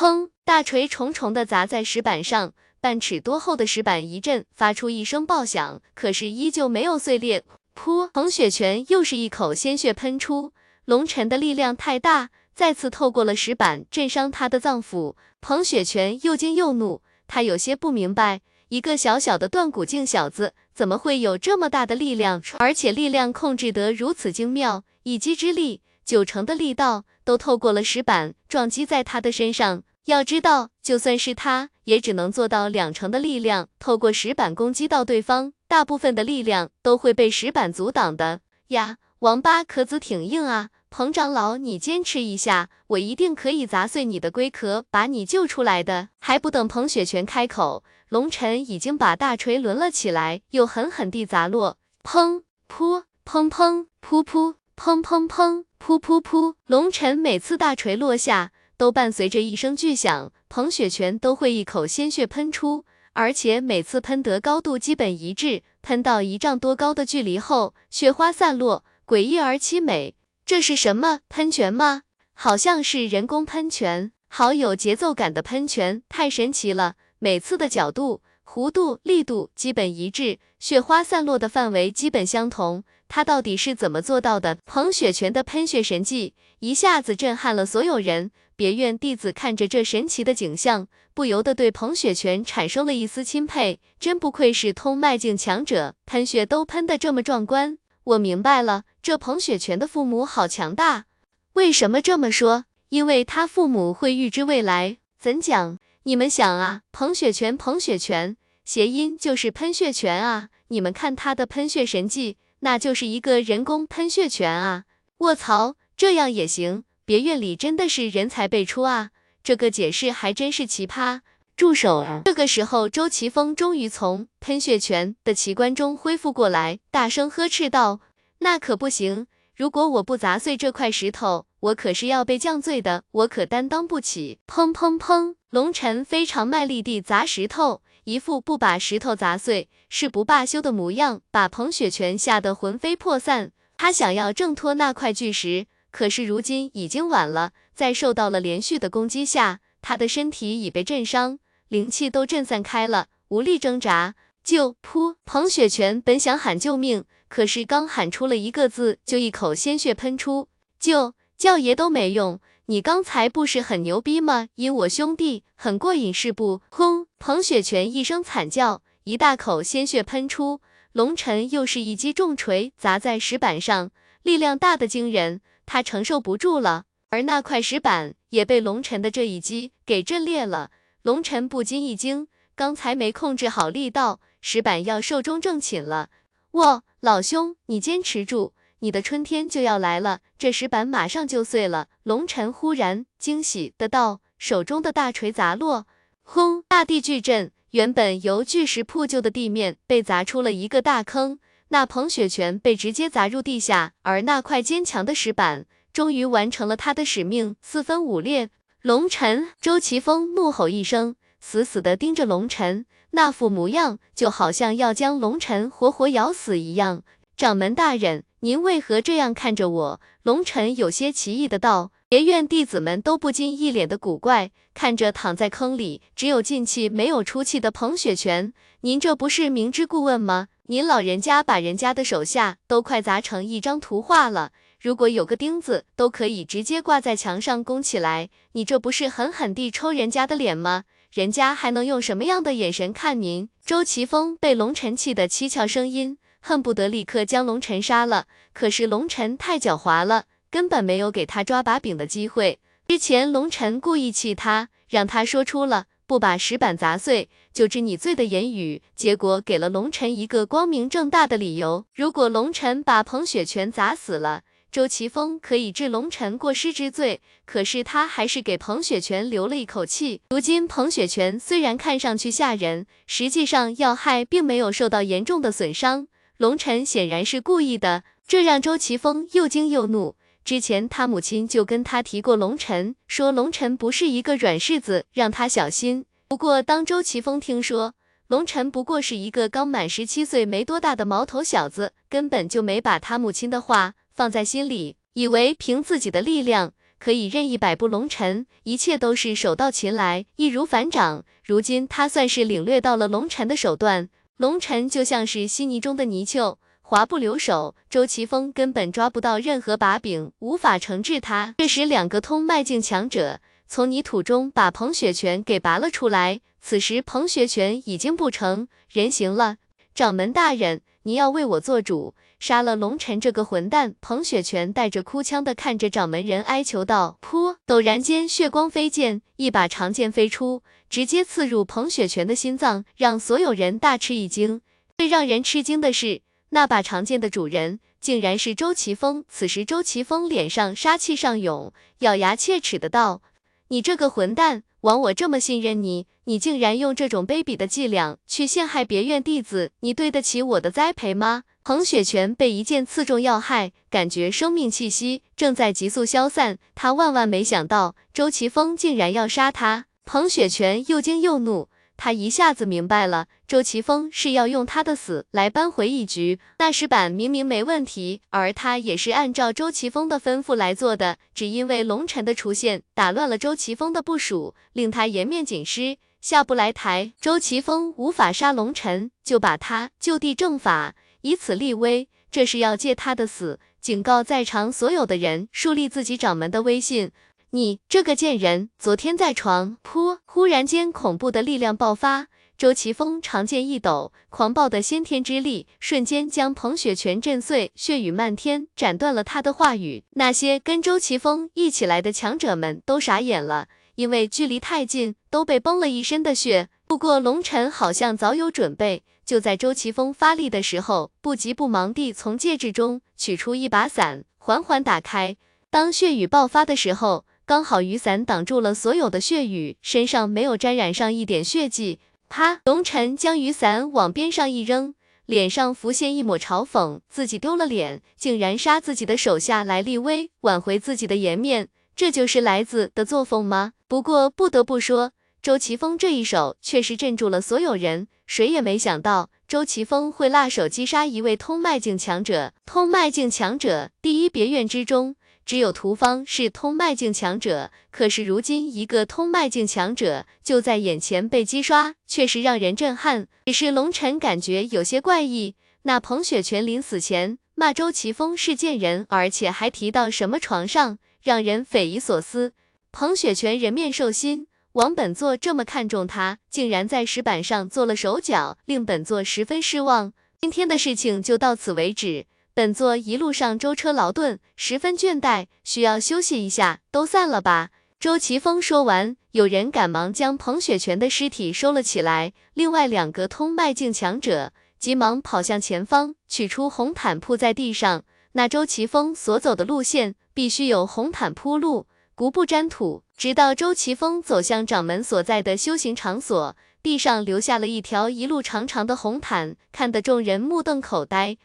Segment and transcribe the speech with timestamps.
[0.00, 0.30] 砰！
[0.46, 7.44] 大锤重重的砸在石板上，半尺多厚的石板一震，发出一声爆响，可是依旧没有碎裂。
[7.78, 8.08] 噗！
[8.10, 10.54] 彭雪泉又是一口鲜血喷出，
[10.86, 15.16] 龙晨的力量太大，再次透过了石板，震伤他的脏腑。
[15.42, 18.40] 彭雪泉又惊又怒，他有些不明白，
[18.70, 29.82] 一个小小的断骨境小子，怎么会有这么大的力量，而且力量控制得如此精妙，一击之力，九成的力道都透过了石板，撞击在他的身上。
[30.06, 38.96] 要知道，就算是他，也只能做到两成的力量透过石板攻击到对方，大部分的力量都会被石板阻挡的呀。
[39.20, 46.08] 王八壳子挺硬啊，彭长老，你坚持一下，我一定可以砸碎你的龟壳，把你救出来的。
[46.18, 56.54] 还不等彭雪泉开口，龙晨已经把大锤抡了起来，又狠狠地砸落，砰噗砰砰噗噗砰砰砰噗噗噗。
[56.66, 58.52] 龙晨每次大锤落下。
[58.80, 70.14] 都伴随着一声巨响，彭雪泉都会一口鲜血喷出，而且每次喷得高度基本一致，喷到一丈多高的距离后，雪花散落，诡异而凄美。
[70.46, 72.04] 这是什么喷泉吗？
[72.32, 76.94] 好像是人工喷泉，好有节奏感的喷泉，太神奇了！
[77.18, 82.84] 每次的角度、弧度、力度基本一致，雪花散落的范围基本相同。
[83.08, 84.56] 他到底是怎么做到的？
[84.64, 88.30] 彭雪泉的喷血神技一下子震撼了所有人。
[88.60, 93.80] 别院弟子看着这神奇的景象，不由得对彭雪泉产生了一丝钦佩。
[93.98, 97.78] 真不愧是通脉境强者，喷血都喷得这么壮观。
[98.04, 101.06] 我明白了，这彭雪泉的父母好强大。
[101.54, 102.66] 为什么这么说？
[102.90, 104.98] 因为他父母会预知未来。
[105.18, 105.78] 怎讲？
[106.02, 108.36] 你们想啊，彭雪泉，彭雪泉，
[108.66, 110.50] 谐音就是喷血泉啊。
[110.68, 114.84] 你们看他的喷血神技，那就是一个人工喷血泉啊。
[115.20, 116.84] 卧槽，这样也行？
[117.04, 119.10] 别院里真的是人才辈出啊！
[119.42, 121.20] 这个解释还真是奇葩。
[121.56, 122.22] 住手！
[122.24, 128.00] 这个时候，周奇峰终于从喷血泉的奇观中恢复过来，大声呵斥道
[128.40, 129.26] ：“那可不行！
[129.54, 135.34] 如果我不砸碎这块石头，我可是要被降罪的，我可担当不起！”砰砰砰！
[135.50, 143.52] 龙晨非常卖力地砸石头，一副不把石头砸碎誓不罢休的模样，把彭雪泉吓得魂飞魄散。
[143.76, 145.66] 他想要挣脱那块巨石。
[145.90, 154.14] 可是如今已经晚了，在受到了连续的攻击下，他的身体已被震伤，灵气都震散开了，无力挣扎。
[154.42, 154.74] 救！
[154.82, 155.16] 噗！
[155.26, 160.48] 彭雪泉本想喊救命，可是刚喊出了一个字，就一口鲜血喷出。
[160.78, 161.14] 救！
[161.36, 164.48] 叫爷都没用，你刚才不是很牛逼吗？
[164.54, 166.62] 因我兄弟很过瘾是不？
[166.70, 167.06] 轰！
[167.18, 170.60] 彭雪泉一声惨叫，一大口鲜血喷出。
[170.92, 173.90] 龙晨又是一击重锤砸在石板上，
[174.22, 175.42] 力量大的惊人。
[175.72, 180.72] 他承受不住了，而那块石板也被龙尘的这一击给震裂了。
[181.02, 182.26] 龙尘不禁一惊，
[182.56, 186.10] 刚才没控制好力道，石板要寿终正寝了。
[186.54, 191.86] 哇，老兄，你坚持住，你的春天就要来了，这石板马上就碎了。
[192.02, 195.86] 龙尘忽然惊喜的道，手中的大锤砸落，
[196.24, 201.38] 轰，大地巨震，原本由巨石铺就的地面被砸出了一个大坑。
[201.72, 208.50] 那彭雪泉被直接砸入地下，而那块坚强的石板终于完成了他的使命，四分五裂。
[208.82, 217.04] 龙尘，周奇峰怒吼一声，死死地盯着龙尘，那副模样就好像要将龙尘活活咬死一样。
[217.36, 220.00] 掌门大人，您为何这样看着我？
[220.24, 221.92] 龙尘有些奇异的道。
[222.08, 230.48] 别院弟子们都不禁一脸的古怪，看着躺在坑里只有进气没有出气的彭雪泉，您这不是明知故问吗？
[230.70, 240.84] 您老人家把人家的手下都快砸成一张图画了，如果有个钉子都可以直接挂在墙上供起来，你这不是狠狠地抽人家的脸吗？
[241.12, 243.48] 人家还能用什么样的眼神看您？
[243.66, 252.60] 周奇峰被龙晨气得七窍生音，恨不得立刻将龙晨杀了，可是龙晨太狡猾了，根本没有给他抓把柄的机会。
[252.86, 255.86] 之前龙晨故意气他，让他说出了。
[256.10, 261.84] 不把石板砸碎就知你罪的言语，结果给了龙晨一个光明正大的理由。
[261.94, 264.42] 如果龙晨把彭雪泉砸死了，
[264.72, 267.20] 周奇峰可以治龙晨过失之罪。
[267.46, 270.20] 可是他还是给彭雪泉留了一口气。
[270.30, 276.08] 如今彭雪泉虽然看上去吓人，实际上要害并没有受到严重的损伤。
[276.38, 280.16] 龙晨显然是故意的，这让周奇峰又惊又怒。
[280.44, 286.04] 之前他母亲就跟他提过龙晨，说龙晨不是一个软柿子，让他小心。
[286.26, 287.94] 不过当周奇峰听说
[288.28, 301.24] 龙晨不过是一个刚满十七岁没多大的毛头小子，根本就没把他母亲的话放在心里，以为凭自己的力量可以任意摆布龙尘，一切都是手到擒来，易如反掌。
[301.44, 306.58] 如今他算是领略到了龙尘的手段，龙尘就像是稀泥中的泥鳅，
[306.90, 311.54] 滑不留手，周奇峰根本抓不到任何把柄，无法惩治他。
[311.58, 313.38] 这时，两个通脉境强者
[313.68, 316.40] 从泥土中把彭雪泉给拔了出来。
[316.60, 319.58] 此时，彭雪泉已经不成人形了。
[319.94, 323.94] 掌门大人，你要为我做主，杀了龙尘这个混蛋！
[324.00, 327.20] 彭雪泉带着哭腔的看着掌门人哀求道。
[327.22, 327.54] 噗！
[327.68, 334.60] 陡然间，血光飞溅，一把长剑飞出，直接刺入彭雪泉的心脏，让所有人大吃一惊。
[334.98, 339.24] 最让人吃惊的是，那把长剑的主人竟然是周奇峰。
[339.28, 343.22] 此时，周奇峰脸上杀气上涌，咬牙切齿的道
[343.68, 351.42] ：“你这个混蛋！”枉我这么信任你，你竟然用这种卑鄙的伎俩去陷害别院弟子，你对得起我的栽培吗？
[351.62, 359.84] 彭雪泉被一剑刺中要害，感觉生命气息正在急速消散，他万万没想到周奇峰竟然要杀他。
[360.06, 361.68] 彭雪泉又惊又怒。
[362.02, 366.40] 他一下子明白了，周奇峰是要用他的死来扳回一局。
[366.58, 377.12] 那石板明明没问题，而他也是按照周奇峰的吩咐来做的，只因为龙尘的出现打乱了周奇峰的部署，令他颜面尽失，下不来台。
[377.20, 387.10] 周奇峰无法杀龙尘，就把他就地正法，以此立威，这是要借他的死警告在场所有的人，树立自己掌门的威信。
[387.52, 390.18] 你这个贱人，昨天在床铺！
[390.24, 400.04] 忽然间，恐怖的力量爆发，周奇峰长剑一抖，狂暴的先天之力瞬间将彭雪泉震碎，血雨漫天，斩断了他的话语。
[400.10, 406.68] 那些跟周奇峰一起来的强者们都傻眼了，因为距离太近，都被崩了一身的血。
[406.86, 415.36] 不过龙尘好像早有准备，就在周奇峰发力的时候，不急不忙地从戒指中取出一把伞，缓缓打开。
[415.68, 417.24] 当血雨爆发的时候。
[417.50, 421.98] 刚好雨伞挡住了所有的血雨，身上没有沾染上一点血迹。
[422.28, 422.60] 啪！
[422.64, 424.94] 龙尘将雨伞往边上一扔，
[425.26, 431.66] 脸上浮现一抹嘲讽，自己丢了脸，竟然杀自己的手下来立威，挽回自己的颜面，
[431.96, 433.72] 这就是来子的作风吗？
[433.88, 435.10] 不过不得不说，
[435.42, 442.52] 周奇峰这一手确实镇住了所有人，谁也没想到周奇峰会辣手击杀一位通脉境强者。
[442.64, 445.16] 通脉境强者，第一别院之中。
[445.50, 453.26] 只有屠方是通脉境强者，可是如今一个通脉境强者就在眼前被击刷，确实让人震撼。
[453.46, 455.56] 只是龙尘感觉有些怪异。
[455.82, 462.52] 那彭雪泉临死前骂周奇峰是贱人，而且还提到什么床上，让人匪夷所思。
[462.92, 470.12] 彭雪泉人面兽心，王本座这么看重他，竟然在石板上做了手脚，令本座十分失望。
[470.40, 472.26] 今天的事情就到此为止。
[472.52, 477.70] 本座一路上舟车劳顿，十分倦怠，需要休息一下，都散了吧。
[478.00, 482.32] 周奇峰说完，有人赶忙将彭雪泉的尸体收了起来。
[482.54, 488.02] 另外两个通脉境强者急忙跑向前方，取出红毯铺在地上。
[488.32, 491.86] 那周奇峰所走的路线必须有红毯铺路，
[492.16, 493.04] 足不沾土。
[493.16, 501.36] 直到周奇峰走向掌门所在的修行场所，地上留下了一条一路长长的红毯，看得众人目瞪口呆。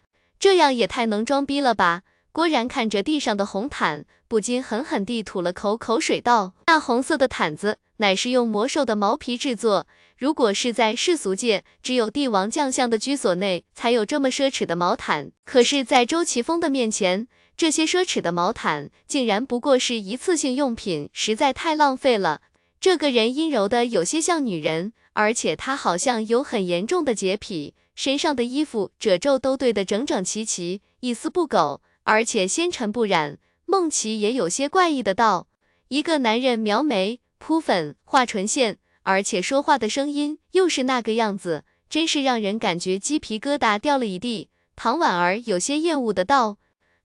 [0.46, 2.04] 这样也太能装逼了吧！
[2.32, 9.88] 郭然看着地上的红毯，不禁狠狠地吐了口口水，道：“那红色的毯子乃是用魔兽的毛皮制作，
[10.20, 15.32] 如果是在世俗界，只有帝王将相的居所内才有这么奢侈的毛毯。
[15.46, 22.42] 可是，在周奇峰的面前，这些奢侈的毛毯竟然不过是一次性用品，实在太浪费了。
[22.80, 33.40] 这个人阴柔的有些像女人，而且他好像有很严重的洁癖。”身上的衣服褶皱都对得整整齐齐，一丝不苟，而且纤尘不染。
[33.66, 35.48] 梦琪也有些怪异的道
[35.88, 46.58] ：“一个男人描眉、铺粉、画唇线，而且说话的声音又是那个样子，真是让人感觉鸡皮疙瘩掉了一地。”唐婉儿有些厌恶的道：“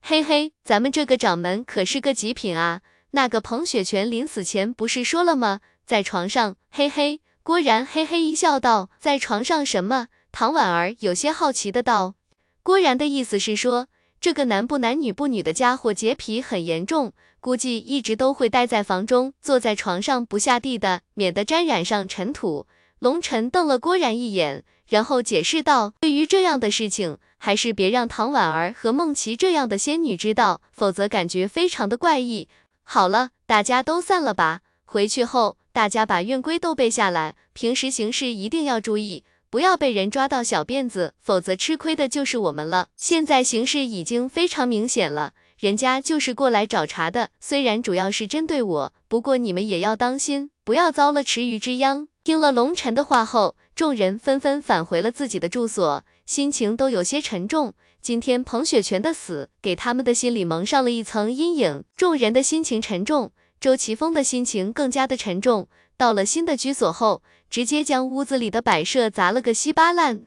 [0.03, 2.83] 嘿嘿，咱们这个掌门可是个极品啊！
[3.13, 5.61] 那个彭雪泉临死前不是说了吗？
[5.87, 12.15] 在床上，嘿嘿。”郭然嘿嘿一笑道：“在床上什么？”唐婉儿有些好奇的道
[12.63, 13.89] ：“郭然的意思是说，
[14.21, 22.67] 这个男不男女不女的家伙洁癖很严重，估计一直都会待在房中，坐在床上不下地的，免得沾染上尘土。”
[23.01, 32.49] 龙尘瞪了郭然一眼，然后解释道：“对于这样的事情，还是别让唐婉儿和梦琪这样的仙女知道，否则感觉非常的怪异。
[32.83, 34.61] 好了，大家都散了吧。
[34.85, 42.87] 回去后，大家把院规都背下来，平时行事一定要注意。”不要被人抓到小辫子，否则吃亏的就是我们了。
[42.97, 52.07] 现在形势已经非常明显了，人家就是过来找茬的，虽然主要是针对我，不过你们也要当心，不要遭了池鱼之殃。
[52.23, 57.75] 听了龙晨的话后，众人纷纷返回了自己的住所，心情都有些沉重。
[58.01, 61.83] 今天彭雪泉的死，给他们的心里蒙上了一层阴影。
[61.97, 65.69] 众人的心情沉重，周奇峰的心情更加的沉重。
[65.97, 70.23] 到了新的居所后，直接将屋子里的摆设砸了个稀巴烂。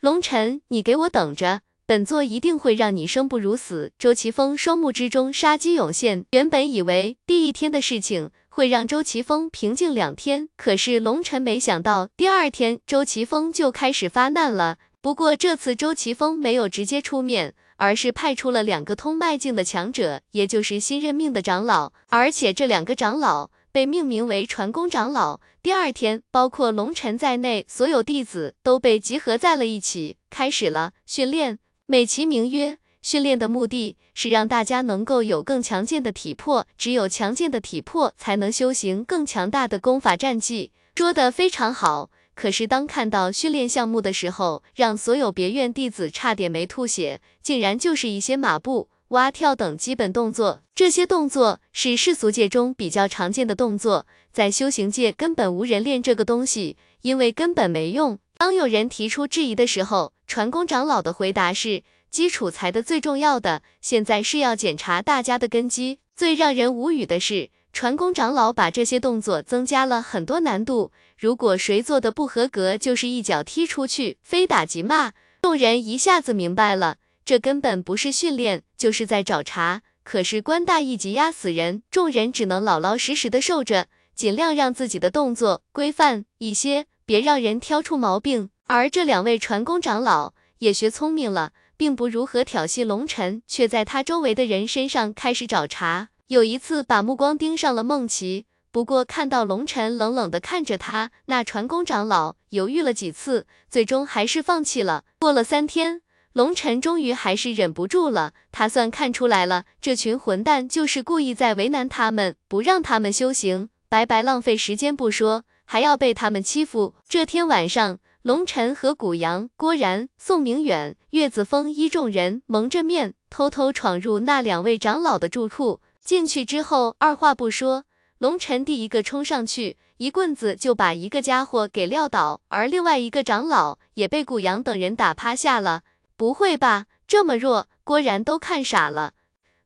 [0.00, 3.90] 龙晨，你给我等着，本座一定会让你生不如死。
[3.98, 8.30] 周奇峰双目之中杀机涌现，原本以为第一天的事情。
[8.50, 14.78] 会让周奇峰平静两天，可是龙晨没想到第二天周奇峰就开始发难了。
[15.00, 25.38] 不过这次周奇峰没有直接出面，而是派出了两个通脉境的强者，也就是新任命的长老，而且这两个长老被命名为传功长老。
[25.62, 32.78] 第二天，包括龙晨在内，所有弟子都被集合在了一起，开始了训练，美其名曰。
[33.02, 40.72] 训练的目的是让大家能够有更强健的体魄，只有强健的体魄，才能修行更强大的功法战技。
[40.96, 50.62] 说的非常好，可是当看到训练项目的时候，让所有别院弟子差点没吐血，竟然就是一些马步、蛙跳等基本动作。
[50.74, 58.18] 这些动作是世俗界中比较常见的动作，在修行界根本无人练这个东西，因为根本没用。
[58.36, 61.82] 当有人提出质疑的时候，传功长老的回答是。
[62.10, 65.98] 基础才的最重要的，现在是要检查大家的根基。
[66.16, 75.12] 最让人无语的是，传功长老把这些动作增加了很多难度，如果谁做的不合格，就是一脚踢出去，非打即骂。
[75.42, 76.96] 众人一下子明白了，
[77.28, 79.82] 这根本不是训练，就是在找茬。
[80.02, 88.48] 可是官大一级压死人，众人只能老老实实的受着，尽量让自己的动作规范一些，别让人挑出毛病。
[88.68, 91.52] 而这两位传功长老也学聪明了。
[91.76, 96.08] 并不如何挑衅龙尘，却在他周围的人身上开始找茬。
[96.28, 105.04] 有一次把目光盯上了梦琪，不过看到龙尘冷冷的看着他，那传功长老犹豫了几次，最终还是放弃了。
[105.20, 106.00] 过了三天，
[106.38, 116.94] 龙尘终于还是忍不住了，他算看出来了，这群混蛋就是故意在为难他们，不让他们修行，白白浪费时间不说，还要被他们欺负。
[117.08, 117.98] 这天晚上。
[118.22, 125.80] 龙晨和古阳、郭然、宋明远、岳子峰一众人蒙着面，偷偷闯入那两位长老的住处。
[126.04, 127.84] 进去之后，二话不说，
[128.18, 135.82] 龙晨第一个冲上去，一棍子就把一个家伙给撂倒，而另外一个长老也被古阳等人打趴下了。
[136.18, 137.68] 不会吧，这么弱？
[137.84, 139.12] 郭然都看傻了。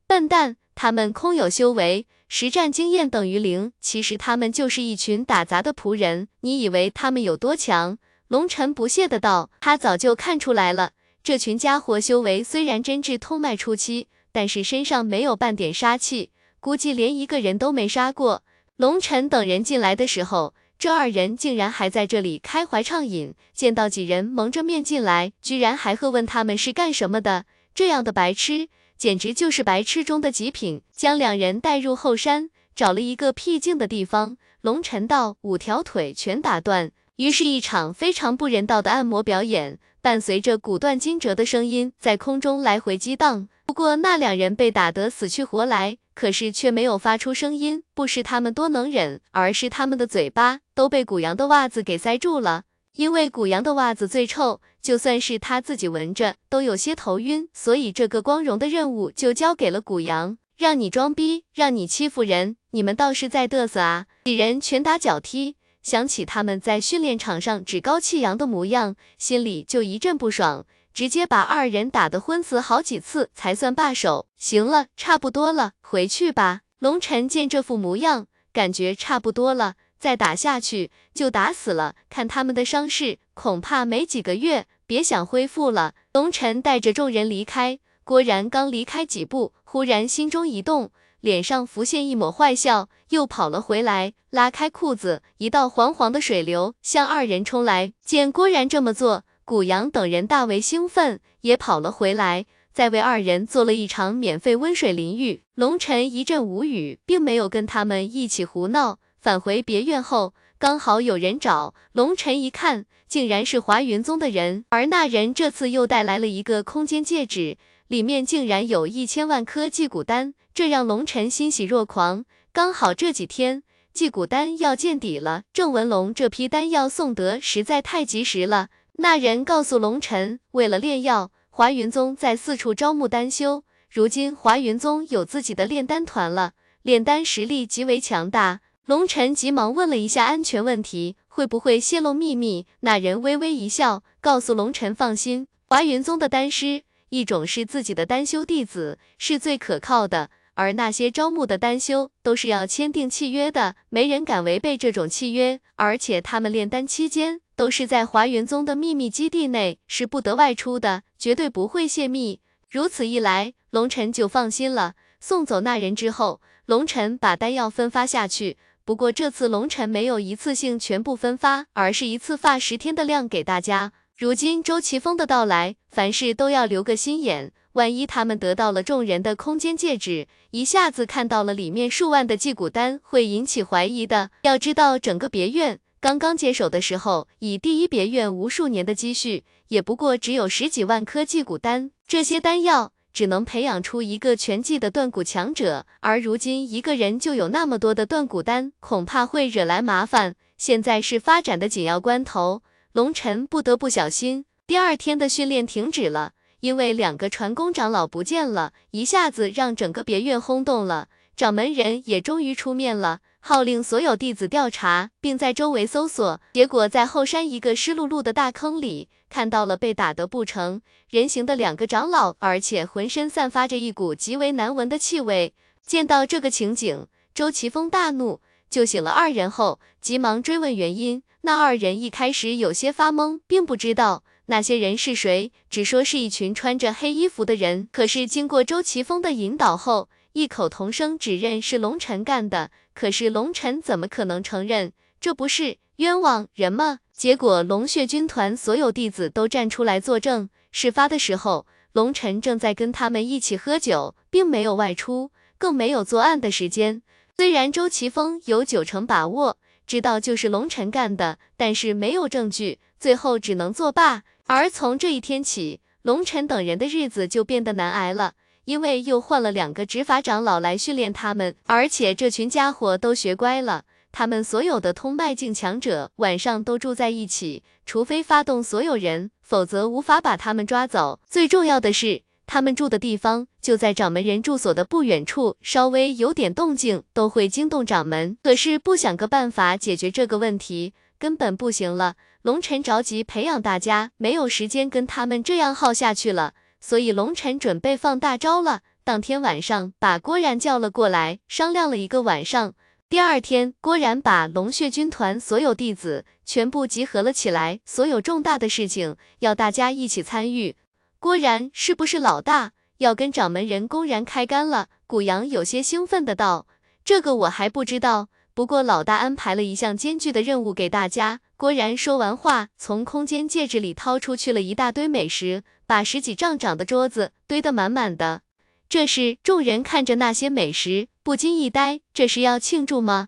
[0.05, 6.27] 笨蛋，他们空有修为，实战经验等于零，其实他们就是一群打杂的仆人。
[6.41, 7.97] 你以为他们有多强？
[8.27, 10.91] 龙尘不屑的道：“他早就看出来了，
[11.23, 16.29] 这群家伙修为虽然真至通脉初期，但是身上没有半点杀气，
[16.59, 18.43] 估计连一个人都没杀过。
[18.75, 23.35] 龙尘等人进来的时候，这二人竟然还在这里开怀畅饮。
[23.53, 30.81] 见到几人蒙着面进来，居然还喝问他们是干什么的，这样的白痴简直就是白痴中的极品。
[30.91, 34.35] 将两人带入后山，找了一个僻静的地方。
[34.59, 43.47] 龙尘道：五条腿全打断。”于是，一场非常不人道的按摩表演，伴随着骨断筋折的声音，在空中来回激荡。
[43.73, 47.81] 不过，那两人被打得死去活来，可是却没有发出声音。
[47.95, 52.65] 不是他们多能忍，而是他们的嘴巴都被古阳的袜子给塞住了。
[52.93, 64.05] 因为古阳的袜子最臭，就算是他自己闻着都有些头晕，所以这个光荣的任务就交给了古阳，让你装逼，让你欺负人，你们倒是在嘚瑟啊！
[64.25, 65.55] 几人拳打脚踢。
[65.81, 74.27] 想起他们在训练场上趾高气扬的模样，心里就一阵不爽，直接把二人打得昏死好几次才算罢手。
[74.37, 76.61] 行了，差不多了，回去吧。
[76.79, 81.95] 龙晨见这副模样，感觉差不多了，再打下去就打死了。
[82.09, 85.93] 看他们的伤势，恐怕没几个月，别想恢复了。
[86.13, 90.91] 龙晨带着众人离开，郭然刚离开几步，忽然心中一动。
[91.21, 97.93] 脸上浮现一抹坏笑，又跑了回来，拉开裤子，一道黄黄的水流向二人冲来。
[98.03, 105.43] 见郭然这么做，古阳等人大为兴奋，也跑了回来，再为二人做了一场免费温水淋浴。
[105.55, 108.99] 龙尘一阵无语，并没有跟他们一起胡闹。
[109.19, 117.57] 返回别院后，刚好有人找龙尘，一看，竟然是华云宗的人，而那人这次又带来了一个空间戒指，
[117.87, 120.33] 里面竟然有一千万颗祭骨丹。
[120.53, 128.69] 这让龙尘欣喜若狂，刚好这几天祭骨丹要见底了，郑文龙这批丹药送得实在太及时了。
[128.97, 138.61] 那人告诉龙尘，为了炼药，华云宗在四处招募丹修，如今华云宗有自己的炼丹团了，炼丹实力极为强大。
[138.85, 142.67] 龙晨急忙问了一下安全问题，会不会泄露秘密？
[142.81, 162.39] 那人微微一笑，告诉龙晨放心，华云宗的丹师，一种是自己的丹修弟子，是最可靠的，而那些招募的丹修都是要签订契约的，没人敢违背这种契约，而且他们炼丹期间都是在华云宗的秘密基地内，是不得外出的，绝对不会泄密。
[162.69, 164.95] 如此一来，龙晨就放心了。
[165.19, 168.57] 送走那人之后，龙晨把丹药分发下去。
[168.83, 173.93] 不过这次龙晨没有一次性全部分发，而是一次发十天的量给大家。
[174.17, 177.53] 如今周奇峰的到来，凡事都要留个心眼。
[177.73, 184.29] 万一他们得到了众人的空间戒指，一下子看到了里面数万的祭骨丹，会引起怀疑的。
[184.43, 191.91] 要知道，整个别院刚刚接手的时候，以第一别院无数年的积蓄，也不过只有十几万颗祭骨丹。
[192.05, 200.35] 这些丹药只能培养出一个全季的断骨强者，而如今一个人就有那么多的断骨丹，恐怕会惹来麻烦。
[200.57, 204.43] 现在是发展的紧要关头，龙尘不得不小心。
[204.67, 211.07] 第二天的训练停止了，因为两个传功长老不见了，一下子让整个别院轰动了。
[211.35, 213.19] 掌门人也终于出面了。
[213.45, 216.39] 号令所有弟子调查，并在周围搜索。
[216.53, 225.53] 结果在后山一个湿漉漉的大坑里，看到了被打得不成人形的两个长老，而且浑身散发着一股极为难闻的气味。
[225.85, 231.21] 见到这个情景，周奇峰大怒，救醒了二人后，急忙追问原因。
[231.41, 237.89] 那二人一开始有些发懵，并不知道那些人是谁，只说是一群穿着黑衣服的人。
[237.91, 242.69] 可是经过周奇峰的引导后，异口同声指认是龙尘干的。
[242.93, 244.91] 可是龙尘怎么可能承认？
[245.19, 246.99] 这不是冤枉人吗？
[247.11, 257.01] 结果龙血军团所有弟子都站出来作证，事发的时候，龙尘正在跟他们一起喝酒，并没有外出，更没有作案的时间。
[257.35, 264.23] 虽然周奇峰有九成把握知道就是龙尘干的，但是没有证据，最后只能作罢。
[264.45, 268.33] 而从这一天起，龙尘等人的日子就变得难挨了。
[268.65, 281.19] 因为又换了两个执法长老来训练他们，而且这群家伙都学乖了，他们所有的通脉境强者晚上都住在一起，除非发动所有人，否则无法把他们抓走。
[281.27, 288.37] 最重要的是，他们住的地方就在掌门人住所的不远处，稍微有点动静都会惊动掌门。
[288.43, 292.15] 可是不想个办法解决这个问题，根本不行了。
[292.43, 296.53] 龙尘着急培养大家，没有时间跟他们这样耗下去了。
[296.85, 298.81] 所以龙晨准备放大招了。
[299.05, 302.73] 当天晚上，把郭然叫了过来，商量了一个晚上。
[303.07, 310.75] 第二天，郭然把龙血军团所有弟子全部集合了起来，所有重大的事情要大家一起参与。
[311.19, 314.89] 郭然是不是老大要跟掌门人公然开干了？
[315.07, 316.67] 古阳有些兴奋的道
[317.05, 325.63] ：“这个我还不知道，不过老大安排了一项艰巨的任务给大家。”郭然说完话，从空间戒指里掏出去了一大堆美食。
[325.93, 328.41] 把十几丈长的桌子堆得满满的，
[328.89, 333.27] 这时众人看着那些美食不禁一呆，这是要庆祝吗？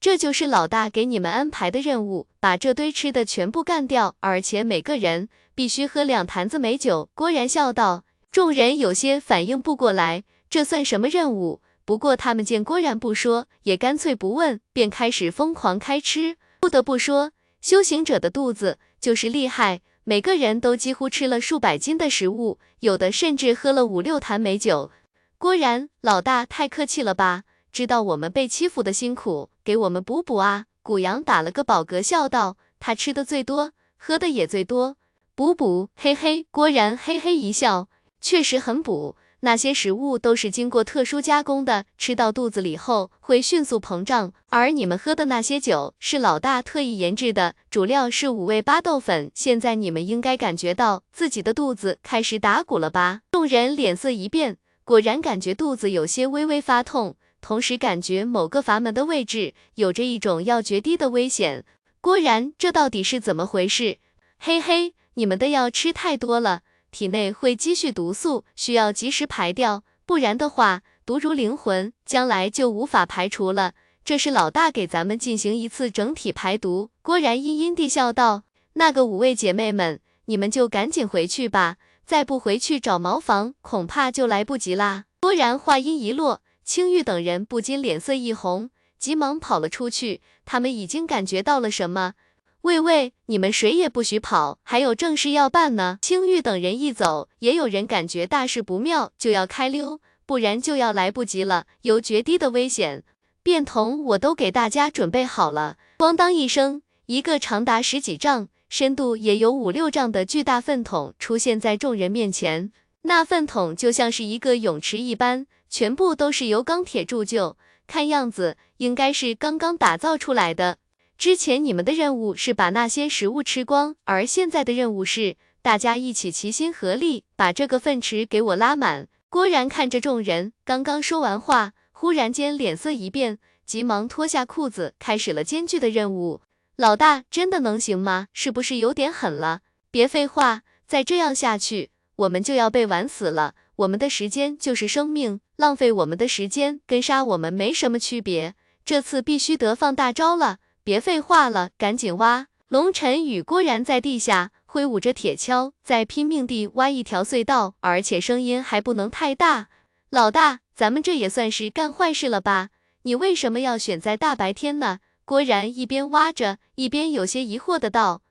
[0.00, 7.08] 这就是老大给你们安排的任务，把这堆吃的全部干掉，而且每个人必须喝两坛子美酒。
[7.14, 11.62] 郭然笑道，众人有些反应不过来，这算什么任务？
[11.84, 16.36] 不过他们见郭然不说，也干脆不问，便开始疯狂开吃。
[16.58, 19.82] 不得不说，修行者的肚子就是厉害。
[20.10, 24.90] 每个人都几乎吃了数百斤的食物，有的甚至喝了五六坛美酒。
[25.38, 27.44] 郭然老大太客气了吧？
[27.70, 30.64] 知道我们被欺负的辛苦，给我们补补啊！
[30.82, 34.96] 古阳打了个饱嗝，笑道：“他吃的最多，喝的也最多，
[35.36, 37.88] 补补，嘿嘿。”郭然嘿嘿一笑，
[38.20, 39.14] 确实很补。
[39.42, 44.32] 那些食物都是经过特殊加工的，吃到肚子里后会迅速膨胀。
[44.50, 49.30] 而你们喝的那些酒是老大特意研制的，主料是五味巴豆粉。
[49.34, 53.20] 现在你们应该感觉到自己的肚子开始打鼓了吧？
[53.30, 61.64] 众人脸色一变，果然感觉肚子有些微微发痛，同时感觉某个阀门的位置有着一种要决堤的危险。
[62.02, 63.96] 果然，这到底是怎么回事？
[64.38, 66.60] 嘿嘿，你们的药吃太多了。
[66.90, 73.74] 体内会积蓄毒素，需要及时排掉，不然的话，毒如灵魂，将来就无法排除了。
[74.04, 76.90] 这是老大给咱们进行一次整体排毒。
[77.02, 78.42] 郭然阴阴地笑道
[78.74, 90.22] ：“那个五位姐妹们，你们就赶紧回去吧，再不回去找茅房，恐怕就来不及啦。”郭然话音一落，青玉等人不禁脸色一红，急忙跑了出去。
[90.44, 92.14] 他们已经感觉到了什么。
[92.62, 95.98] 喂喂，你们谁也不许跑，还有正事要办呢。
[96.02, 100.00] 青玉等人一走，也有人感觉大事不妙，就要开溜。
[100.26, 103.02] 不然就要来不及了，有绝堤的危险。
[103.42, 105.78] 便桶我都给大家准备好了。
[105.96, 112.70] 咣当一声，一个长达十几丈、深度也有五六丈的巨大粪桶出现在众人面前。
[113.02, 120.76] 那粪桶就像是一个泳池一般，全部都是由钢铁铸就，看样子应该是刚刚打造出来的。
[121.20, 129.06] 之前你们的任务是把那些食物吃光，而现在的任务是大家一起齐心合力把这个粪池给我拉满。
[129.28, 136.40] 郭然看着众人，刚刚说完话，忽然间脸色一变，急忙脱下裤子，开始了艰巨的任务。
[136.76, 138.28] 老大，真的能行吗？
[138.32, 139.60] 是不是有点狠了？
[139.90, 143.54] 别废话，再这样下去，我们就要被玩死了。
[143.76, 148.54] 我们的时间就是生命，浪费我们的时间跟杀我们没什么区别。
[148.82, 150.59] 这次必须得放大招了。
[150.82, 152.46] 别废话了，赶紧挖！
[152.68, 159.68] 龙尘与郭然在地下挥舞着铁锹，在拼命地挖一条隧道，而且声音还不能太大。
[160.08, 162.70] 老大，咱们这也算是干坏事了吧？
[163.02, 165.00] 你为什么要选在大白天呢？
[165.24, 168.22] 郭然一边挖着，一边有些疑惑的道：“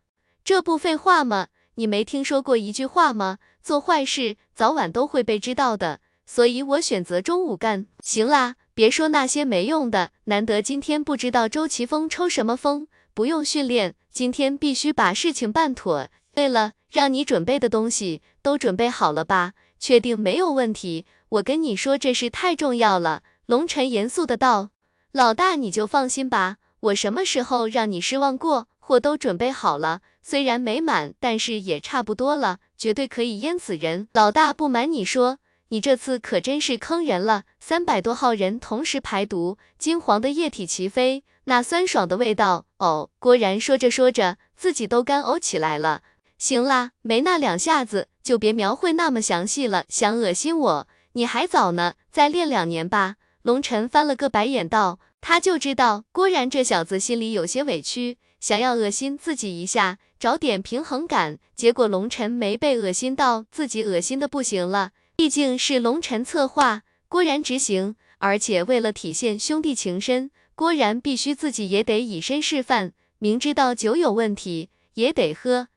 [0.43, 1.47] 这不废话吗？
[1.75, 3.37] 你没听说过一句话吗？
[3.61, 7.87] 做坏事早晚都会被知道的，所以我选择中午干。
[8.01, 16.07] 行啦。”别说那些没用的，难得今天不知道周奇峰抽什么风，不用训练，今天必须把事情办妥。
[16.33, 19.51] 对了，让你准备的东西都准备好了吧？
[19.79, 21.05] 确定没有问题？
[21.27, 23.23] 我跟你说，这事太重要了。
[23.47, 24.69] 龙尘严肃的道。
[25.11, 28.69] 老大你就放心吧，我什么时候让你失望过？
[28.79, 34.07] 货都准备好了，虽然没满，但是也差不多了，绝对可以淹死人。
[34.13, 35.39] 老大不瞒你说。
[35.69, 43.11] 你这次可真是坑人了，三百多号人同时排毒，金黄的液体齐飞，那酸爽的味道，哦！
[43.19, 46.01] 郭然说着说着，自己都干呕起来了。
[46.39, 53.17] 行啦，没那两下子，就别描绘那么详细了，想恶心我，你还早呢，再练两年吧。
[53.43, 64.91] 龙晨翻了个白眼道，他就知道郭然这小子心里有些委屈，想要恶心自己一下，找点平衡感，结果龙晨没被恶心到，自己恶心的不行了。
[65.19, 75.67] 毕竟是龙尘策划，郭然执行，而且为了体现兄弟情深，郭然必须自己也得以身示范，明知道酒有问题也得喝。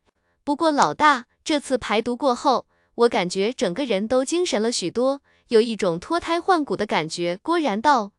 [0.44, 7.40] 不过老大，这次排毒过后，我感觉整个人都精神了许多，有一种脱胎换骨的感觉。
[7.42, 8.12] 郭然道：“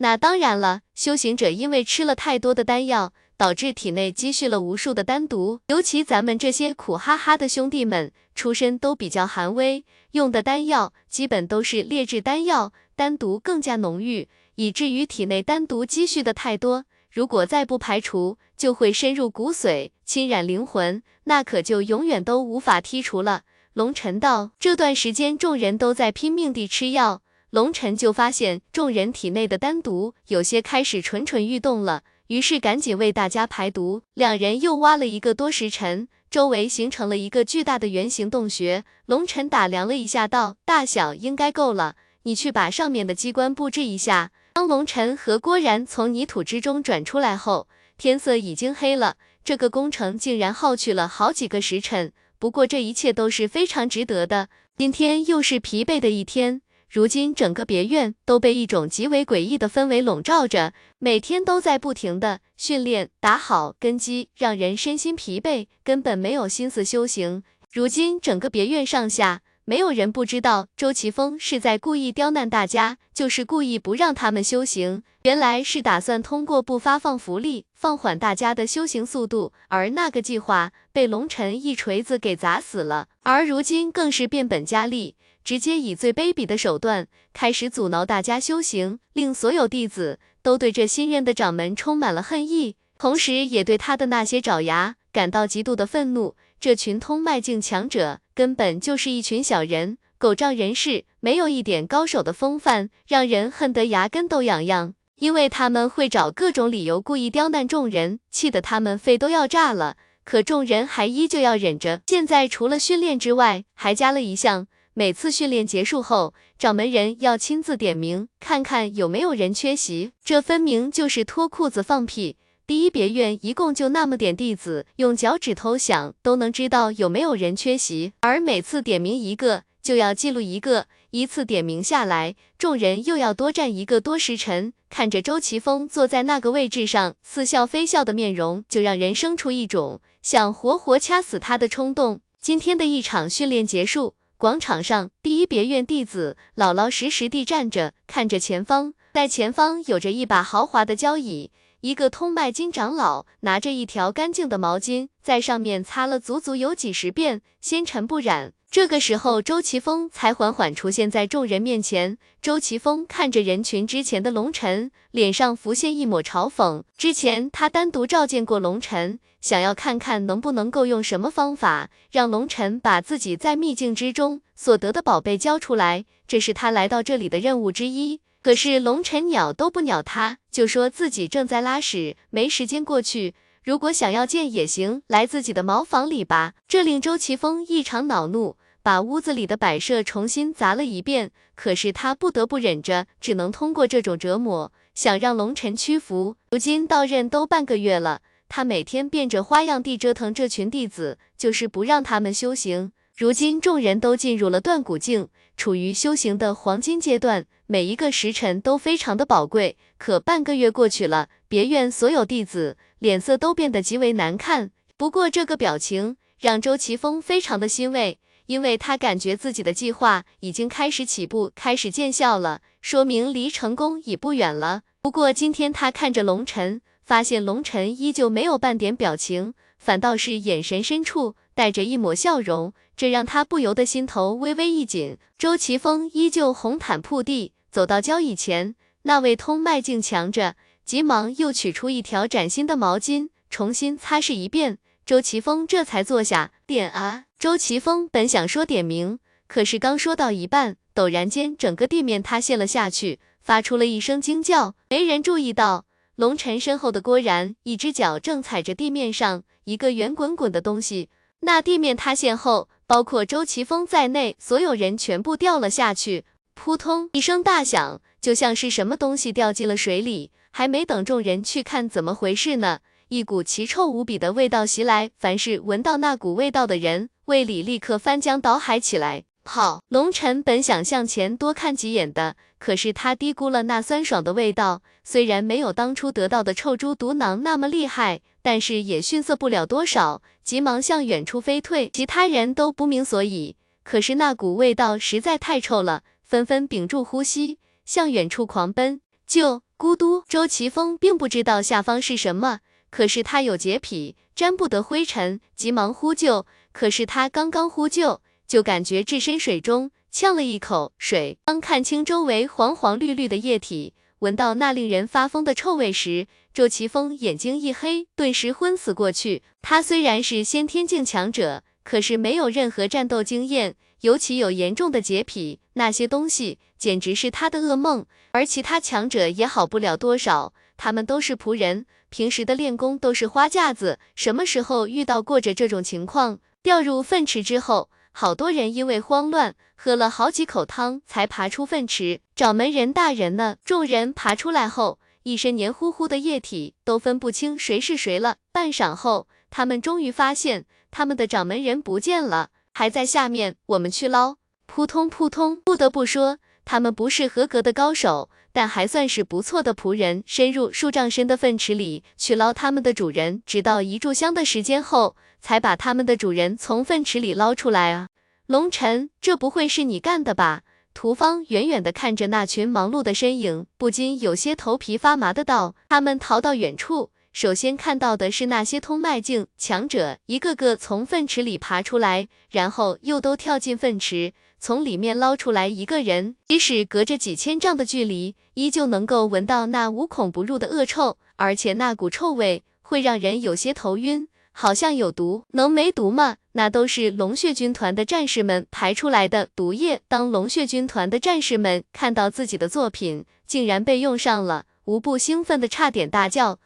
[0.00, 23.44] 那当然了，修行者因为吃了太多的丹药。”导致体内积蓄了无数的丹毒，尤其咱们这些苦哈哈的兄弟们，出身都比较寒微，用的丹药基本都是劣质丹药，丹毒更加浓郁，以至于体内丹毒积蓄的太多，如果再不排除，就会深入骨髓，侵染灵魂，那可就永远都无法剔除了。
[23.72, 32.02] 龙尘道，这段时间众人都在拼命地吃药，龙尘就发现众人体内的丹毒有些开始蠢蠢欲动了。
[32.30, 38.84] 于是赶紧为大家排毒，两人又挖了一个多时辰，周围形成了一个巨大的圆形洞穴。
[39.06, 47.66] 龙尘打量了一下，道：“大小应该够了，你去把上面的机关布置一下。”当龙尘和郭然从泥土之中转出来后，
[47.98, 49.16] 天色已经黑了。
[49.42, 54.48] 这个工程竟然耗去了好几个时辰，不过这一切都是非常值得的。
[54.76, 56.62] 今天又是疲惫的一天。
[56.90, 67.44] 如今整个别院都被一种极为诡异的氛围笼罩着，每天都在不停的训练打好根基，让人身心疲惫，根本没有心思修行。
[67.70, 85.14] 如今整个别院上下没有人不知道周奇峰是在故意刁难大家，就是故意不让他们修行，原来是打算通过不发放福利放缓大家的修行速度，而那个计划被龙尘一锤子给砸死了，而如今更是变本加厉。
[85.44, 96.36] 直接以最卑鄙的手段开始阻挠大家修行，令所有弟子都对这新任的掌门充满了恨意，同时也对他的那些爪牙感到极度的愤怒。
[96.60, 104.94] 这群通脉境强者根本就是一群小人，狗仗人势，没有一点高手的风范，让人恨得牙根都痒痒。
[105.16, 109.96] 因为他们会找各种理由故意刁难众人，气得他们肺都要炸了。
[110.24, 112.02] 可众人还依旧要忍着。
[112.06, 114.66] 现在除了训练之外，还加了一项。
[114.94, 120.10] 每次训练结束后，掌门人要亲自点名，看看有没有人缺席。
[120.24, 122.36] 这分明就是脱裤子放屁。
[122.66, 128.12] 第一别院一共就那么点弟子，用脚趾头想都能知道有没有人缺席。
[128.20, 134.72] 而每次点名一个，就要记录一个，一次点名下来，众人又要多站一个多时辰。
[134.88, 142.20] 看着周奇峰坐在那个位置上，似笑非笑的面容，就让人生出一种想活活掐死他的冲动。
[142.40, 144.14] 今天的一场训练结束。
[144.40, 148.94] 广场上，第一别院弟子老老实实地站着，看着前方。
[149.12, 151.50] 在前方有着一把豪华的交椅，
[151.82, 158.54] 一个通脉金长老拿着一条干净的毛巾，在上面擦了足足有几十遍，纤尘不染。
[158.70, 162.18] 这个时候，周奇峰才缓缓出现在众人面前。
[162.40, 166.84] 周奇峰看着人群之前的龙尘，脸上浮现一抹嘲讽。
[166.96, 178.20] 之前他单独召见过龙尘，想要看看能不能够用什么方法让龙尘把自己在秘境之中所得的宝贝交出来，这是他来到这里的任务之一。
[178.40, 183.34] 可是龙尘鸟都不鸟他，就说自己正在拉屎，没时间过去。
[183.62, 186.54] 如果想要见也行，来自己的茅房里吧。
[186.66, 188.56] 这令周奇峰异常恼怒。
[188.82, 196.36] 把屋子里的摆设重新砸了一遍，可是他不得不忍着，只能通过这种折磨，想让龙尘屈服。
[196.50, 202.92] 如今到任都半个月了，他每天变着花样地折腾这群弟子，就是不让他们修行。
[203.14, 205.28] 如今众人都进入了断骨境，
[205.60, 209.76] 处于修行的黄金阶段，每一个时辰都非常的宝贵。
[209.98, 214.70] 可半个月过去了，别院所有弟子脸色都变得极为难看。
[214.96, 218.18] 不过这个表情让周奇峰非常的欣慰。
[218.46, 224.80] 因为他感觉自己的计划已经开始起步，开始见效了，说明离成功已不远了。
[225.02, 235.16] 不过今天他看着龙尘，发现龙尘依旧没有半点表情，反倒是眼神深处带着一抹笑容，这让他不由得心头微微一紧。
[235.38, 244.78] 周奇峰依旧红毯铺地，走到交椅前，那位通脉境强者急忙又取出一条崭新的毛巾，重新擦拭一遍。
[245.06, 247.24] 周奇峰这才坐下，点啊。
[247.38, 254.74] 周奇峰本想说点名，可是刚说到一半，陡然间整个地面塌陷了下去，发出了一声惊叫。
[254.88, 255.86] 没人注意到，
[256.16, 261.08] 龙尘身后的郭然一只脚正踩着地面上一个圆滚滚的东西。
[261.40, 266.24] 那地面塌陷后，包括周奇峰在内，所有人全部掉了下去。
[266.54, 270.30] 扑通一声大响，就像是什么东西掉进了水里。
[270.50, 277.08] 还没等众人去看怎么回事呢，一股奇臭无比的味道袭来，凡是闻到那股味道的人。
[277.26, 279.22] 胃里立刻翻江倒海起来。
[279.44, 284.82] 好，龙尘本想向前多看几眼的，可是他低估了那酸爽的味道。
[285.02, 290.22] 虽然没有当初得到的臭猪毒囊那么厉害，但是也逊色不了多少。
[290.42, 291.88] 急忙向远处飞退。
[291.92, 299.00] 其他人都不明所以，可是那股味道实在太臭了，纷纷屏住呼吸，向远处狂奔。
[299.26, 299.62] 救！
[299.78, 300.24] 咕嘟！
[300.28, 306.46] 周奇峰并不知道下方是什么，可是他有洁癖，沾不得灰尘，急忙呼救。
[306.72, 311.38] 可是他刚刚呼救，就感觉置身水中，呛了一口水。
[311.44, 319.42] 当看清周围黄黄绿绿的液体，闻到那令人发疯的臭味时，周奇峰眼睛一黑，顿时昏死过去。
[319.62, 328.04] 他虽然是先天境强者，可是没有任何战斗经验，尤其有严重的洁癖，那些东西简直是他的噩梦。
[328.32, 336.40] 而其他强者也好不了多少，他们都是仆人，平时的练功都是花架子，什么时候遇到过着这种情况？
[336.62, 342.20] 掉入粪池之后，好多人因为慌乱，喝了好几口汤才爬出粪池。
[342.34, 343.56] 掌门人大人呢？
[343.64, 348.36] 众人爬出来后，一身黏糊糊的液体，都分不清谁是谁了。
[348.52, 353.56] 半晌后，他们终于发现他们的掌门人不见了，还在下面。
[353.66, 354.36] 我们去捞。
[354.66, 360.22] 扑通扑通，不得不说，他们不是合格的高手，但还算是不错的仆人。
[360.26, 365.16] 深入数丈深的粪池里去捞他们的主人，直到一炷香的时间后。
[365.42, 368.08] 才把他们的主人从粪池里捞出来啊！
[368.46, 370.60] 龙尘，这不会是你干的吧？
[370.92, 386.36] 屠方远远的看着那群忙碌的身影，不禁有些头皮发麻的道：“他们逃到远处，首先看到的是那些通脉境强者，一个个从粪池里爬出来，然后又都跳进粪池，从里面捞出来一个人。
[386.48, 396.36] 即使隔着几千丈的距离，依旧能够闻到那无孔不入的恶臭，而且那股臭味会让人有些头晕。”好像有毒，能没毒吗？
[396.52, 400.00] 那都是龙血军团的战士们排出来的毒液。
[400.08, 406.58] 当龙血军团的战士们看到自己的作品竟然被用上了，无不兴奋的差点大叫：“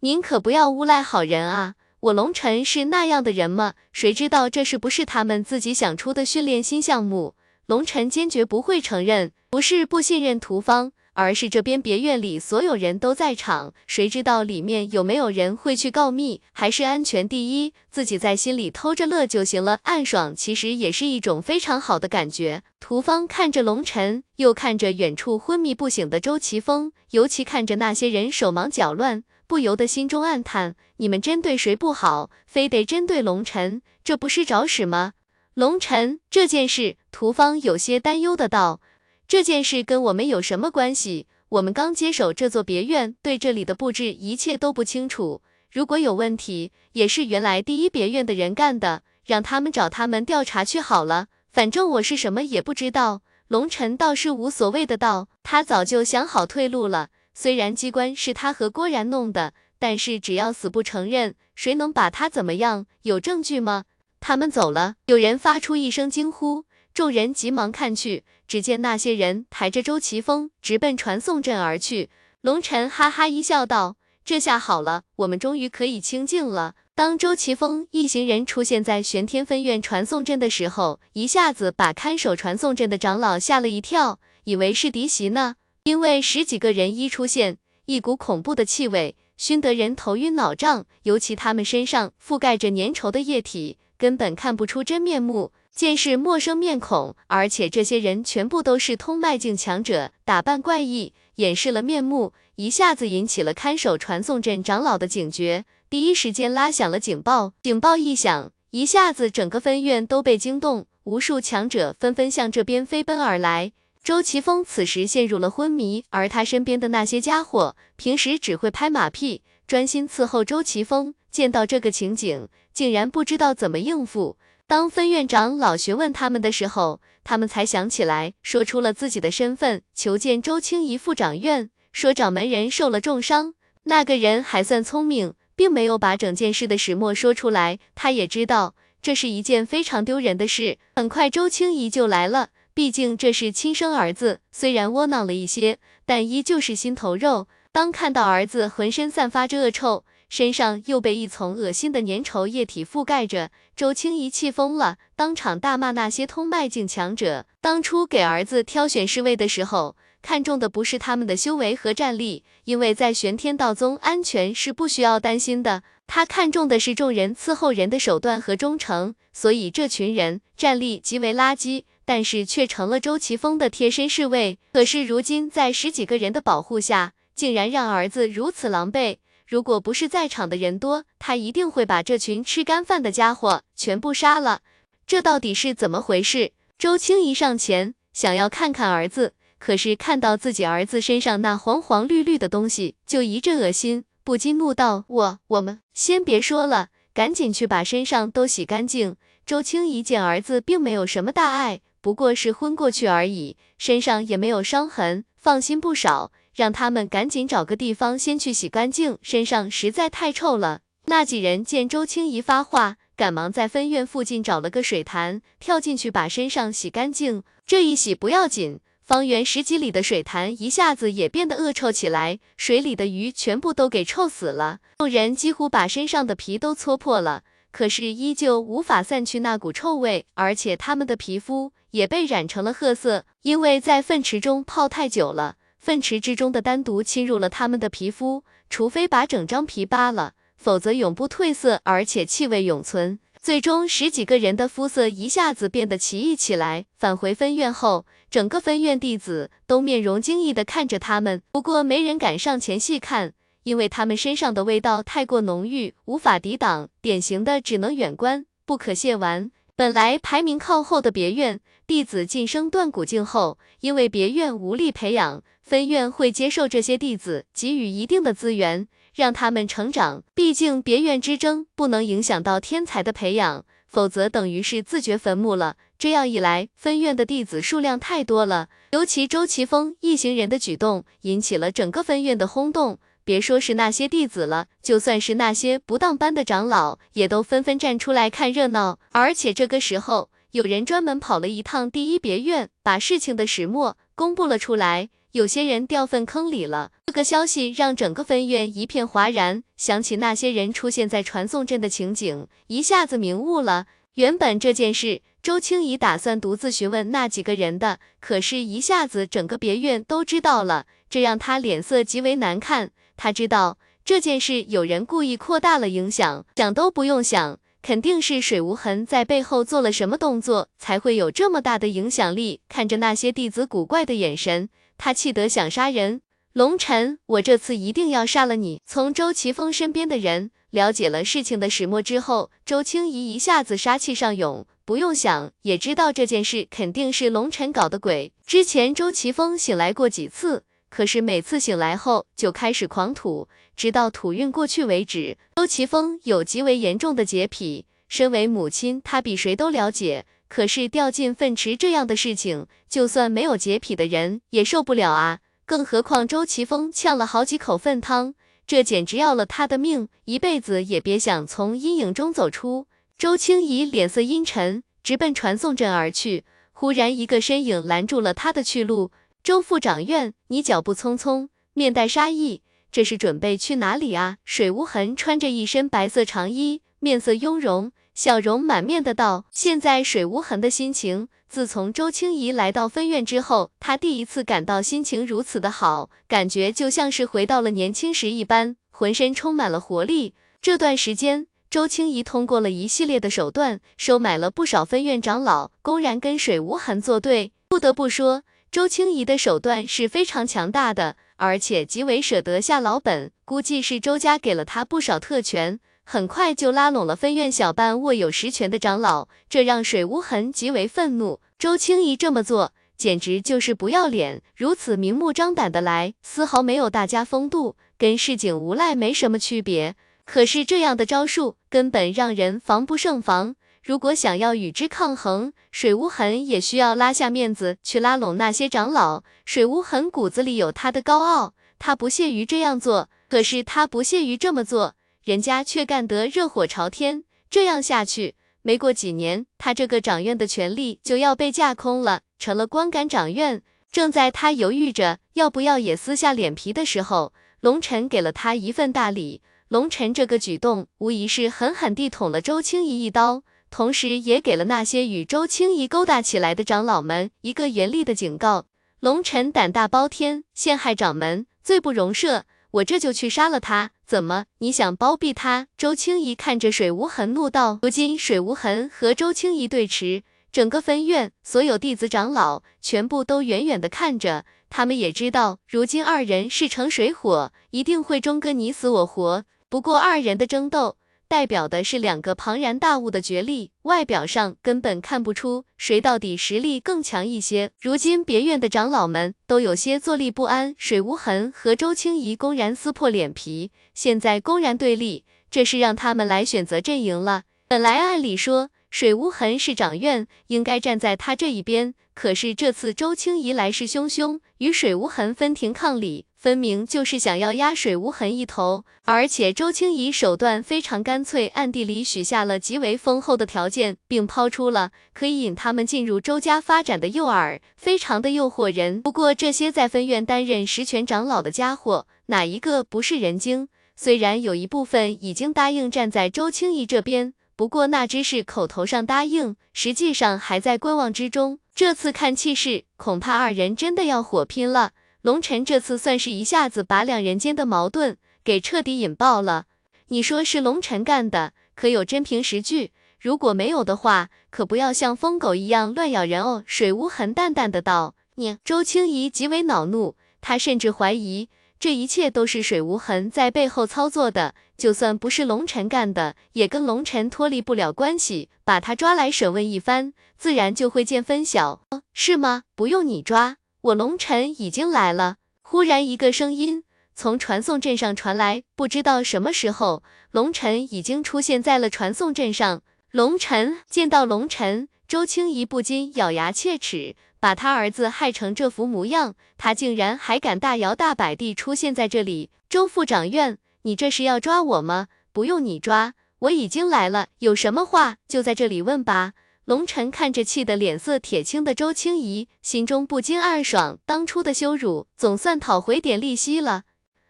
[0.00, 1.74] 您可不要诬赖好人啊！
[2.00, 3.74] 我龙尘是那样的人吗？
[3.92, 7.34] 谁知道这是不是他们自己想出的训练新项目？
[7.66, 16.40] 龙尘坚决不会承认，不是不信任屠方。”而是这边别院里所有人都在场，谁知道里面有没有人会去告密？
[16.52, 22.62] 还是安全第一，自己在心里偷着乐就行了，暗爽其实也是一种非常好的感觉。
[22.78, 35.12] 屠方看着龙尘，又看着远处昏迷不醒的周奇峰，尤其看着那些人手忙脚乱，不由得心中暗叹：你们针对谁不好，非得针对龙尘，这不是找死吗？
[35.54, 38.80] 龙尘，这件事，屠方有些担忧的道
[39.30, 41.28] ：“这件事跟我们有什么关系？
[41.50, 45.40] 我们刚接手这座别院，对这里的布置一切都不清楚。
[45.70, 51.28] 如果有问题，也是原来第一别院的人干的，让他们找他们调查去好了。
[51.52, 57.10] 反正我是什么也不知道。”龙尘倒是无所谓的道：“他早就想好退路了。
[57.32, 62.86] 虽然机关是他和郭然弄的，但是只要死不承认，谁能把他怎么样？
[63.02, 63.84] 有证据吗？”
[64.18, 72.10] 他们走了，有人发出一声惊呼，众人急忙看去，只见那些人抬着周奇峰直奔传送阵而去。
[72.40, 73.94] 龙尘哈哈一笑，道
[74.26, 85.54] ：“这下好了，我们终于可以清静了。”当周奇峰一行人出现在玄天分院传送阵的时候，一下子把看守传送阵的长老吓了一跳，以为是敌袭呢。
[85.84, 93.78] 因为十几个人一出现，一股恐怖的气味熏得人头晕脑胀，尤其他们身上覆盖着粘稠的液体。
[94.00, 107.52] 根本看不出真面目，见是陌生面孔，而且这些人全部都是通脉境强者，打扮怪异，掩饰了面目，一下子引起了看守传送阵长老的警觉，第一时间拉响了警报。
[107.62, 113.72] 警报一响，一下子整个分院都被惊动，无数强者纷纷向这边飞奔而来。
[114.02, 121.14] 周奇峰此时陷入了昏迷，而他身边的那些家伙，平时只会拍马屁，专心伺候周奇峰。
[121.30, 122.48] 见到这个情景，
[122.80, 124.38] 竟然不知道怎么应付。
[124.66, 133.52] 当分院长老询问他们的时候，他们才想起来，说出了自己的身份，求见周青怡副长院，说掌门人受了重伤。
[133.82, 137.78] 那个人还算聪明，并没有把整件事的始末说出来。
[137.94, 140.78] 他也知道这是一件非常丢人的事。
[140.96, 147.46] 很快，周青怡就来了，毕竟这是亲生儿子，虽然窝囊了一些，但依旧是心头肉。
[147.72, 157.46] 当看到儿子浑身散发着恶臭，身上又被一层恶心的粘稠液体覆盖着，周青怡气疯了，当场大骂那些通脉境强者。
[157.60, 165.82] 当初给儿子挑选侍卫的时候，看中的不是他们的修为和战力，因为在玄天道宗，安全是不需要担心的。
[166.06, 174.60] 他看中的是众人伺候人的手段和忠诚，所以这群人战力极为垃圾，但是却成了周奇峰的贴身侍卫。
[174.72, 179.16] 可是如今在十几个人的保护下，竟然让儿子如此狼狈。
[179.50, 184.60] 如果不是在场的人多，他一定会把这群吃干饭的家伙全部杀了。
[185.08, 186.52] 这到底是怎么回事？
[186.78, 206.30] 周青怡上前想要看看儿子，可是看到自己儿子身上那黄黄绿绿的东西，就一阵恶心，不禁怒道：“我我们先别说了，赶紧去把身上都洗干净。”周青怡见儿子并没有什么大碍，不过是昏过去而已，身上也没有伤痕，放心不少。
[206.54, 210.80] 让他们赶紧找个地方先去洗干净，身上实在太臭了。
[211.06, 217.42] 那几人见周清怡发话，赶忙在分院附近找了个水潭，跳进去把身上洗干净。
[217.66, 224.78] 这一洗不要紧，方圆十几里的水潭一下子也变得恶臭起来，水里的鱼全部都给臭死了。
[224.98, 235.56] 众人几乎把身上的皮都搓破了，可是依旧无法散去那股臭味，而且他们的皮肤也被染成了褐色，因为在粪池中泡太久了。
[235.80, 243.18] 粪池之中的单毒侵入了他们的皮肤，除非把整张皮扒了，否则永不褪色，而且气味永存。
[243.40, 246.84] 最终，十几个人的肤色一下子变得奇异起来。
[246.98, 259.50] 返回分院后，整个分院弟子都面容惊异的看着他们，不过没人敢上前细看，因为他们身上的味道太过浓郁，无法抵挡，典型的只能远观，不可亵玩。
[259.74, 265.42] 本来排名靠后的别院弟子晋升断骨境后，因为别院无力培养。
[265.70, 270.24] 分院会接受这些弟子，给予一定的资源，让他们成长。
[270.34, 275.76] 毕竟别院之争不能影响到天才的培养，否则等于是自掘坟墓了。
[275.96, 282.98] 这样一来，分院的弟子数量太多了，尤其周奇峰一行人的举动引起了整个分院的轰动。
[283.22, 288.98] 别说是那些弟子了，就算是那些不当班的长老，也都纷纷站出来看热闹。
[289.12, 295.10] 而且这个时候，有人专门跑了一趟第一别院，把事情的始末公布了出来。
[295.32, 299.62] 有些人掉粪坑里了，这个消息让整个分院一片哗然。
[299.76, 303.86] 想起那些人出现在传送阵的情景，一下子明悟了。
[304.14, 312.90] 原本这件事，周清怡打算独自询问那几个人的，可是一下子整个别院都知道了，这让他脸色极为难看。
[313.16, 322.60] 他知道这件事有人故意扩大了影响，想都不用想，肯定是水无痕在背后做了什么动作，才会有这么大的影响力。
[322.68, 324.68] 看着那些弟子古怪的眼神。
[325.02, 326.20] 他气得想杀人，
[326.52, 328.82] 龙尘，我这次一定要杀了你！
[328.84, 338.34] 从周奇峰身边的人了解了事情的始末之后，周青怡一下子杀气上涌，不用想也知道这件事肯定是龙晨搞的鬼。
[338.46, 345.38] 之前周奇峰醒来过几次，可是每次醒来后就开始狂吐，直到吐晕过去为止。
[345.56, 350.26] 周奇峰有极为严重的洁癖，身为母亲，他比谁都了解。
[350.50, 355.38] 可是掉进粪池这样的事情，就算没有洁癖的人也受不了啊！
[355.64, 358.34] 更何况周奇峰呛了好几口粪汤，
[358.66, 362.88] 这简直要了他的命，一辈子也别想从阴影中走出。
[363.16, 366.44] 周青怡脸色阴沉，直奔传送阵而去。
[366.72, 369.12] 忽然，一个身影拦住了他的去路。
[369.44, 374.38] 周副掌院，你脚步匆匆，面带杀意，这是准备去哪里啊？
[374.44, 377.92] 水无痕穿着一身白色长衣，面色雍容。
[378.14, 390.34] 笑容满面的道：“现在水无痕的心情，自从周青怡来到分院之后，他第一次感到心情如此的好，感觉就像是回到了年轻时一般，浑身充满了活力。
[390.60, 397.52] 这段时间，周青怡通过了一系列的手段，收买了不少分院长老，公然跟水无痕作对。
[397.68, 411.40] 不得不说，周青怡的手段是非常强大的，而且极为舍得下老本，估计是周家给了他不少特权。”很快就拉拢了分院小半握有实权的长老，这让水无痕极为愤怒。
[411.58, 419.94] 周青怡这么做简直就是不要脸，如此明目张胆的来，丝毫没有大家风度，跟市井无赖没什么区别。
[420.24, 429.22] 可是这样的招数根本让人防不胜防，如果想要与之抗衡，水无痕也需要拉下面子去拉拢那些长老。
[429.44, 434.94] 水无痕骨子里有他的高傲，他不屑于这样做，可是他不屑于这么做。
[435.24, 443.62] 人家却干得热火朝天，这样下去，没过几年，他这个掌院的权力就要被架空了，成了光杆掌院。
[443.92, 449.42] 正在他犹豫着要不要也撕下脸皮的时候，龙晨给了他一份大礼。
[449.68, 458.66] 龙晨这个举动，无疑是狠狠地捅了周青怡一刀，同时也给了那些与周青怡勾搭起来的长老们一个严厉的警告。
[459.00, 462.42] 龙晨胆大包天，陷害掌门，罪不容赦。
[462.72, 465.66] 我这就去杀了他，怎么你想包庇他？
[465.76, 467.80] 周青怡看着水无痕怒道。
[467.82, 479.44] 如今水无痕和周青怡对持，整个分院所有弟子长老全部都远远的看着，他们也知道，如今二人势成水火，一定会争个你死我活。
[479.68, 480.96] 不过二人的争斗。
[481.30, 487.70] 代表的是两个庞然大物的角力，外表上根本看不出谁到底实力更强一些。
[487.80, 497.44] 如今别院的长老们都有些坐立不安，水无痕和周青怡公然撕破脸皮，现在公然对立，这是让他们来选择阵营了。
[497.68, 506.26] 本来按理说水无痕是长院，应该站在他这一边，可是这次周青怡来势汹汹，与水无痕分庭抗礼。
[506.40, 519.02] 分明就是想要压水无痕一头，而且周青怡手段非常干脆，暗地里许下了极为丰厚的条件，并抛出了可以引他们进入周家发展的诱饵，非常的诱惑人。
[519.02, 523.68] 不过这些在分院担任实权长老的家伙，哪一个不是人精？
[523.94, 531.58] 虽然有一部分已经答应站在周青怡这边，不过那只是口头上答应，实际上还在观望之中。
[531.74, 534.92] 这次看气势，恐怕二人真的要火拼了。
[535.22, 539.66] 龙晨这次算是一下子把两人间的矛盾给彻底引爆了。
[540.08, 542.92] 你说是龙晨干的，可有真凭实据？
[543.20, 546.64] 如果没有的话，可不要像疯狗一样乱咬人哦。
[546.66, 548.14] 水无痕淡淡的道。
[548.36, 554.54] 你周青怡极为恼怒，她甚至怀疑这一切都是水无痕在背后操作的。
[554.78, 558.48] 就算不是龙晨干的，也跟龙晨脱离不了关系。
[558.64, 561.82] 把他抓来审问一番，自然就会见分晓。
[562.14, 562.62] 是吗？
[562.74, 563.58] 不用你抓。
[563.82, 565.36] 我龙辰已经来了。
[565.62, 572.82] 忽然，一个声音从传送阵上传来，不知道什么时候，龙辰已经出现在了传送阵上。
[573.10, 582.50] 龙辰见到龙辰，周青怡不禁咬牙切齿，把他儿子害成这副模样，他竟然还敢大摇大摆地出现在这里。
[582.68, 585.08] 周副掌院，你这是要抓我吗？
[585.32, 589.32] 不用你抓，我已经来了，有什么话就在这里问吧。
[589.70, 596.82] 龙晨看着气得脸色铁青的周青怡，心中不禁暗爽，当初的羞辱总算讨回点利息了。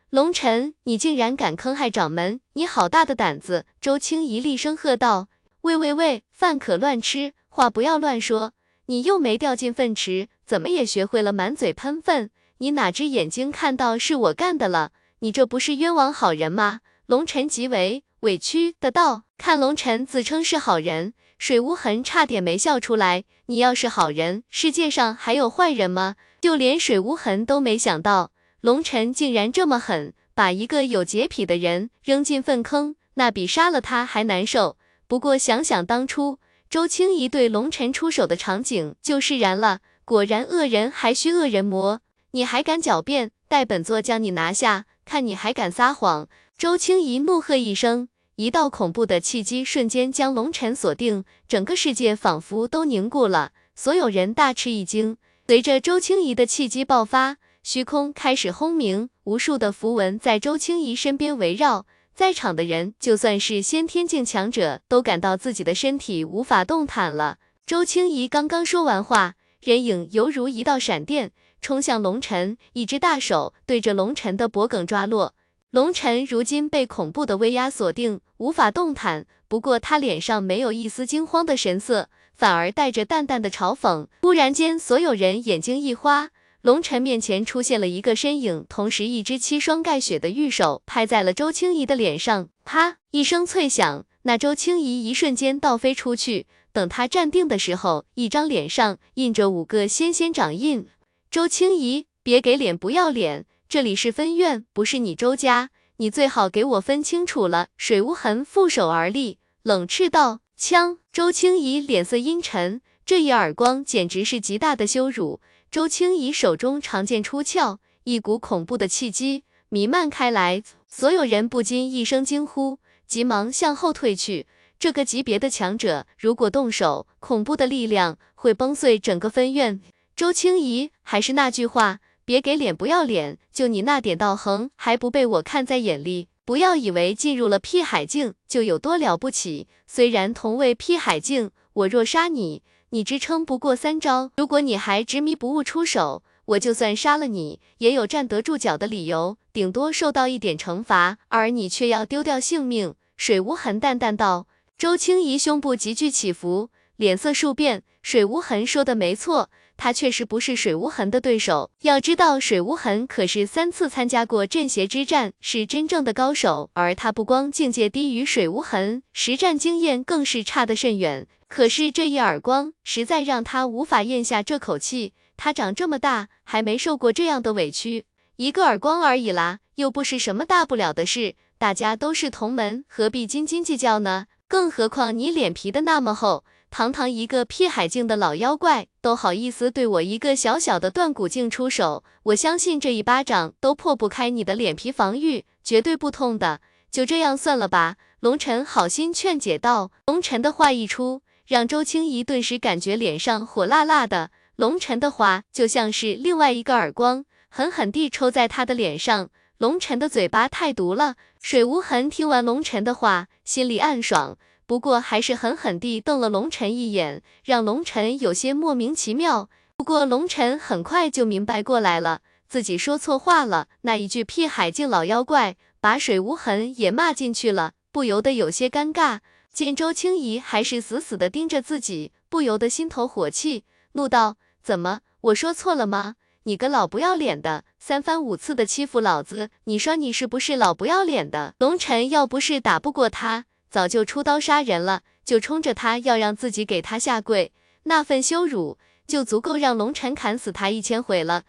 [0.09, 3.67] 龙晨，你竟然敢坑害掌门，你好大的胆子！
[3.79, 5.29] 周青怡厉声喝道
[5.61, 8.55] ：“喂喂喂，饭可乱吃，话不要乱说。
[8.87, 12.31] 你又没掉进粪池，怎么也学会了满嘴喷粪？
[12.57, 14.93] 你哪只眼睛看到是我干的了？
[15.19, 23.25] 你这不是冤枉好人吗？”龙晨极为委屈的道：“看龙晨自称是好人。”水无痕差点没笑出来。
[23.47, 26.17] 你要是好人，世界上还有坏人吗？
[26.39, 28.31] 就连水无痕都没想到，
[28.61, 32.95] 龙晨竟然这么狠，把一个有洁癖的人扔进粪坑。
[33.15, 34.77] 那比杀了他还难受。
[35.09, 36.39] 不过想想当初
[36.69, 39.81] 周青怡对龙晨出手的场景，就释然了。
[40.05, 43.31] 果然恶人还需恶人磨，你还敢狡辩？
[43.49, 46.29] 待本座将你拿下，看你还敢撒谎！
[46.59, 48.10] 周青怡怒喝一声，
[48.41, 55.19] 一道恐怖的气机瞬间将龙晨锁定，整个世界仿佛都凝固了，所有人大吃一惊。
[55.47, 61.85] 随着周青怡的气机爆发，虚空开始轰鸣，无数的符文在周青怡身边围绕，
[62.15, 67.37] 在场的人就算是先天境强者，都感到自己的身体无法动弹了。
[67.67, 69.35] 周青怡刚刚说完话。
[69.61, 75.35] 人影犹如一道闪电，冲向龙尘，一只大手对着龙尘的脖颈抓落。
[75.71, 79.27] 龙尘如今被恐怖的威压锁定，无法动弹。
[79.47, 84.09] 不过他脸上没有一丝惊慌的神色，反而带着淡淡的嘲讽。
[84.23, 86.31] 忽然间，所有人眼睛一花，
[86.63, 96.49] 龙尘面前出现了一个身影，同时一只七霜盖雪的玉手拍在了周青怡的脸上，啪一声脆响，那周青怡一瞬间倒飞出去。
[96.73, 100.89] 等他站定的时候，一张脸上印着五个仙仙掌印。
[101.31, 107.69] 周青怡，别给脸不要脸，这里是分院，不是你周家，你最好给我分清楚了。
[107.77, 115.41] 水无痕负手而立，冷斥道：“枪！”周青怡脸色阴沉，这一耳光简直是极大的羞辱。
[115.71, 124.49] 周青怡手中长剑出鞘，一股恐怖的气机弥漫开来，所有人不禁一声惊呼，急忙向后退去。
[124.81, 129.81] 这个级别的强者，如果动手，恐怖的力量会崩碎整个分院。
[130.17, 132.01] 周青怡，还是那句话，
[132.31, 136.29] 别给脸不要脸，就你那点道行，还不被我看在眼里？
[136.45, 144.31] 不要以为进入了辟海境就有多了不起，虽然同为辟海境，我若杀你，你支撑不过三招。
[144.37, 152.95] 如果你还执迷不悟出手，我就算杀了你，也有站得住脚的理由，顶多受到一点惩罚，而你却要丢掉性命。
[153.17, 154.47] 水无痕淡淡道。
[154.79, 157.83] 周青怡胸部急剧起伏，脸色数变。
[158.03, 159.51] 水无痕说的没错，
[159.83, 161.71] 他确实不是水无痕的对手。
[161.81, 166.69] 要知道，水无痕可是三次参加过镇邪之战，是真正的高手。
[166.75, 171.27] 而他不光境界低于水无痕，实战经验更是差得甚远。
[171.49, 175.15] 可是这一耳光，实在让他无法咽下这口气。
[175.39, 178.05] 他长这么大，还没受过这样的委屈。
[178.37, 181.37] 一个耳光而已啦，又不是什么大不了的事。
[181.57, 184.27] 大家都是同门，何必斤斤计较呢？
[184.47, 192.05] 更何况你脸皮的那么厚，堂堂一个辟海境的老妖怪，都好意思对我一个小小的断骨境出手？
[192.23, 196.61] 我相信这一巴掌都破不开你的脸皮防御，绝对不痛的。
[196.89, 197.97] 就这样算了吧。
[198.21, 199.91] 龙尘好心劝解道。
[200.07, 204.31] 龙尘的话一出，让周青怡顿时感觉脸上火辣辣的。
[204.55, 209.31] 龙尘的话就像是另外一个耳光，狠狠地抽在他的脸上。
[209.59, 211.17] 龙尘的嘴巴太毒了。
[211.43, 214.39] 水无痕听完龙尘的话，心里暗爽，
[214.71, 219.51] 不过还是狠狠地瞪了龙尘一眼，让龙尘有些莫名其妙。
[219.77, 223.67] 不过龙尘很快就明白过来了，自己说错话了。
[223.81, 229.19] 那一句屁海境老妖怪，把水无痕也骂进去了，不由得有些尴尬。
[229.53, 233.65] 见周青怡还是死死地盯着自己，不由得心头火气，
[233.95, 236.15] 怒道：怎么，我说错了吗？
[236.45, 241.57] 你个老不要脸的，三番五次的欺负老子，你说你是不是老不要脸的？
[241.59, 247.53] 龙尘要不是打不过他，早就出刀杀人了，就冲着他要让自己给他下跪，
[247.85, 251.45] 那份羞辱就足够让龙尘砍死他一千回了。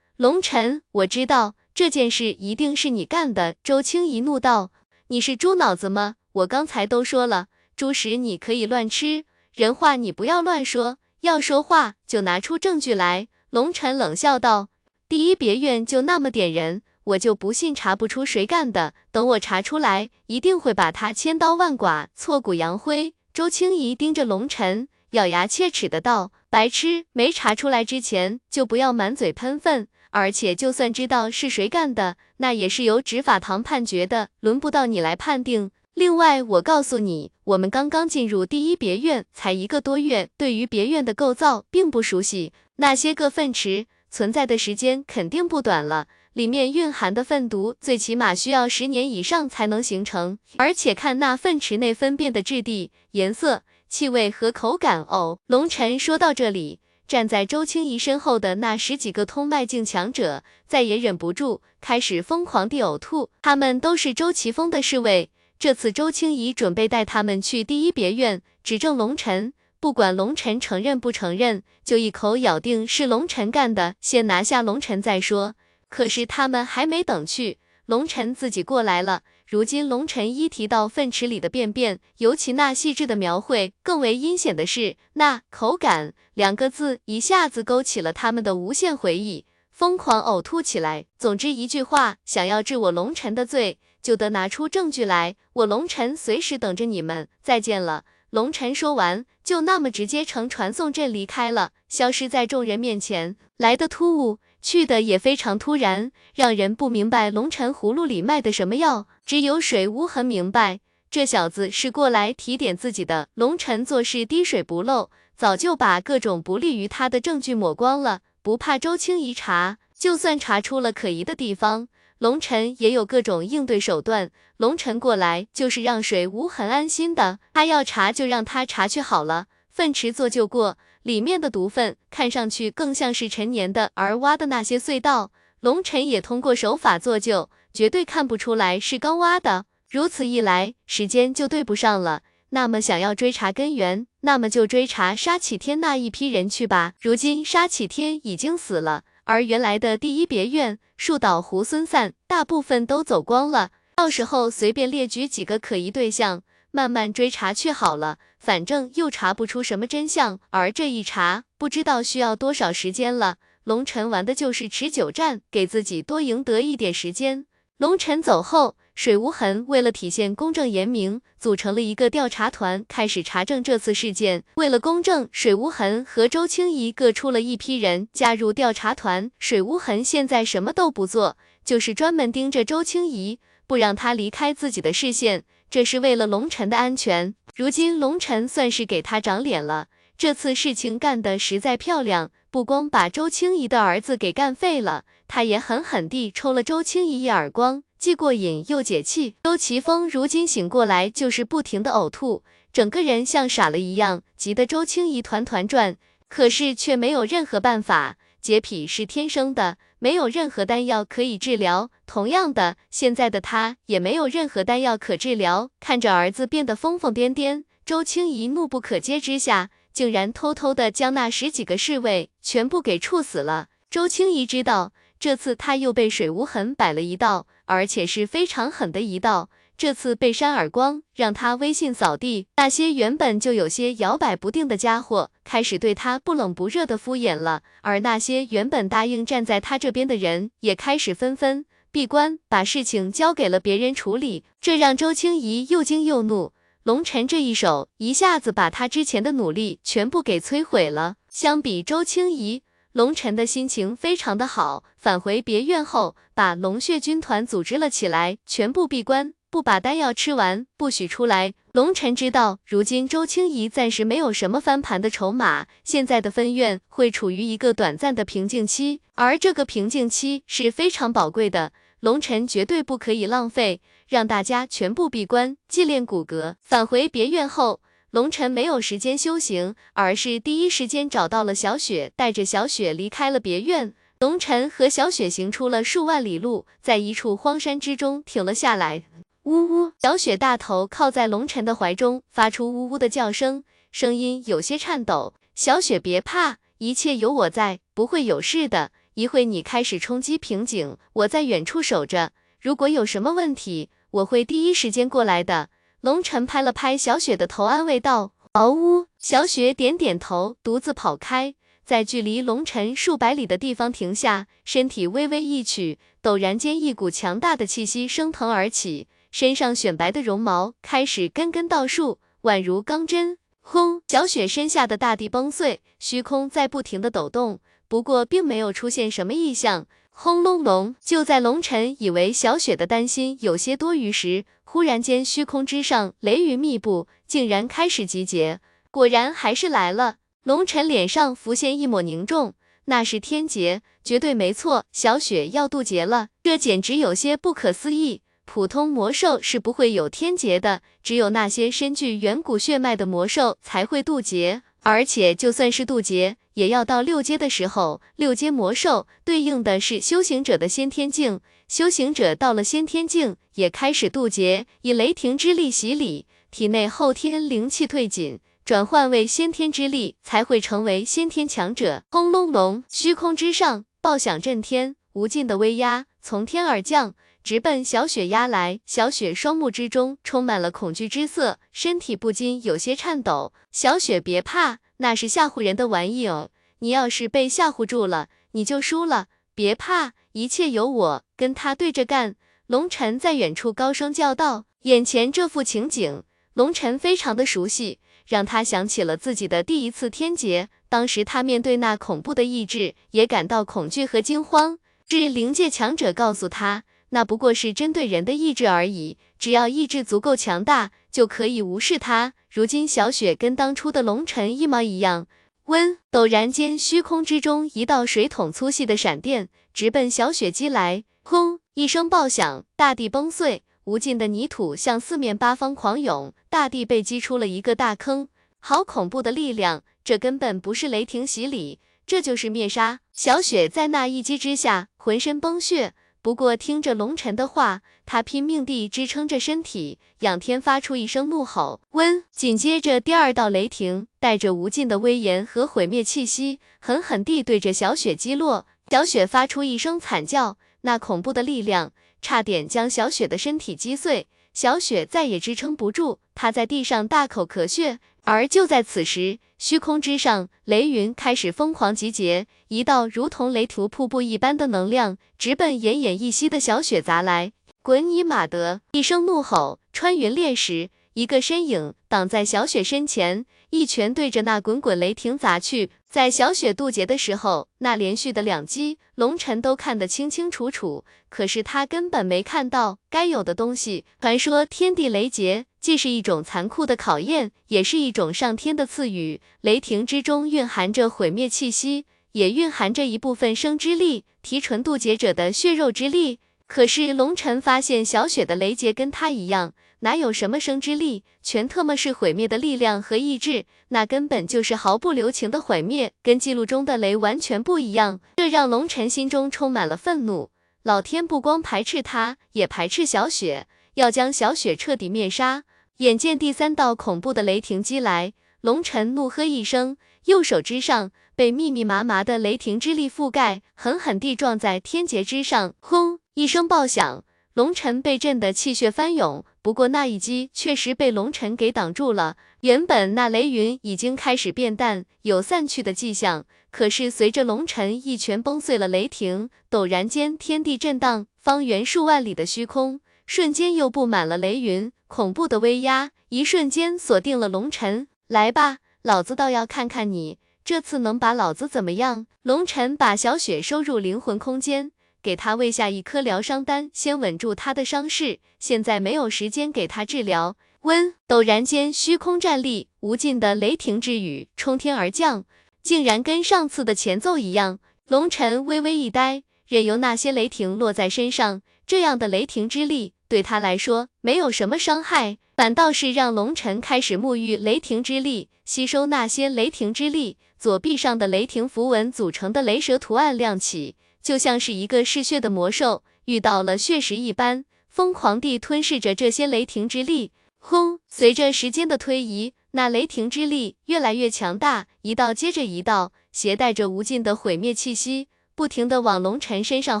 [0.16, 3.56] 龙尘，我知道这件事一定是你干的。
[3.62, 4.70] 周青怡怒道
[5.08, 6.16] ：“你是猪脑子吗？
[6.32, 14.68] 我刚才都说了，猪食你可以乱吃，人话你不要乱说，要说话就拿出证据来。”龙尘冷笑道
[15.08, 18.94] ：“第一别院就那么点人，我就不信查不出谁干的。
[19.12, 29.88] 等我查出来，一定会把他千刀万剐，挫骨扬灰。”周青怡盯着龙尘，咬牙切齿的道：“白痴，没查出来之前就不要满嘴喷粪。
[30.10, 35.72] 而且就算知道是谁干的，那也是由执法堂判决的，轮不到你来判定。
[35.94, 50.36] 另外，我告诉你，我们刚刚进入第一别院，才一个多月，对于别院的构造并不熟悉。”那些个粪池存在的时间肯定不短了，里面蕴含的粪毒最起码需要十年以上才能形成。
[50.56, 55.00] 而且看那粪池内粪便的质地、颜色、气味和口感。
[55.02, 63.30] 哦，龙尘说到这里，站在周青怡身后的那十几个通脉境强者再也忍不住，开始疯狂地呕吐。
[63.40, 69.52] 他们都是周奇峰的侍卫，这次周青怡准备带他们去第一别院指证龙尘。
[69.78, 75.54] 不管龙尘承认不承认，就一口咬定是龙尘干的，先拿下龙尘再说。
[75.94, 91.06] 可是他们还没等去，龙尘自己过来了，如今龙晨一提到粪池里的便便，尤其那细致的描绘，更为阴险的是那口感两个字，一下子勾起了他们的无限回忆，疯狂呕吐起来。
[91.16, 97.28] 总之一句话，想要治我龙晨的罪，就得拿出证据来，我龙晨随时等着你们。
[97.40, 98.04] 再见了。
[98.30, 103.36] 龙晨说完，就那么直接乘传送阵离开了，消失在众人面前。
[103.58, 109.06] 来的突兀，去的也非常突然，让人不明白龙晨葫芦里卖的什么药。
[109.26, 113.28] 只有水无痕明白，这小子是过来提点自己的。
[113.34, 121.88] 龙晨做事滴水不漏，早就把各种不利于他的证据抹光了，不怕周青怡查，就算查出了可疑的地方。
[122.18, 129.44] 龙晨也有各种应对手段，龙晨过来就是让水无痕安心的，他要查就让他查去好了。
[129.70, 135.30] 粪池做就过，里面的毒粪看上去更像是陈年的，而挖的那些隧道，
[135.60, 139.66] 龙晨也通过手法做旧，绝对看不出来是刚挖的。
[139.90, 142.22] 如此一来，时间就对不上了。
[142.50, 146.94] 那么想要追查根源，那么就追查沙启天那一批人去吧。
[147.00, 149.02] 如今沙启天已经死了。
[149.24, 153.70] 而原来的第一别院、树倒猢狲散，大部分都走光了。
[153.96, 156.42] 到时候随便列举几个可疑对象，
[156.74, 158.18] 慢慢追查去好了。
[158.36, 163.36] 反正又查不出什么真相，而这一查，不知道需要多少时间了。
[163.62, 167.46] 龙晨玩的就是持久战，给自己多赢得一点时间。
[167.76, 168.74] 龙晨走后。
[168.96, 174.44] 水无痕为了体现公正严明，组成了一个调查团，开始查证这次事件。
[174.54, 179.32] 为了公正，水无痕和周青怡各出了一批人加入调查团。
[179.40, 185.42] 水无痕现在什么都不做，就是专门盯着周青怡，不让他离开自己的视线，
[185.74, 187.34] 这是为了龙晨的安全。
[187.56, 197.82] 如今龙晨算是给他长脸了，这次事情干得实在漂亮，不光把周清怡的儿子给干废了，他也狠狠地抽了周清怡一耳光。
[197.98, 199.34] 既过瘾又解气。
[199.42, 205.96] 周奇峰如今醒过来就是不停的呕吐，整个人像傻了一样，急得周青怡团团转，
[206.28, 208.16] 可是却没有任何办法。
[208.40, 211.90] 洁癖是天生的，没有任何丹药可以治疗。
[212.04, 215.70] 同样的，现在的他也没有任何丹药可治疗。
[215.80, 223.68] 看着儿子变得疯疯癫癫，周青怡怒不可遏之下，竟然偷偷的将那十几个侍卫全部给处死了。
[223.88, 224.92] 周青怡知道。
[225.18, 229.48] 这次他又被水无痕摆了一道，而且是非常狠的一道。
[229.76, 232.46] 这次被扇耳光，让他威信扫地。
[232.56, 237.62] 那些原本就有些摇摆不定的家伙，开始对他不冷不热的敷衍了。
[237.82, 244.44] 而那些原本答应站在他这边的人，也开始纷纷闭关，把事情交给了别人处理。
[244.60, 246.52] 这让周青怡又惊又怒。
[246.84, 251.16] 龙晨这一手，一下子把他之前的努力全部给摧毁了。
[251.28, 252.62] 相比周青怡。
[252.92, 261.54] 龙晨的心情非常的好，返回别院后，把龙血军团组织了起来，全部闭关，不把丹药吃完，不许出来。
[261.70, 276.56] 龙晨知道，如今周清怡暂时没有什么翻盘的筹码，现在的分院会处于一个短暂的瓶颈期，而这个瓶颈期是非常宝贵的，龙晨绝对不可以浪费，让大家全部闭关，祭炼骨骼。
[276.60, 277.80] 返回别院后。
[278.10, 283.94] 龙晨没有时间修行，而是第一时间找到了小雪，带着小雪离开了别院。
[284.18, 289.04] 龙晨和小雪行出了数万里路，在一处荒山之中停了下来。
[289.44, 295.34] 呜呜，小雪大头靠在龙晨的怀中，发出呜呜的叫声，声音有些颤抖。
[295.54, 298.90] 小雪别怕，一切有我在，不会有事的。
[299.14, 305.68] 一会你开始冲击瓶颈，我在远处守着，如果有什么问题，我会第一时间过来的。
[306.00, 323.36] 龙晨拍了拍小雪的头，安慰道：“嗷呜！”小雪点点头，独自跑开，在距离龙晨数百里的地方停下，身体微微一曲，陡然间一股强大的气息升腾而起，身上雪白的绒毛开始根根倒竖，宛如钢针。
[323.62, 324.00] 轰！
[324.06, 327.58] 小雪身下的大地崩碎，虚空在不停的抖动，
[327.88, 329.88] 不过并没有出现什么异象。
[330.12, 330.94] 轰隆隆！
[331.04, 338.60] 就在龙晨以为小雪的担心有些多余时，忽然间，虚空之上雷雨密布，竟然开始集结。
[338.92, 340.18] 果然还是来了。
[340.44, 342.54] 龙晨脸上浮现一抹凝重，
[342.84, 344.84] 那是天劫，绝对没错。
[344.92, 348.20] 小雪要渡劫了，这简直有些不可思议。
[348.54, 354.62] 普通魔兽是不会有天劫的，只有那些身具远古血脉的魔兽才会渡劫。
[354.82, 358.00] 而且就算是渡劫，也要到六阶的时候。
[358.14, 361.40] 六阶魔兽对应的是修行者的先天境。
[361.66, 372.04] 修行者到了先天境，也开始渡劫，以雷霆之力洗礼，体内后天灵气退尽，转换为先天之力，才会成为先天强者。
[372.12, 378.80] 轰隆隆，虚空之上爆响震天，无尽的威压从天而降，直奔小雪压来。
[378.86, 383.52] 小雪双目之中充满了恐惧之色，身体不禁有些颤抖。
[383.70, 389.26] 小雪别怕，那是吓唬人的玩意哦，你要是被吓唬住了，你就输了。
[389.54, 392.34] 别怕，一切有我跟他对着干。
[392.66, 394.64] 龙晨在远处高声叫道。
[394.84, 396.22] 眼前这幅情景，
[396.54, 400.70] 龙晨非常的熟悉，让他想起了自己的第一次天劫。
[400.88, 404.78] 当时他面对那恐怖的意志，也感到恐惧和惊慌。
[405.08, 406.84] 是灵界强者告诉他，
[407.14, 412.34] 那不过是针对人的意志而已，只要意志足够强大，就可以无视它。
[412.50, 415.28] 如今小雪跟当初的龙晨一模一样。
[415.66, 421.60] 温，陡然间，虚空之中一道水桶粗细的闪电直奔小雪击来，轰！
[421.74, 423.62] 一声爆响，大地崩碎。
[423.84, 428.28] 无尽的泥土向四面八方狂涌，大地被击出了一个大坑。
[428.58, 429.84] 好恐怖的力量！
[430.02, 432.98] 这根本不是雷霆洗礼，这就是灭杀。
[433.12, 435.94] 小雪在那一击之下，浑身崩血。
[436.24, 441.82] 不过听着龙尘的话，他拼命地支撑着身体，仰天发出一声怒吼。
[441.90, 448.66] 温，紧接着第二道雷霆带着无尽的威严和毁灭气息，狠狠地对着小雪击落。
[448.88, 451.92] 小雪发出一声惨叫，那恐怖的力量。
[452.22, 457.98] 差点将小雪的身体击碎，小雪再也支撑不住，她在地上大口咳血。
[458.26, 467.52] 而就在此时，虚空之上，雷云开始疯狂集结，一道如同雷图瀑布一般的能量直奔奄奄一息的小雪砸来。
[467.82, 468.80] 滚你妈的！
[468.92, 473.44] 一声怒吼，穿云裂石，一个身影挡在小雪身前。
[473.68, 481.04] 一拳对着那滚滚雷霆砸去，在小雪渡劫的时候，那连续的两击，龙尘都看得清清楚楚。
[481.28, 484.06] 可是他根本没看到该有的东西。
[484.20, 489.42] 传说天地雷劫，既是一种残酷的考验，也是一种上天的赐予。
[489.60, 496.40] 雷霆之中蕴含着毁灭气息，也蕴含着一部分生之力，提纯渡劫者的血肉之力。
[496.66, 499.74] 可是龙尘发现小雪的雷劫跟他一样。
[500.00, 508.20] 哪有什么生之力，全特么是毁灭的力量和意志，那根本就是毫不留情的毁灭，跟记录中的雷完全不一样。
[508.36, 510.48] 这让龙尘心中充满了愤怒。
[510.82, 513.66] 老天不光排斥他，也排斥小雪，
[513.96, 515.64] 要将小雪彻底灭杀。
[515.98, 518.32] 眼见第三道恐怖的雷霆击来，
[518.62, 527.22] 龙尘怒喝一声，右手之上被密密麻麻的雷霆之力覆盖，狠狠地撞在天劫之上，轰一声爆响。
[527.52, 532.36] 龙尘被震得气血翻涌，不过那一击确实被龙尘给挡住了。
[532.62, 536.44] 原本那雷云已经开始变淡，有散去的迹象。
[536.72, 548.06] 可是随着龙尘一拳崩碎了雷霆，陡然间天地震荡，方圆数万里的虚空瞬间又布满了雷云，恐怖的威压一瞬间锁定了龙尘。
[548.28, 552.26] 来吧，老子倒要看看你这次能把老子怎么样！
[552.42, 554.92] 龙尘把小雪收入灵魂空间。
[555.22, 558.40] 给他喂下一颗疗伤丹，先稳住他的伤势。
[558.58, 560.56] 现在没有时间给他治疗。
[560.82, 565.46] 温，陡然间虚空站立，无尽的雷霆之雨冲天而降，
[565.82, 567.78] 竟然跟上次的前奏一样。
[568.06, 580.36] 龙尘微微一呆，任由那些雷霆落在身上，这样的雷霆之力对他来说没有什么伤害，反倒是让龙尘开始沐浴雷霆之力，吸收那些雷霆之力。
[580.58, 583.96] 左臂上的雷霆符文组成的雷蛇图案亮起。
[584.22, 590.32] 就像是一个嗜血的魔兽遇到了血食一般，疯狂地吞噬着这些雷霆之力。
[590.58, 590.98] 轰！
[591.06, 600.00] 随着时间的推移，那雷霆之力越来越强大，一道接着一道，携带着无尽的毁灭气息，不停地往龙尘身上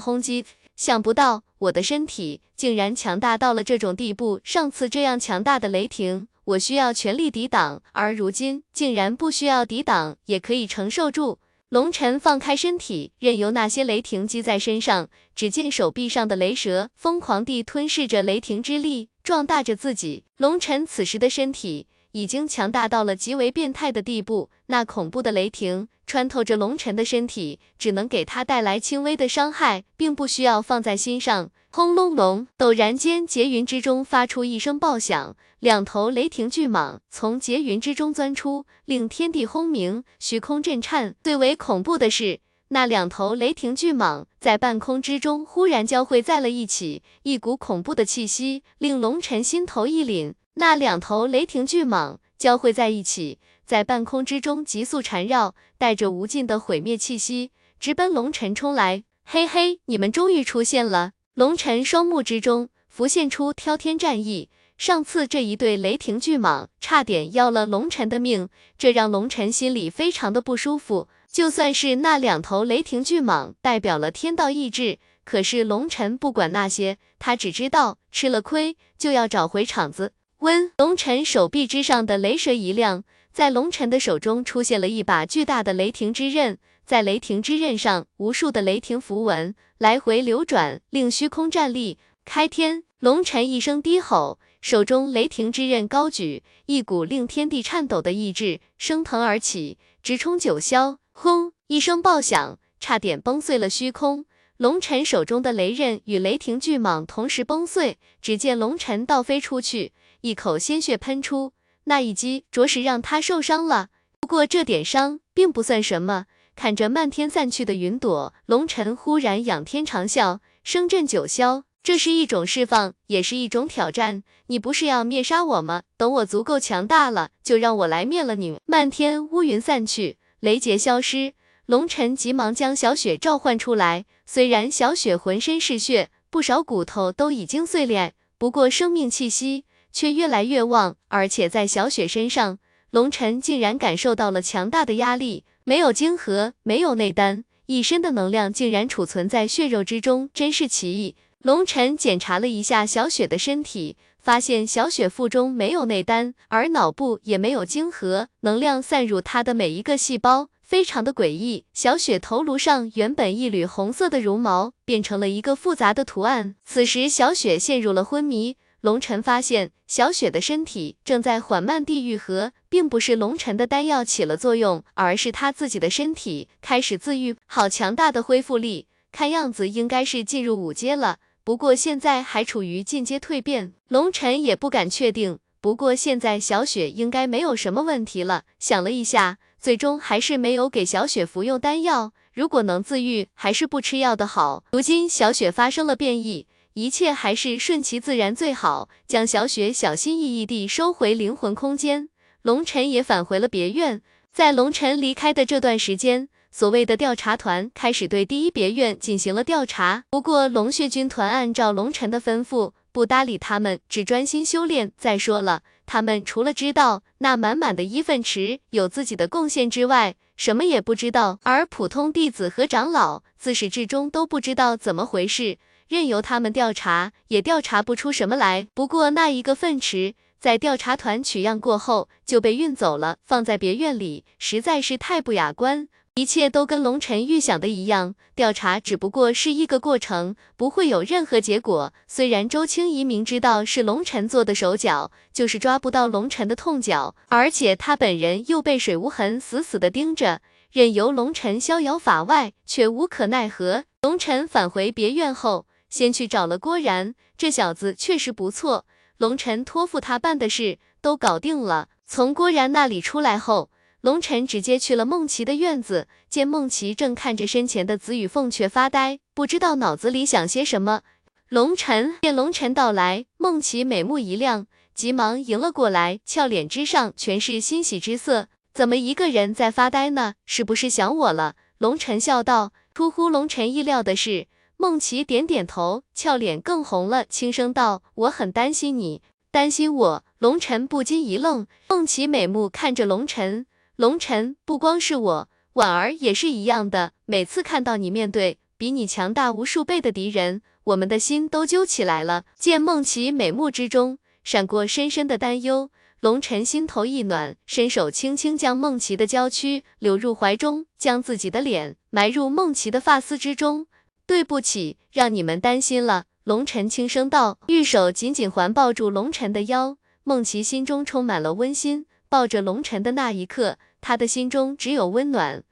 [0.00, 0.46] 轰击。
[0.74, 11.38] 想不到我的身体竟然强大到了这种地步，上次这样强大的雷霆，我需要全力抵挡，而如今竟然不需要抵挡也可以承受住。
[11.70, 15.08] 龙尘放开身体，任由那些雷霆击在身上。
[15.34, 20.22] 只见手臂上的雷蛇疯狂地吞噬着雷霆之力，壮大着自己。
[20.36, 24.48] 龙尘此时的身体已经强大到了极为变态的地步。
[24.66, 31.50] 那恐怖的雷霆穿透着龙尘的身体，只能给他带来轻微的伤害，并不需要放在心上。
[31.70, 32.46] 轰隆隆！
[32.56, 41.16] 陡然间，劫云之中发出一声爆响，两头雷霆巨蟒从劫云之中钻出，令天地轰鸣，虚空震颤。
[41.20, 42.38] 最为恐怖的是，
[42.68, 50.34] 那两头雷霆巨蟒在半空之中忽然交汇在了一起，一股恐怖的气息令龙尘心头一凛。
[50.54, 57.50] 那两头雷霆巨蟒交汇在一起，在半空之中急速缠绕，带着无尽的毁灭气息，
[57.80, 59.02] 直奔龙尘冲来。
[59.24, 61.12] 嘿嘿，你们终于出现了！
[61.34, 64.48] 龙尘双目之中浮现出挑天战意，
[64.78, 68.48] 上次这一对雷霆巨蟒差点要了龙尘的命，
[68.78, 71.08] 这让龙尘心里非常的不舒服。
[71.32, 80.12] 就算是那两头雷霆巨蟒代表了天道意志，可是龙尘不管那些，他只知道吃了亏就要找回场子。
[80.44, 91.96] 温龙尘手臂之上的雷蛇一亮，在龙尘的手中出现了一把巨大的雷霆之刃，在雷霆之刃上，无数的雷霆符文来回流转，令虚空站立。
[92.26, 92.84] 开天！
[92.98, 100.98] 龙尘一声低吼，手中雷霆之刃高举，一股令天地颤抖的意志升腾而起，直冲九霄。
[101.12, 101.54] 轰！
[101.68, 104.26] 一声爆响，差点崩碎了虚空。
[104.58, 109.92] 龙尘手中的雷刃与雷霆巨蟒同时崩碎，只见龙尘倒飞出去，
[110.24, 111.52] 一口鲜血喷出，
[111.84, 113.88] 那一击着实让他受伤了。
[114.20, 116.24] 不过这点伤并不算什么。
[116.56, 121.64] 看着漫天散去的云朵，龙尘忽然仰天长啸，声震九霄。
[121.82, 124.22] 这是一种释放，也是一种挑战。
[124.46, 125.82] 你不是要灭杀我吗？
[125.98, 128.58] 等我足够强大了，就让我来灭了你。
[128.64, 131.34] 漫天乌云散去，雷劫消失，
[131.66, 134.06] 龙尘急忙将小雪召唤出来。
[134.24, 140.96] 虽然小雪浑身是血，不少骨头都已经碎裂，不过生命气息却越来越旺。
[141.08, 142.58] 而且在小雪身上，
[142.90, 145.44] 龙尘竟然感受到了强大的压力。
[145.64, 151.16] 没有晶核，没有内丹，一身的能量竟然储存在血肉之中，真是奇异。
[151.40, 161.64] 龙尘检查了一下小雪的身体，发现小雪腹中没有内丹，而脑部也没有晶核，能量散入她的每一个细胞，非常的诡异。
[161.72, 166.56] 小雪头颅上原本一缕红色的绒毛，变成了一个复杂的图案。
[166.64, 168.56] 此时，小雪陷入了昏迷。
[168.84, 177.34] 龙尘发现小雪的身体正在缓慢地愈合，并不是龙尘的丹药起了作用，而是他自己的身体开始自愈。
[177.46, 181.16] 好强大的恢复力，看样子应该是进入五阶了。
[181.44, 185.38] 不过现在还处于进阶蜕变，龙尘也不敢确定。
[185.62, 188.42] 不过现在小雪应该没有什么问题了。
[188.58, 192.12] 想了一下，最终还是没有给小雪服用丹药。
[192.34, 194.62] 如果能自愈，还是不吃药的好。
[194.72, 198.88] 如今小雪发生了变异，一切还是顺其自然最好。
[199.06, 202.08] 将小雪小心翼翼地收回灵魂空间，
[202.42, 204.02] 龙尘也返回了别院。
[204.32, 206.28] 在龙尘离开的这段时间。
[206.50, 214.92] 所谓的调查团开始对第一别院进行了调查，不过龙血军团按照龙尘的吩咐，不搭理他们，只专心修炼。
[214.96, 221.40] 再说了，他们除了知道那满满的一份池有自己的贡献之外，什么也不知道。
[221.42, 225.58] 而普通弟子和长老自始至终都不知道怎么回事，
[225.88, 228.66] 任由他们调查，也调查不出什么来。
[228.74, 235.88] 不过那一个粪池在调查团取样过后就被运走了，放在别院里，实在是太不雅观。
[236.16, 241.92] 一切都跟龙尘预想的一样，调查只不过是一个过程，不会有任何结果。
[242.06, 253.82] 虽然周青怡明知道是龙尘做的手脚，就是抓不到龙尘的痛脚，而且他本人又被水无痕死死的盯着，任由龙尘逍遥法外，却无可奈何。
[254.02, 258.84] 龙尘返回别院后，先去找了郭然，这小子确实不错，
[259.16, 261.88] 龙尘托付他办的事都搞定了。
[262.04, 263.70] 从郭然那里出来后。
[264.00, 271.02] 龙尘直接去了梦琪的院子，见梦琪正看着身前的紫羽凤雀发呆，不知道脑子里想些什么。
[271.48, 274.66] 龙尘见龙尘到来，梦琪美目一亮，
[274.96, 278.48] 急忙迎了过来，俏脸之上全是欣喜之色。
[278.72, 280.34] 怎么一个人在发呆呢？
[280.44, 281.54] 是不是想我了？
[281.78, 282.72] 龙尘笑道。
[282.92, 284.46] 出乎龙尘意料的是，
[284.84, 293.64] 梦琪点点头，俏脸更红了，轻声道：“我很担心你，担心我。”龙尘不禁一愣，梦琪美目看着龙尘。
[293.96, 297.12] 龙尘，不光是我，婉儿也是一样的。
[297.24, 302.44] 每次看到你面对比你强大无数倍的敌人，我们的心都揪起来了。
[302.58, 305.88] 见梦琪美目之中闪过深深的担忧，
[306.20, 313.86] 龙尘心头一暖，伸手轻轻将梦琪的娇躯留入怀中，将自己的脸埋入梦琪的发丝之中。
[314.26, 316.24] 对不起，让你们担心了。
[316.44, 322.06] 龙尘轻声道，玉手紧紧环抱住龙尘的腰，梦琪心中充满了温馨。
[322.28, 325.62] 抱着龙尘的那一刻，他的心中只有温暖。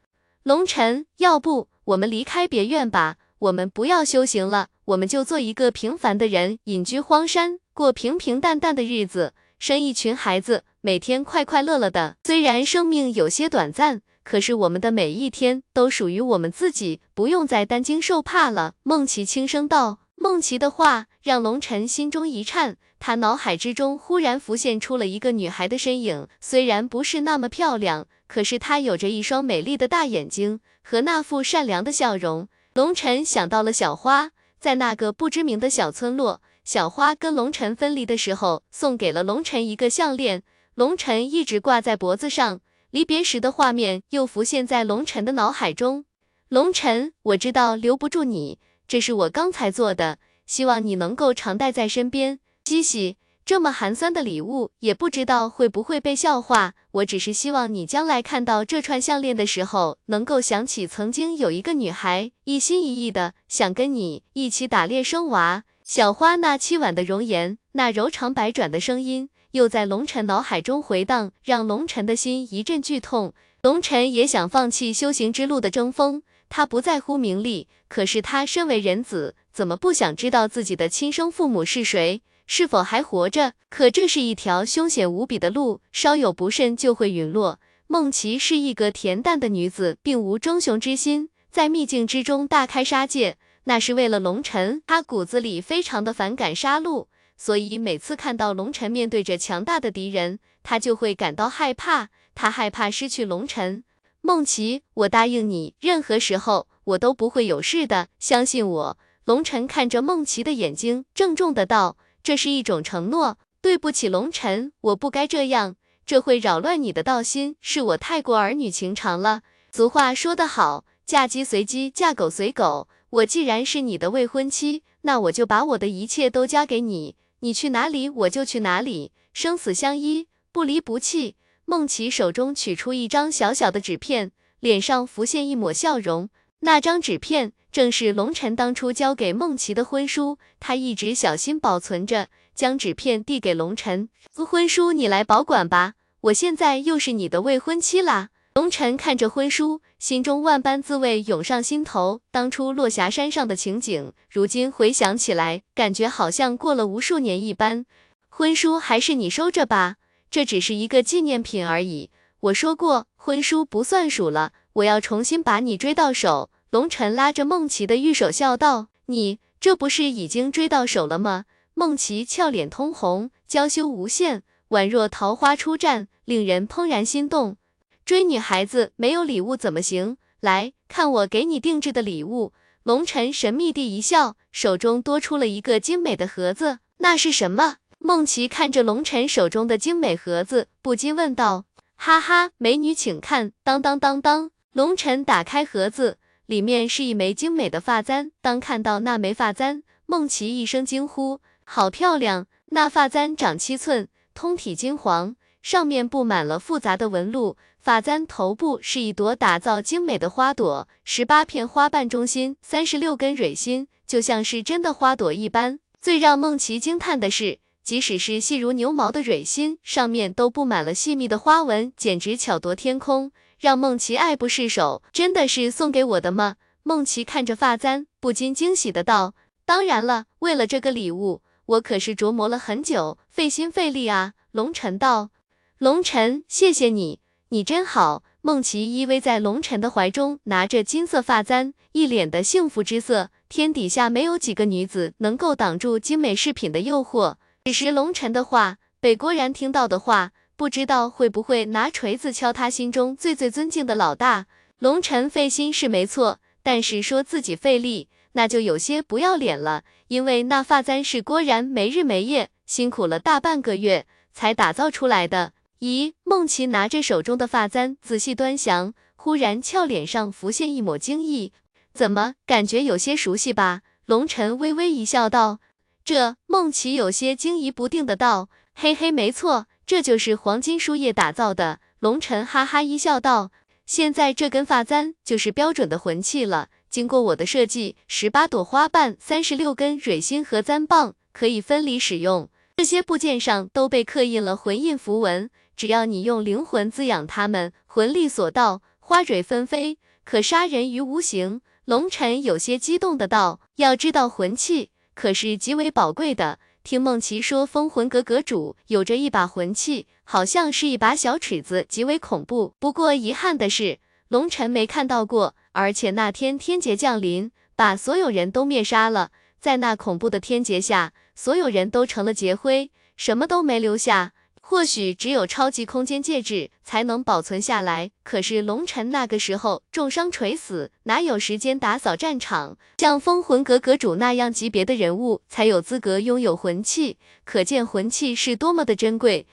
[0.45, 3.17] 龙尘，要不我们离开别院吧？
[3.41, 12.17] 我们不要修行了，我们就做一个平凡的人，隐居荒山，过平平淡淡的日子，生一群孩子，每天快快乐乐的。
[12.23, 18.75] 虽然生命有些短暂，可是我们的每一天都属于我们自己，不用再担惊受怕了。
[18.83, 19.99] 梦琪轻声道。
[20.15, 22.77] 梦琪的话让龙尘心中一颤。
[23.01, 32.47] 他脑海之中忽然浮现出了一个女孩的身影，虽然不是那么漂亮，可是她有着一双美丽的大眼睛和那副善良的笑容。
[32.75, 40.45] 龙晨想到了小花，在那个不知名的小村落，小花跟龙晨分离的时候，送给了龙晨一个项链，
[40.77, 42.61] 龙晨一直挂在脖子上。
[42.93, 46.05] 离别时的画面又浮现在龙晨的脑海中。
[46.51, 50.19] 龙晨，我知道留不住你，这是我刚才做的。
[50.45, 52.39] 希望你能够常带在身边。
[52.67, 53.17] 嘻嘻，
[53.47, 56.75] 这么寒酸的礼物，也不知道会不会被笑话。
[56.91, 65.65] 我只是希望你将来看到这串项链的时候，能够想起曾经有一个女孩，一心一意的想跟你一起打猎生娃。
[65.83, 73.35] 小花那凄婉的容颜，那柔肠百转的声音，又在龙晨脑海中回荡，让龙晨的心一阵剧痛。
[73.63, 83.53] 龙晨也想放弃修行之路的争锋，他不在乎名利，可是他身为人子，怎么不想知道自己的亲生父母是谁，是否还活着？
[83.69, 87.61] 可这是一条凶险无比的路，稍有不慎就会陨落。
[87.87, 93.37] 梦琪是一个恬淡的女子，并无争雄之心，在秘境之中大开杀戒。
[93.65, 97.07] 那是为了龙尘，他骨子里非常的反感杀戮，
[97.45, 102.11] 所以每次看到龙尘面对着强大的敌人，他就会感到害怕。
[102.37, 103.83] 他害怕失去龙尘。
[104.21, 108.99] 梦琪，我答应你，任何时候我都不会有事的，相信我。
[109.25, 113.39] 龙尘看着梦琪的眼睛，郑重的道：“这是一种承诺。
[113.61, 115.75] 对不起，龙尘，我不该这样，
[116.07, 119.43] 这会扰乱你的道心，是我太过儿女情长了。
[119.73, 131.35] 俗话说得好，嫁鸡随鸡，嫁狗随狗。”我既然是你的未婚妻，那我就把我的一切都交给你，你去哪里我就去哪里，生死相依，不离不弃。
[131.65, 134.31] 梦琪手中取出一张小小的纸片，
[134.61, 136.29] 脸上浮现一抹笑容。
[136.61, 148.29] 那张纸片正是龙晨当初交给梦琪的婚书，他一直小心保存着，将纸片递给龙晨，婚书你来保管吧，我现在又是你的未婚妻啦。
[148.55, 152.21] 龙晨看着婚书，心中万般滋味涌上心头。
[152.31, 157.87] 当初落霞山上的情景，如今回想起来，感觉好像过了无数年一般。
[158.29, 159.97] 婚书还是你收着吧，
[160.31, 162.11] 这只是一个纪念品而已。
[162.41, 166.51] 我说过，婚书不算数了，我要重新把你追到手。
[166.71, 177.57] 龙晨拉着梦琪的玉手笑道：“你这不是已经追到手了吗？”梦琪俏脸通红，娇羞无限，宛若桃花初绽，令人怦然心动。
[178.05, 180.17] 追女孩子没有礼物怎么行？
[180.41, 182.53] 来看我给你定制的礼物。
[182.83, 186.81] 龙晨神秘地一笑，手中多出了一个精美的盒子。
[186.99, 187.77] 那是什么？
[188.01, 191.65] 梦琪看着龙晨手中的精美盒子，不禁问道。
[191.95, 193.53] 哈哈，美女请看！
[193.63, 198.33] 当当当当，龙晨打开盒子，里面是一枚精美的发簪。
[198.41, 202.49] 当看到那枚发簪，梦琪一声惊呼：好漂亮！
[202.71, 207.57] 那发簪长七寸，通体金黄，上面布满了复杂的纹路。
[207.83, 215.81] 发簪头部是一朵打造精美的花朵，十八片花瓣中心三十六根蕊心，就像是真的花朵一般。
[216.01, 225.03] 最让梦琪惊叹的是，即使是细如牛毛的蕊心，上面都布满了细密的花纹，简直巧夺天工，让梦琪爱不释手。
[225.13, 226.55] 真的是送给我的吗？
[226.85, 229.35] 梦琪看着发簪，不禁惊喜的道
[229.67, 235.31] ：“当然了，为了这个礼物，我可是琢磨了很久，费心费力啊。”龙晨道
[235.79, 237.19] ：“龙晨，谢谢你。”
[237.53, 243.29] 你真好，梦琪依偎在龙晨的怀中，拿着金色发簪，一脸的幸福之色。
[243.51, 247.35] 天底下没有几个女子能够挡住精美饰品的诱惑。
[247.67, 254.47] 此时龙晨的话被郭然听到的话，不知道会不会拿锤子敲他心中最最尊敬的老大。
[254.79, 259.85] 龙晨费心是没错，但是说自己费力，那就有些不要脸了。
[260.09, 265.53] 因为那发簪是郭然没日没夜辛苦了大半个月才打造出来的。
[265.83, 271.53] 咦，梦琪拿着手中的发簪仔细端详，忽然俏脸上浮现一抹惊异，
[271.93, 273.81] 怎么感觉有些熟悉吧？
[274.07, 275.59] 龙晨微微一笑道。
[276.05, 281.81] 这梦琪有些惊疑不定的道，嘿嘿，没错，这就是黄金书叶打造的。
[281.99, 283.51] 龙晨哈哈一笑道，
[283.85, 295.51] 现在这根发簪就是标准的魂器了，经过我的设计，十八朵花瓣，三十六根蕊心和簪棒，可以分离使用，这些部件上都被刻印了魂印符文。
[295.83, 301.61] 只要你用灵魂滋养它们，魂力所到，花蕊纷飞，可杀人于无形。
[301.87, 306.61] 龙尘有些激动的道：“要知道，魂器可是极为宝贵的。
[306.85, 312.75] 听梦琪说，封魂阁阁主有着一把魂器，好像是一把小尺子，极为恐怖。
[312.79, 315.57] 不过遗憾的是，龙尘没看到过。
[315.73, 324.33] 而且那天天劫降临，把所有人都灭杀了，在那恐怖的天劫下，所有人都成了劫灰，什么都没留下。”
[324.73, 328.11] 或许只有超级空间戒指才能保存下来。
[328.25, 332.79] 可是龙尘那个时候重伤垂死，哪有时间打扫战场？
[332.97, 339.47] 像封魂阁阁主那样级别的人物才有资格拥有魂器，可见魂器是多么的珍贵。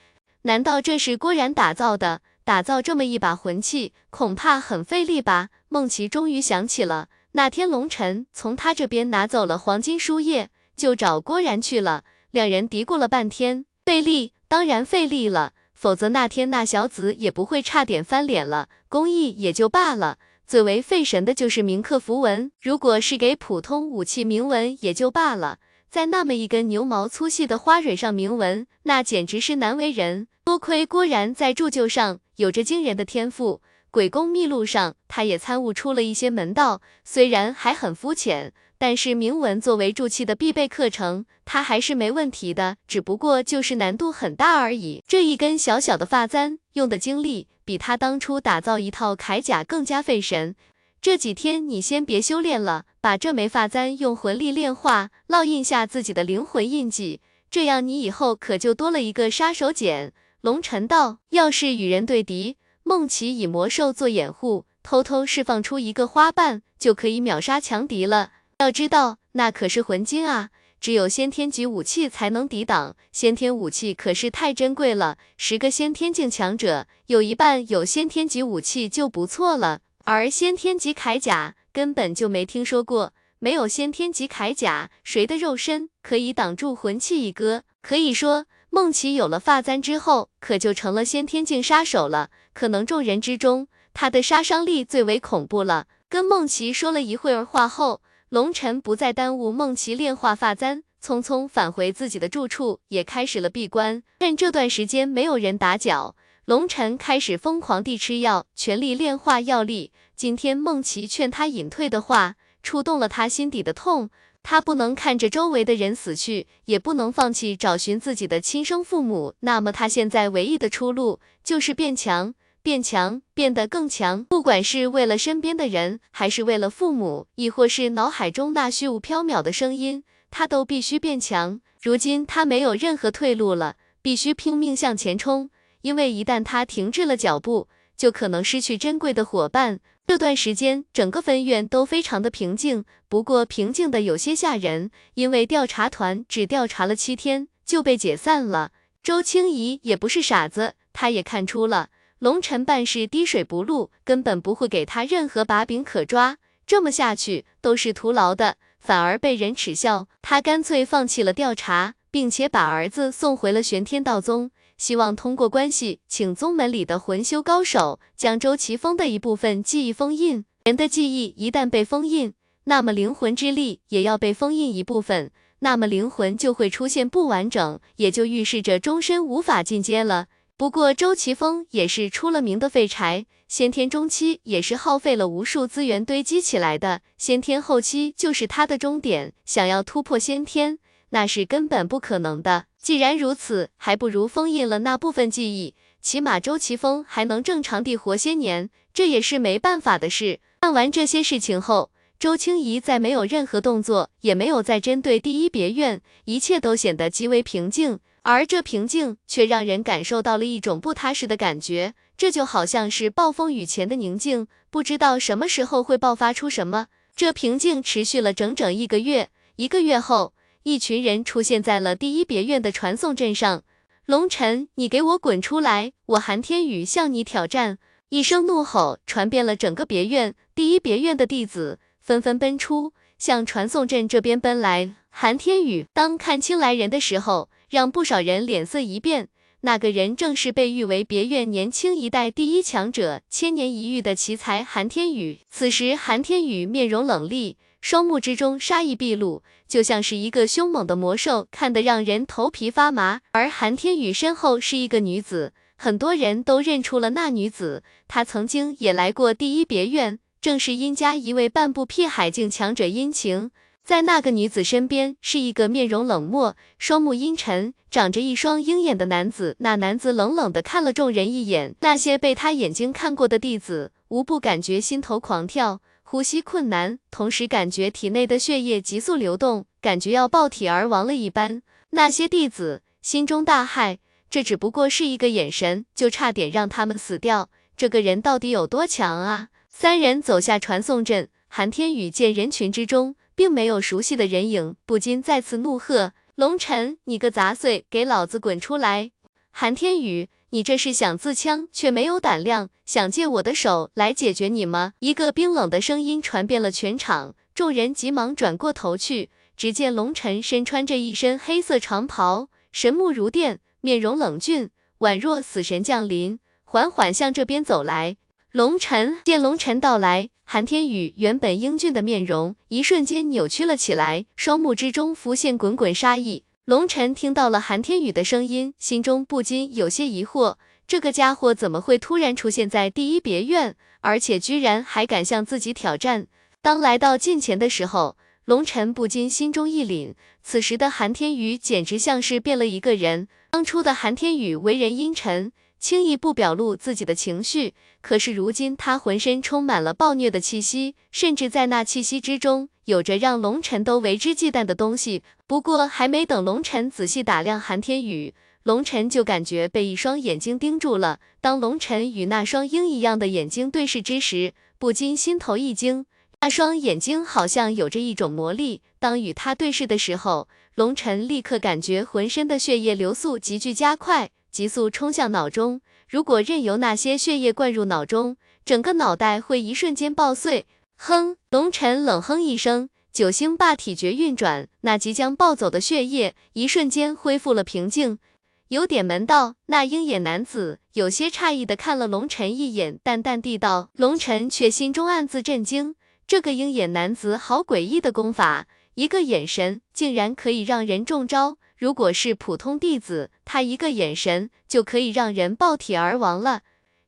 [0.43, 2.21] 难道这是郭然打造的？
[2.45, 5.49] 打造这么一把魂器，恐怕很费力吧？
[5.67, 10.49] 梦琪终于想起了那天龙尘从他这边拿走了黄金书页。
[10.77, 12.05] 就找郭然去了。
[12.31, 20.17] 两人嘀咕了半天，费力，当然费力了，否则那天那小子也不会差点翻脸了，工艺也就罢了。
[20.47, 30.27] 最为费神的就是铭刻符文，如果是给普通武器铭文也就罢了，在那么一根牛毛粗细的花蕊上铭文，那简直是难为人。
[30.43, 38.51] 多亏郭然在铸就上有着惊人的天赋，鬼宫秘录上他也参悟出了一些门道，虽然还很肤浅。
[38.79, 45.03] 但是铭文作为铸器的必备课程，它还是没问题的，只不过就是难度很大而已。
[45.05, 50.55] 这一根小小的发簪用的精力，比他当初打造一套铠甲更加费神。
[51.01, 57.19] 这几天你先别修炼了，把这枚发簪用魂力炼化，烙印下自己的灵魂印记，
[57.51, 60.11] 这样你以后可就多了一个杀手锏。
[60.39, 68.31] 龙尘道，要是与人对敌，梦琪以魔兽做掩护，偷偷释放出一个花瓣，就可以秒杀强敌了。
[68.59, 70.49] 要知道，那可是魂金啊，
[70.81, 72.97] 只有先天级武器才能抵挡。
[73.09, 79.79] 先天武器可是太珍贵了，十个先天境强者，有一半有先天级武器就不错了。
[80.03, 87.63] 而先天级铠甲根本就没听说过，没有先天级铠甲，谁的肉身可以挡住魂器一哥？
[87.81, 92.29] 可以说，梦琪有了发簪之后，可就成了先天境杀手了。
[92.53, 95.87] 可能众人之中，他的杀伤力最为恐怖了。
[96.09, 98.01] 跟梦琪说了一会儿话后。
[98.29, 104.03] 龙尘不再耽误梦琪炼化发簪，匆匆返回自己的住处，也开始了闭关。
[104.19, 106.15] 趁这段时间没有人打搅，
[106.45, 109.91] 龙尘开始疯狂地吃药，全力炼化药力。
[110.15, 114.11] 今天梦琪劝他隐退的话，触动了他心底的痛。
[114.43, 119.33] 他不能看着周围的人死去，也不能放弃找寻自己的亲生父母。
[119.39, 122.35] 那么他现在唯一的出路就是变强。
[122.69, 131.61] 变强，变得更强，不管是为了身边的人，还是为了父母，亦或是脑海中那虚无缥缈的声音，他都必须变强。
[131.81, 135.49] 如今他没有任何退路了，必须拼命向前冲，
[135.81, 139.79] 因为一旦他停滞了脚步，就可能失去珍贵的伙伴。
[140.05, 148.69] 这段时间，整个分院都非常的平静，不过平静的有些吓人，因为调查团只调查了七天就被解散了。
[149.01, 151.89] 周清怡也不是傻子，他也看出了。
[152.19, 156.37] 龙尘办事滴水不漏，根本不会给他任何把柄可抓。
[156.67, 160.07] 这么下去都是徒劳的，反而被人耻笑。
[160.21, 170.43] 他干脆放弃了调查，并且把儿子送回了玄天道宗，希望通过关系请宗门里的魂修高手将周奇峰的一部分记忆封印。
[170.65, 172.33] 人的记忆一旦被封印，
[172.65, 180.27] 那么灵魂之力也要被封印一部分，那么灵魂就会出现不完整，也就预示着终身无法进阶了。
[180.59, 190.77] 不过周奇峰也是出了名的废柴，先天中期也是耗费了无数资源堆积起来的，先天后期就是他的终点，想要突破先天，
[191.11, 192.65] 那是根本不可能的。
[192.77, 200.41] 既然如此，还不如封印了那部分记忆，起码周奇峰还能正常地活些年，这也是没办法的事。
[200.59, 207.99] 办完这些事情后，周清怡再没有任何动作，也没有再针对第一别院，一切都显得极为平静。
[208.23, 216.87] 而这平静却让人感受到了一种不踏实的感觉，这就好像是暴风雨前的宁静，不知道什么时候会爆发出什么。
[217.15, 223.63] 这平静持续了整整一个月，一个月后，一群人出现在了第一别院的传送阵上。
[224.05, 225.93] 龙尘，你给我滚出来！
[226.07, 227.77] 我韩天宇向你挑战！
[228.09, 231.79] 一声怒吼传遍了整个别院，第一别院的弟子
[232.09, 234.95] 纷纷奔出，向传送阵这边奔来。
[235.11, 237.49] 韩天宇当看清来人的时候。
[237.69, 239.27] 让不少人脸色一变，
[239.61, 245.41] 那个人正是被誉为别院年轻一代第一强者、千年一遇的奇才韩天宇。
[245.51, 253.21] 此时，韩天宇面容冷厉，双目之中杀意毕露，就像是一个凶猛的魔兽，看得让人头皮发麻。
[253.33, 263.51] 而韩天宇身后是一个女子，很多人都认出了那女子，她曾经也来过第一别院，正是殷家一位半步辟海境强者殷晴。
[263.83, 269.57] 在那个女子身边，是一个面容冷漠、双目阴沉、长着一双鹰眼的男子。
[269.59, 281.61] 那男子冷冷地看了众人一眼，那些被他眼睛看过的弟子，无不感觉心头狂跳，呼吸困难，同时感觉体内的血液急速流动，感觉要爆体而亡了一般。
[281.89, 283.97] 那些弟子心中大骇，
[284.29, 287.49] 这只不过是一个眼神，就差点让他们死掉。
[287.75, 289.47] 这个人到底有多强啊？
[289.81, 293.15] 三人走下传送阵，韩天宇见人群之中。
[293.33, 299.11] 并没有熟悉的人影，不禁再次怒喝：“龙尘，你个杂碎，给老子滚出来！”
[299.51, 304.91] 韩天宇，你这是想自枪却没有胆量，想借我的手来解决你吗？
[304.99, 318.17] 一个冰冷的声音传遍了全场，众人急忙转过头去，只见龙晨身穿着一身黑色长袍，神目如电，面容冷峻，宛若死神降临，缓缓向这边走来。
[318.51, 326.45] 龙晨见龙晨到来，韩天宇原本英俊的面容一瞬间扭曲了起来，双目之中浮现滚滚杀意。
[326.65, 330.55] 龙晨听到了韩天宇的声音，心中不禁有些疑惑：
[330.87, 336.25] 这个家伙怎么会突然出现在第一别院，而且居然还敢向自己挑战？
[336.63, 343.27] 当来到近前的时候，龙晨不禁心中一凛，此时的韩天宇简直像是变了一个人。
[343.51, 345.51] 当初的韩天宇为人阴沉。
[345.79, 355.23] 轻易不表露自己的情绪，可是如今他浑身充满了暴虐的气息，甚至在那气息之中有着让龙尘都为之忌惮的东西。
[355.47, 358.33] 不过还没等龙尘仔细打量韩天宇，
[358.63, 361.19] 龙尘就感觉被一双眼睛盯住了。
[361.39, 366.05] 当龙尘与那双鹰一样的眼睛对视之时，不禁心头一惊，
[366.41, 368.81] 那双眼睛好像有着一种魔力。
[368.99, 374.29] 当与他对视的时候，龙尘立刻感觉浑身的血液流速急剧加快。
[374.51, 380.65] 急速冲向脑中，如果任由那些血液灌入脑中，整个脑袋会一瞬间爆碎。
[380.97, 381.37] 哼！
[381.49, 388.19] 龙尘冷哼一声，九星霸体诀运转，那即将暴走的血液一瞬间恢复了平静。
[388.67, 389.55] 有点门道。
[389.67, 393.89] 那鹰眼男子有些诧异的看了龙尘一眼，淡淡地道。
[393.93, 395.95] 龙尘却心中暗自震惊，
[396.27, 401.57] 这个鹰眼男子好诡异的功法，一个眼神竟然可以让人中招。
[401.79, 406.63] 如果是普通弟子，他一个眼神就可以让人爆体而亡了。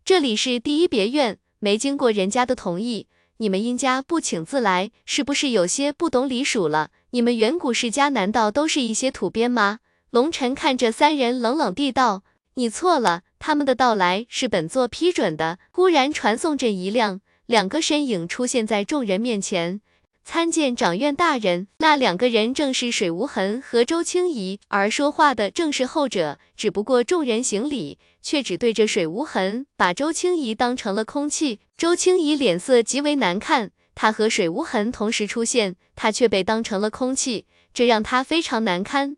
[0.06, 6.92] 这里是第一别院，没经过人家的同意，你们殷家不请自来，是不是有些不懂礼数了？
[7.10, 9.80] 你们远古世家难道都是一些土鳖吗？
[10.10, 12.24] 龙尘看着三人，冷冷地道
[12.56, 19.82] ：“你错了，他们的到来是本座批准的。”忽然传送阵一亮，两个身影出现在众人面前。
[20.24, 26.38] 参见掌院大人，那两个人正是水无痕和周清怡，而说话的正是后者。
[26.56, 31.60] 只不过众人行礼，却只对着水无痕，把周清怡当成了空气。
[31.76, 39.18] 周清怡脸色极为难看，她和水无痕同时出现，他却被当成了空气，这让她非常难堪。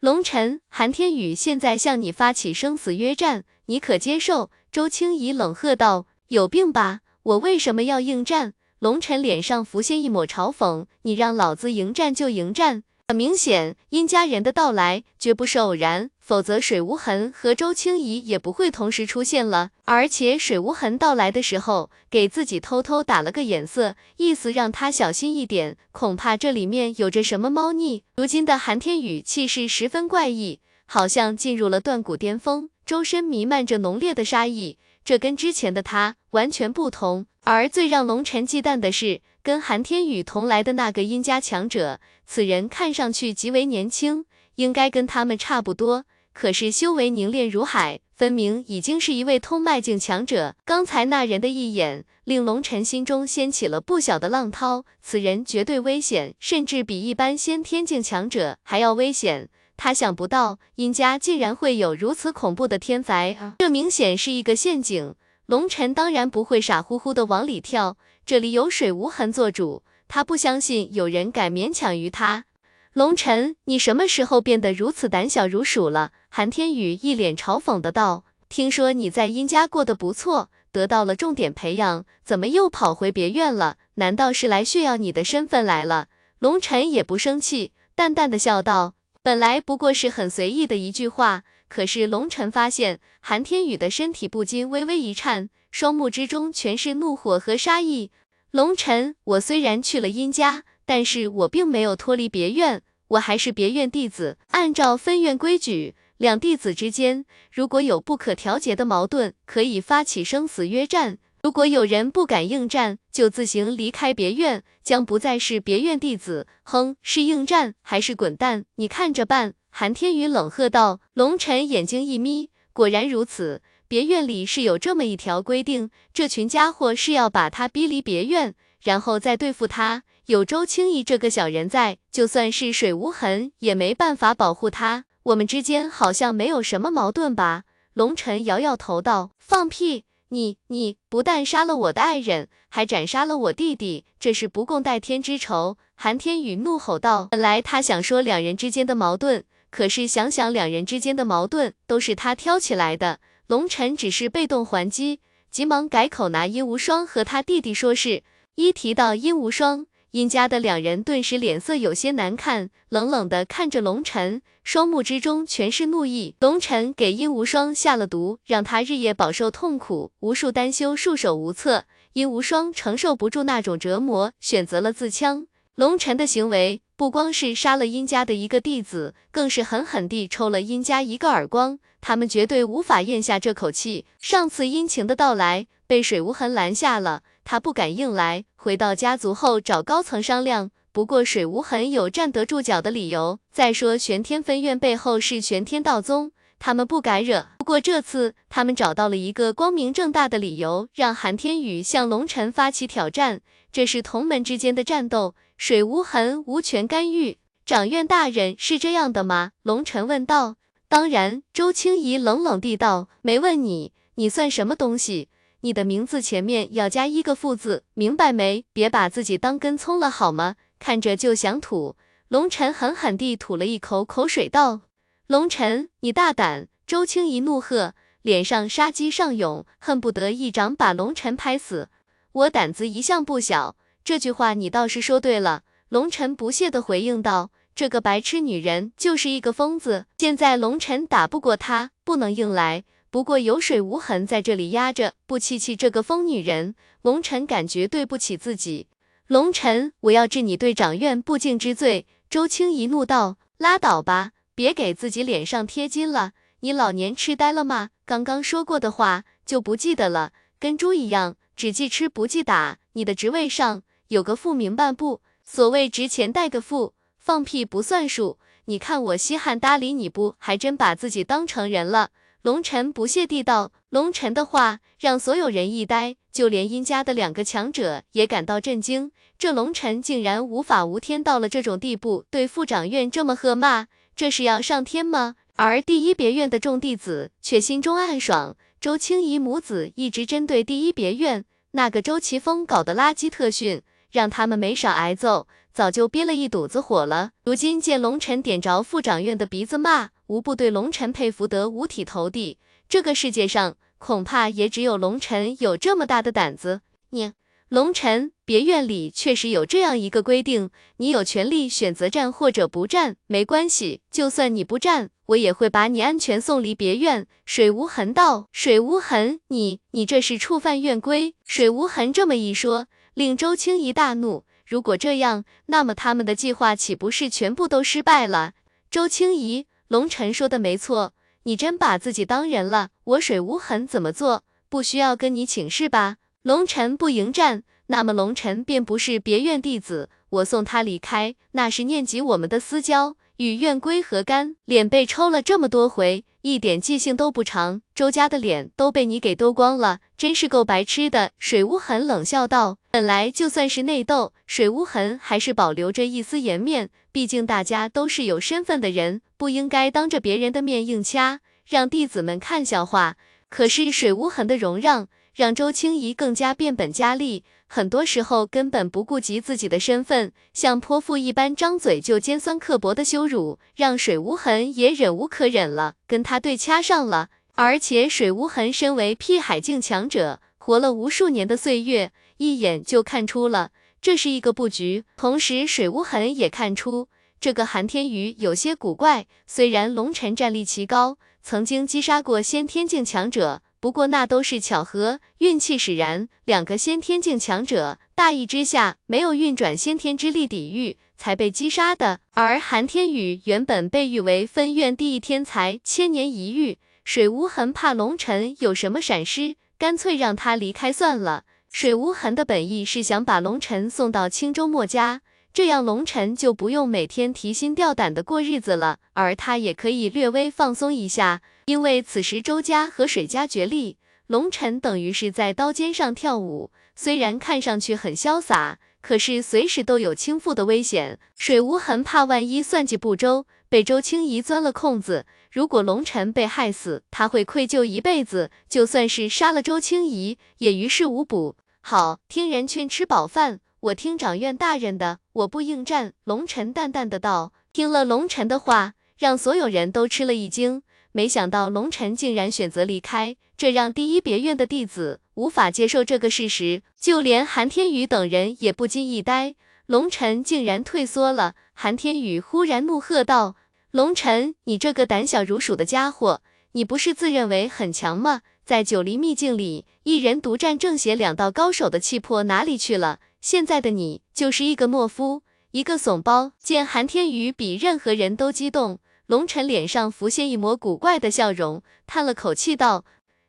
[0.00, 4.50] 龙尘，韩天宇现在向你发起生死约战，你可接受？
[4.72, 7.00] 周清怡冷喝道：“有病吧？
[7.22, 19.72] 我为什么要应战？”龙尘脸上浮现一抹嘲讽：“你让老子迎战就迎战。”很明显，殷家人的到来绝不是偶然，否则水无痕和周清怡也不会同时出现了。
[19.84, 28.04] 而且水无痕到来的时候，给自己偷偷打了个眼色，意思让他小心一点，恐怕这里面有着什么猫腻。
[28.16, 34.78] 如今的韩天宇气势十分怪异，好像进入了断骨巅峰，周身弥漫着浓烈的杀意。
[35.10, 44.24] 这跟之前的他完全不同，而最让龙尘忌惮的是，跟韩天宇同来的那个殷家强者，此人看上去极为年轻，
[44.54, 50.54] 应该跟他们差不多，可是修为凝练如海，分明已经是一位通脉境强者。
[50.64, 59.48] 刚才那人的一眼，令龙尘心中掀起了不小的浪涛，此人绝对危险，甚至比一般先天境强者还要危险。
[59.82, 65.14] 他想不到殷家竟然会有如此恐怖的天才，这明显是一个陷阱。
[65.46, 67.96] 龙尘当然不会傻乎乎的往里跳，
[68.26, 72.44] 这里有水无痕做主，他不相信有人敢勉强于他。
[72.92, 76.12] 龙尘，你什么时候变得如此胆小如鼠了？
[76.28, 78.26] 韩天宇一脸嘲讽的道。
[78.50, 83.78] 听说你在殷家过得不错，得到了重点培养，怎么又跑回别院了？
[83.94, 86.08] 难道是来炫耀你的身份来了？
[86.38, 88.92] 龙尘也不生气，淡淡的笑道。
[89.22, 98.10] 本来不过是很随意的一句话，可是龙尘发现韩天宇的身体不禁微微一颤，双目之中全是怒火和杀意。
[98.50, 104.38] 龙尘，我虽然去了殷家，但是我并没有脱离别院，我还是别院弟子。
[104.52, 111.18] 按照分院规矩，两弟子之间如果有不可调节的矛盾，可以发起生死约战。
[111.42, 116.46] 如果有人不敢应战，就自行离开别院，将不再是别院弟子。
[116.64, 118.66] 哼，是应战还是滚蛋？
[118.76, 119.54] 你看着办！
[119.70, 121.00] 韩天宇冷喝道。
[121.14, 130.02] 龙尘眼睛一眯，果然如此，别院里是有这么一条规定，这群家伙是要把他逼离别院，然后再对付他。
[130.26, 135.06] 有周青逸这个小人在，就算是水无痕也没办法保护他。
[135.22, 137.64] 我们之间好像没有什么矛盾吧？
[137.94, 139.30] 龙尘摇摇头道。
[139.38, 140.04] 放屁！
[140.30, 145.76] 你你不但杀了我的爱人，还斩杀了我弟弟，这是不共戴天之仇！
[145.94, 147.26] 韩天宇怒吼道。
[147.30, 155.20] 本来他想说两人之间的矛盾，可是想想两人之间的矛盾都是他挑起来的，龙尘只是被动还击，
[155.50, 158.22] 急忙改口拿殷无双和他弟弟说事。
[158.54, 166.34] 一提到殷无双，殷家的两人顿时脸色有些难看，冷冷的看着龙晨，双目之中全是怒意。
[166.40, 171.84] 龙晨给殷无双下了毒，让他日夜饱受痛苦，无数丹修束手无策。
[172.14, 175.46] 殷无双承受不住那种折磨，选择了自枪。
[175.76, 181.78] 龙晨的行为不光是杀了殷家的一个弟子，更是狠狠地抽了殷家一个耳光。
[182.00, 184.06] 他们绝对无法咽下这口气。
[184.18, 187.22] 上次殷晴的到来被水无痕拦下了。
[187.44, 190.70] 他不敢硬来，回到家族后找高层商量。
[190.92, 193.38] 不过水无痕有站得住脚的理由。
[193.50, 197.46] 再说玄天分院背后是玄天道宗，他们不敢惹。
[197.56, 203.40] 不过这次他们找到了一个光明正大的理由，让韩天宇向龙尘发起挑战。
[203.72, 207.38] 这是同门之间的战斗，水无痕无权干预。
[207.64, 209.52] 掌院大人是这样的吗？
[209.62, 210.56] 龙尘问道。
[210.86, 213.08] 当然，周青怡冷冷地道。
[213.22, 215.30] 没问你，你算什么东西？
[215.62, 218.64] 你的名字前面要加一个副字，明白没？
[218.72, 220.56] 别把自己当根葱了好吗？
[220.78, 221.96] 看着就想吐。
[222.28, 224.82] 龙尘狠狠地吐了一口口水，道
[225.26, 231.88] ：“龙尘，你大胆！”周青怡怒喝，脸上杀机上涌，恨不得一掌把龙尘拍死。
[232.32, 235.62] 我胆子一向不小，这句话你倒是说对了。
[235.88, 248.86] 龙尘不屑地回应道：“这个白痴女人就是一个疯子，现在龙尘打不过她，不能硬来。”不过有水无痕在这里压着，不气气这个疯女人，龙尘感觉对不起自己。
[249.26, 252.06] 龙尘，我要治你对长院不敬之罪。
[252.28, 256.32] 周青怡怒道：“拉倒吧，别给自己脸上贴金了。
[256.60, 257.90] 你老年痴呆了吗？
[258.06, 260.32] 刚刚说过的话就不记得了？
[260.60, 262.78] 跟猪一样，只记吃不记打。
[262.92, 265.20] 你的职位上有个副，明白不？
[265.44, 268.38] 所谓值钱带个副，放屁不算数。
[268.66, 270.36] 你看我稀罕搭理你不？
[270.38, 272.10] 还真把自己当成人了。”
[272.42, 279.12] 龙尘不屑地道：“龙尘的话让所有人一呆，就连殷家的两个强者也感到震惊。
[279.38, 297.32] 这龙尘竟然无法无天到了这种地步，对副掌院这么喝骂，这是要上天吗？”而第一别院的众弟子却心中暗爽，周青怡母子一直针对第一别院那个周奇峰搞的垃圾特训，让他们没少挨揍，早就憋了一肚子火了。
[297.44, 300.08] 如今见龙尘点着副掌院的鼻子骂。
[300.30, 302.56] 无不对龙尘佩服得五体投地，
[302.88, 306.82] 这个世界上恐怕也只有龙尘有这么大的胆子。
[307.10, 307.32] 你，
[307.68, 317.26] 龙尘，别院里确实有这样一个规定，你有权利选择战或者不战，没关系，就算你不战，我也会把你安全送离别院。
[317.44, 321.34] 水无痕道，水无痕，你，你这是触犯院规。
[321.44, 324.44] 水无痕这么一说，令周青怡大怒。
[324.64, 328.52] 如果这样，那么他们的计划岂不是全部都失败了？
[328.88, 329.66] 周青怡。
[329.90, 332.90] 龙尘说的没错，你真把自己当人了。
[333.02, 336.18] 我水无痕怎么做，不需要跟你请示吧？
[336.42, 340.08] 龙尘不迎战，那么龙尘便不是别院弟子。
[340.28, 344.56] 我送他离开，那是念及我们的私交，与怨归何干？
[344.66, 347.80] 脸被抽了这么多回，一点记性都不长。
[347.94, 351.30] 周家的脸都被你给兜光了，真是够白痴的。
[351.38, 352.76] 水无痕冷笑道。
[352.90, 359.22] 本来就算是内斗，水无痕还是保留着一丝颜面，毕竟大家都是有身份的人。
[359.38, 363.16] 不应该当着别人的面硬掐，让弟子们看笑话。
[363.48, 377.28] 可是水无痕的容让，让周青怡更加变本加厉，很多时候根本不顾及自己的身份，像泼妇一般张嘴就尖酸刻薄的羞辱，让水无痕也忍无可忍了，跟他对掐上了。
[377.54, 383.70] 而且水无痕身为辟海境强者，活了无数年的岁月，一眼就看出了
[384.02, 385.04] 这是一个布局。
[385.16, 387.06] 同时，水无痕也看出。
[387.38, 396.28] 这个韩天宇有些古怪，虽然龙尘战力奇高，曾经击杀过先天境强者，不过那都是巧合，运气使然。
[396.44, 402.20] 两个先天境强者，大意之下没有运转先天之力抵御，才被击杀的。
[402.32, 406.78] 而韩天宇原本被誉为分院第一天才，千年一遇。
[407.04, 411.44] 水无痕怕龙尘有什么闪失，干脆让他离开算了。
[411.72, 415.22] 水无痕的本意是想把龙尘送到青州墨家。
[415.52, 423.98] 这样龙尘就不用每天提心吊胆的过日子了，而他也可以略微放松一下，因为此时周家和水家决力，
[424.28, 426.70] 龙尘等于是在刀尖上跳舞。
[426.94, 431.18] 虽然看上去很潇洒，可是随时都有倾覆的危险。
[431.36, 438.52] 水无痕怕万一算计不周，被周青怡钻了空子，如果龙尘被害死，他会愧疚一辈子。
[438.68, 441.56] 就算是杀了周青怡，也于事无补。
[441.80, 443.60] 好，听人劝，吃饱饭。
[443.80, 446.12] 我听掌院大人的，我不应战。
[446.24, 447.54] 龙尘淡淡的道。
[447.72, 450.82] 听了龙尘的话，让所有人都吃了一惊。
[451.12, 459.54] 没想到龙尘竟然选择离开，这让第一别院的弟子无法接受这个事实，就连韩天宇等人也不禁一呆。
[459.86, 461.54] 龙晨竟然退缩了。
[461.72, 463.56] 韩天宇忽然怒喝道
[463.92, 466.42] ：“龙晨，你这个胆小如鼠的家伙，
[466.72, 468.42] 你不是自认为很强吗？
[468.66, 473.20] 在九黎秘境里，一人独占正邪两道高手的气魄哪里去了？
[473.40, 483.04] 现在的你就是一个懦夫，一个怂包。”见韩天宇比任何人都激动，龙晨脸上浮现一抹古怪的笑容，叹了口气道：“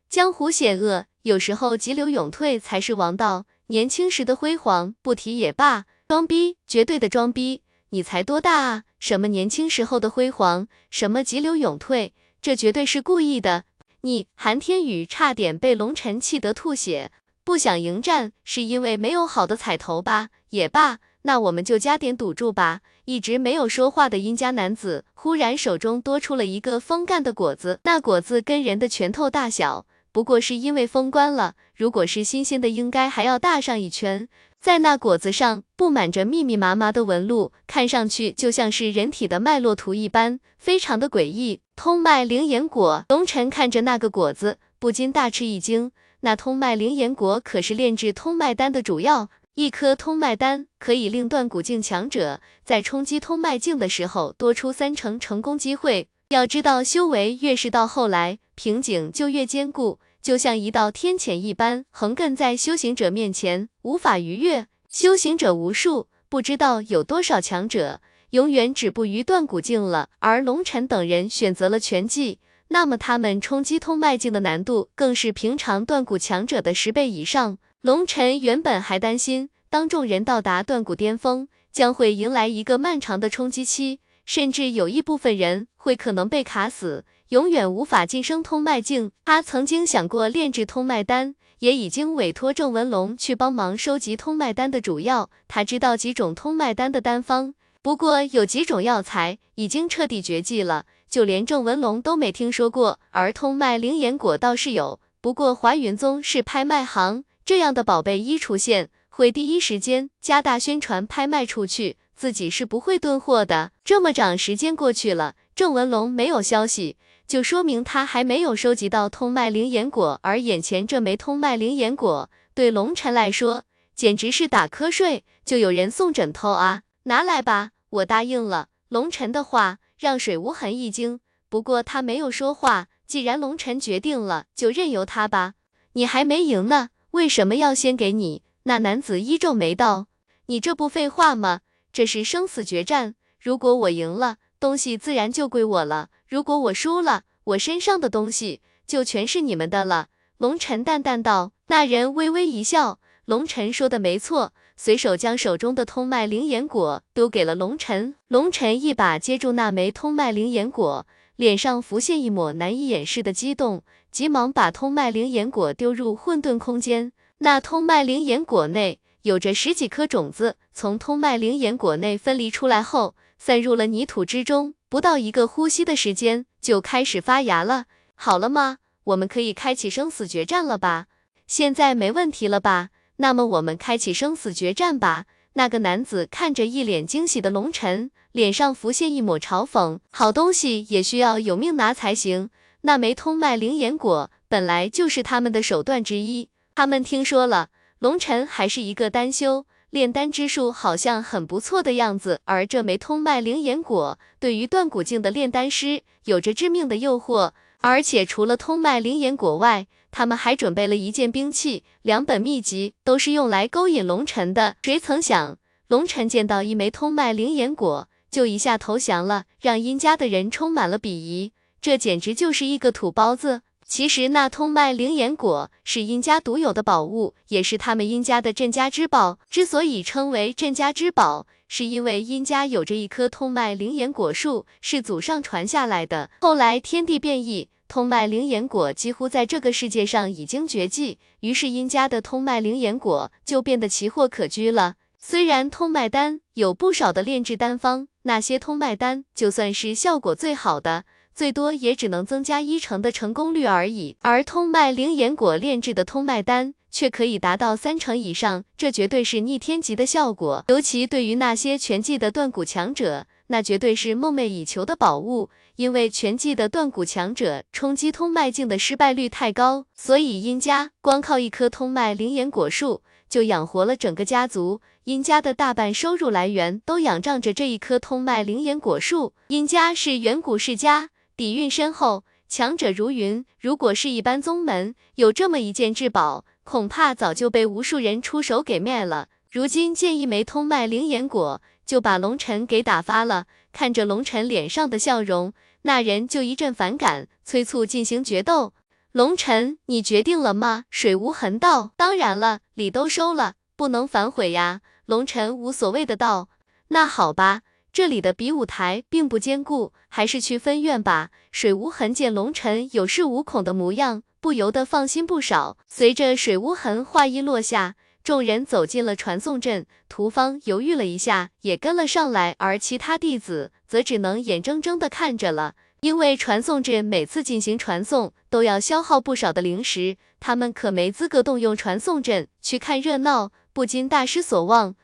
[0.10, 3.46] 江湖险恶，有时候急流勇退才是王道。
[3.68, 7.62] 年轻时的辉煌不提也罢，装逼，绝对的装逼。”
[7.94, 8.84] 你才多大啊？
[9.00, 13.66] 什么年轻时候的辉煌，什么急流勇退，这绝对是故意的。
[14.04, 17.12] 你韩天宇差点被龙晨气得吐血，
[17.44, 20.30] 不想迎战是因为没有好的彩头吧？
[20.52, 22.82] 也罢，那我们就加点赌注吧。
[23.06, 34.30] 一直没有说话的殷家男子忽然手中多出了一个风干的果子，那果子跟人的拳头大小，不过是因为封关了，如果是新鲜的，应该还要大上一圈。
[34.60, 41.62] 在那果子上布满着密密麻麻的纹路，看上去就像是人体的脉络图一般，非常的诡异。
[41.76, 45.92] 通脉灵眼果，龙晨看着那个果子，不禁大吃一惊。
[46.22, 56.08] 那通脉灵岩果可是炼制通脉丹的主药，一颗通脉丹可以令断骨境强者在冲击通脉境的时候多出三成成功机会。
[56.30, 60.00] 要知道，修为越是到后来，瓶颈就越坚固。
[60.22, 64.68] 就像一道天堑一般，横亘在修行者面前，无法逾越。
[64.88, 68.00] 修行者无数，不知道有多少强者
[68.30, 70.10] 永远止步于断骨境了。
[70.20, 72.40] 而龙尘等人选择了拳技，
[72.74, 77.58] 那么他们冲击通脉境的难度，更是平常断骨强者的十倍以上。
[77.82, 87.04] 龙尘原本还担心，当众人到达断骨巅峰，将会迎来一个漫长的冲击期，甚至有一部分人会可能被卡死。
[87.28, 89.12] 永远无法晋升通脉境。
[89.26, 95.30] 他曾经想过炼制通脉丹，也已经委托郑文龙去帮忙收集通脉丹的主药。
[95.50, 103.00] 他知道几种通脉丹的丹方，不过有几种药材已经彻底绝迹了，就连郑文龙都没听说过。
[103.12, 113.72] 而通脉灵眼果倒是有，不过华云宗是拍卖行，这样的宝贝一出现，会第一时间加大宣传拍卖出去，自己是不会囤货的。
[113.84, 116.98] 这么长时间过去了，郑文龙没有消息。
[117.28, 123.64] 就说明他还没有收集到通脉灵眼果，而眼前这枚通脉灵眼果对龙尘来说
[123.96, 126.82] 简直是打瞌睡就有人送枕头啊！
[127.04, 128.68] 拿来吧，我答应了。
[128.90, 132.88] 龙尘的话让水无痕一惊，不过他没有说话。
[133.06, 135.54] 既然龙尘决定了，就任由他吧。
[135.94, 138.42] 你还没赢呢，为什么要先给你？
[138.64, 140.08] 那男子一皱眉道
[140.48, 141.62] ：“你这不废话吗？
[141.94, 150.08] 这是生死决战，如果我赢了，东西自然就归我了。”如果我输了，我身上的东西就全是你们的了。
[150.40, 151.52] 龙尘淡淡道。
[151.68, 154.52] 那人微微一笑，龙尘说的没错，
[154.84, 158.16] 随手将手中的通脉灵眼果丢给了龙尘。
[158.30, 161.06] 龙尘一把接住那枚通脉灵眼果，
[161.36, 167.12] 脸上浮现一抹难以掩饰的激动，急忙把通脉灵眼果丢入混沌空间。
[167.38, 174.74] 那通脉灵眼果内有着十几颗种子，从通脉灵眼果内分离出来后，散入了泥土之中。
[174.90, 177.86] 不到一个呼吸的时间，就开始发芽了。
[178.16, 178.80] 好了吗？
[179.04, 181.06] 我们可以开启生死决战了吧？
[181.46, 182.90] 现在没问题了吧？
[183.22, 185.26] 那么我们开启生死决战吧。
[185.54, 190.00] 那个男子看着一脸惊喜的龙尘，脸上浮现一抹嘲讽。
[190.10, 192.50] 好东西也需要有命拿才行。
[192.82, 196.50] 那枚通脉灵眼果本来就是他们的手段之一。
[196.74, 197.70] 他们听说了，
[198.00, 199.66] 龙尘还是一个丹修。
[199.92, 207.52] 炼丹之术好像很不错的样子，而这枚通脉灵眼果对于断骨境的炼丹师有着致命的诱惑。
[207.84, 214.76] 而且除了通脉灵眼果外，他们还准备了一件兵器，两本秘籍都是用来勾引龙尘的。
[214.84, 215.58] 谁曾想，
[215.88, 221.54] 龙尘见到一枚通脉灵眼果就一下投降了，让殷家的人充满了鄙夷。
[221.82, 223.62] 这简直就是一个土包子。
[223.84, 229.40] 其实那通脉灵眼果是殷家独有的宝物，也是他们殷家的镇家之宝。
[229.50, 236.30] 之所以称为镇家之宝，是因为殷家有着一棵通脉灵眼果树，是祖上传下来的。
[236.40, 244.96] 后来天地变异，通脉灵眼果几乎在这个世界上已经绝迹，于是殷家的通脉灵眼果就变得奇货可居了。
[245.20, 251.04] 虽然通脉丹有不少的炼制丹方，那些通脉丹就算是效果最好的。
[251.36, 260.64] 最多也只能增加一成的成功率而已，而通脉灵眼果炼制的通脉丹却可以达到三成以上，这绝对是逆天级的效果。
[260.70, 265.52] 尤其对于那些全技的断骨强者，那绝对是梦寐以求的宝物。
[265.76, 274.82] 因为全季的断骨强者冲击通脉境的失败率太高，所以殷家光靠一棵通脉灵岩果树就养活了整个家族。
[275.06, 279.34] 殷家的大半收入来源都仰仗着这一棵通脉灵岩果树。
[279.48, 283.44] 殷家是远古世家，底蕴深厚，强者如云。
[283.60, 289.30] 如果是一般宗门，有这么一件至宝，恐怕早就被无数人出手给灭了。
[289.50, 293.48] 如今见一枚通脉灵岩果，就把龙尘给打发了。
[293.72, 295.54] 看着龙尘脸上的笑容，
[295.84, 298.74] 那人就一阵反感，催促进行决斗。
[299.12, 300.86] 龙尘，你决定了吗？
[300.90, 301.92] 水无痕道。
[301.96, 304.82] 当然了，礼都收了，不能反悔呀。
[305.06, 306.50] 龙尘无所谓的道。
[306.90, 311.32] 那好吧，这里的比武台并不坚固，还是去分院吧。
[311.52, 315.78] 水无痕见龙尘有恃无恐的模样，不由得放心不少。
[315.88, 317.96] 随着水无痕话音落下。
[318.24, 325.76] 众人走进了传送阵，屠方犹豫了一下，也跟了上来，而其他弟子则只能眼睁睁的看着了。
[326.02, 334.96] 因为传送阵每次进行传送都要消耗不少的灵石，他们可没资格动用传送阵去看热闹，不禁大失所望。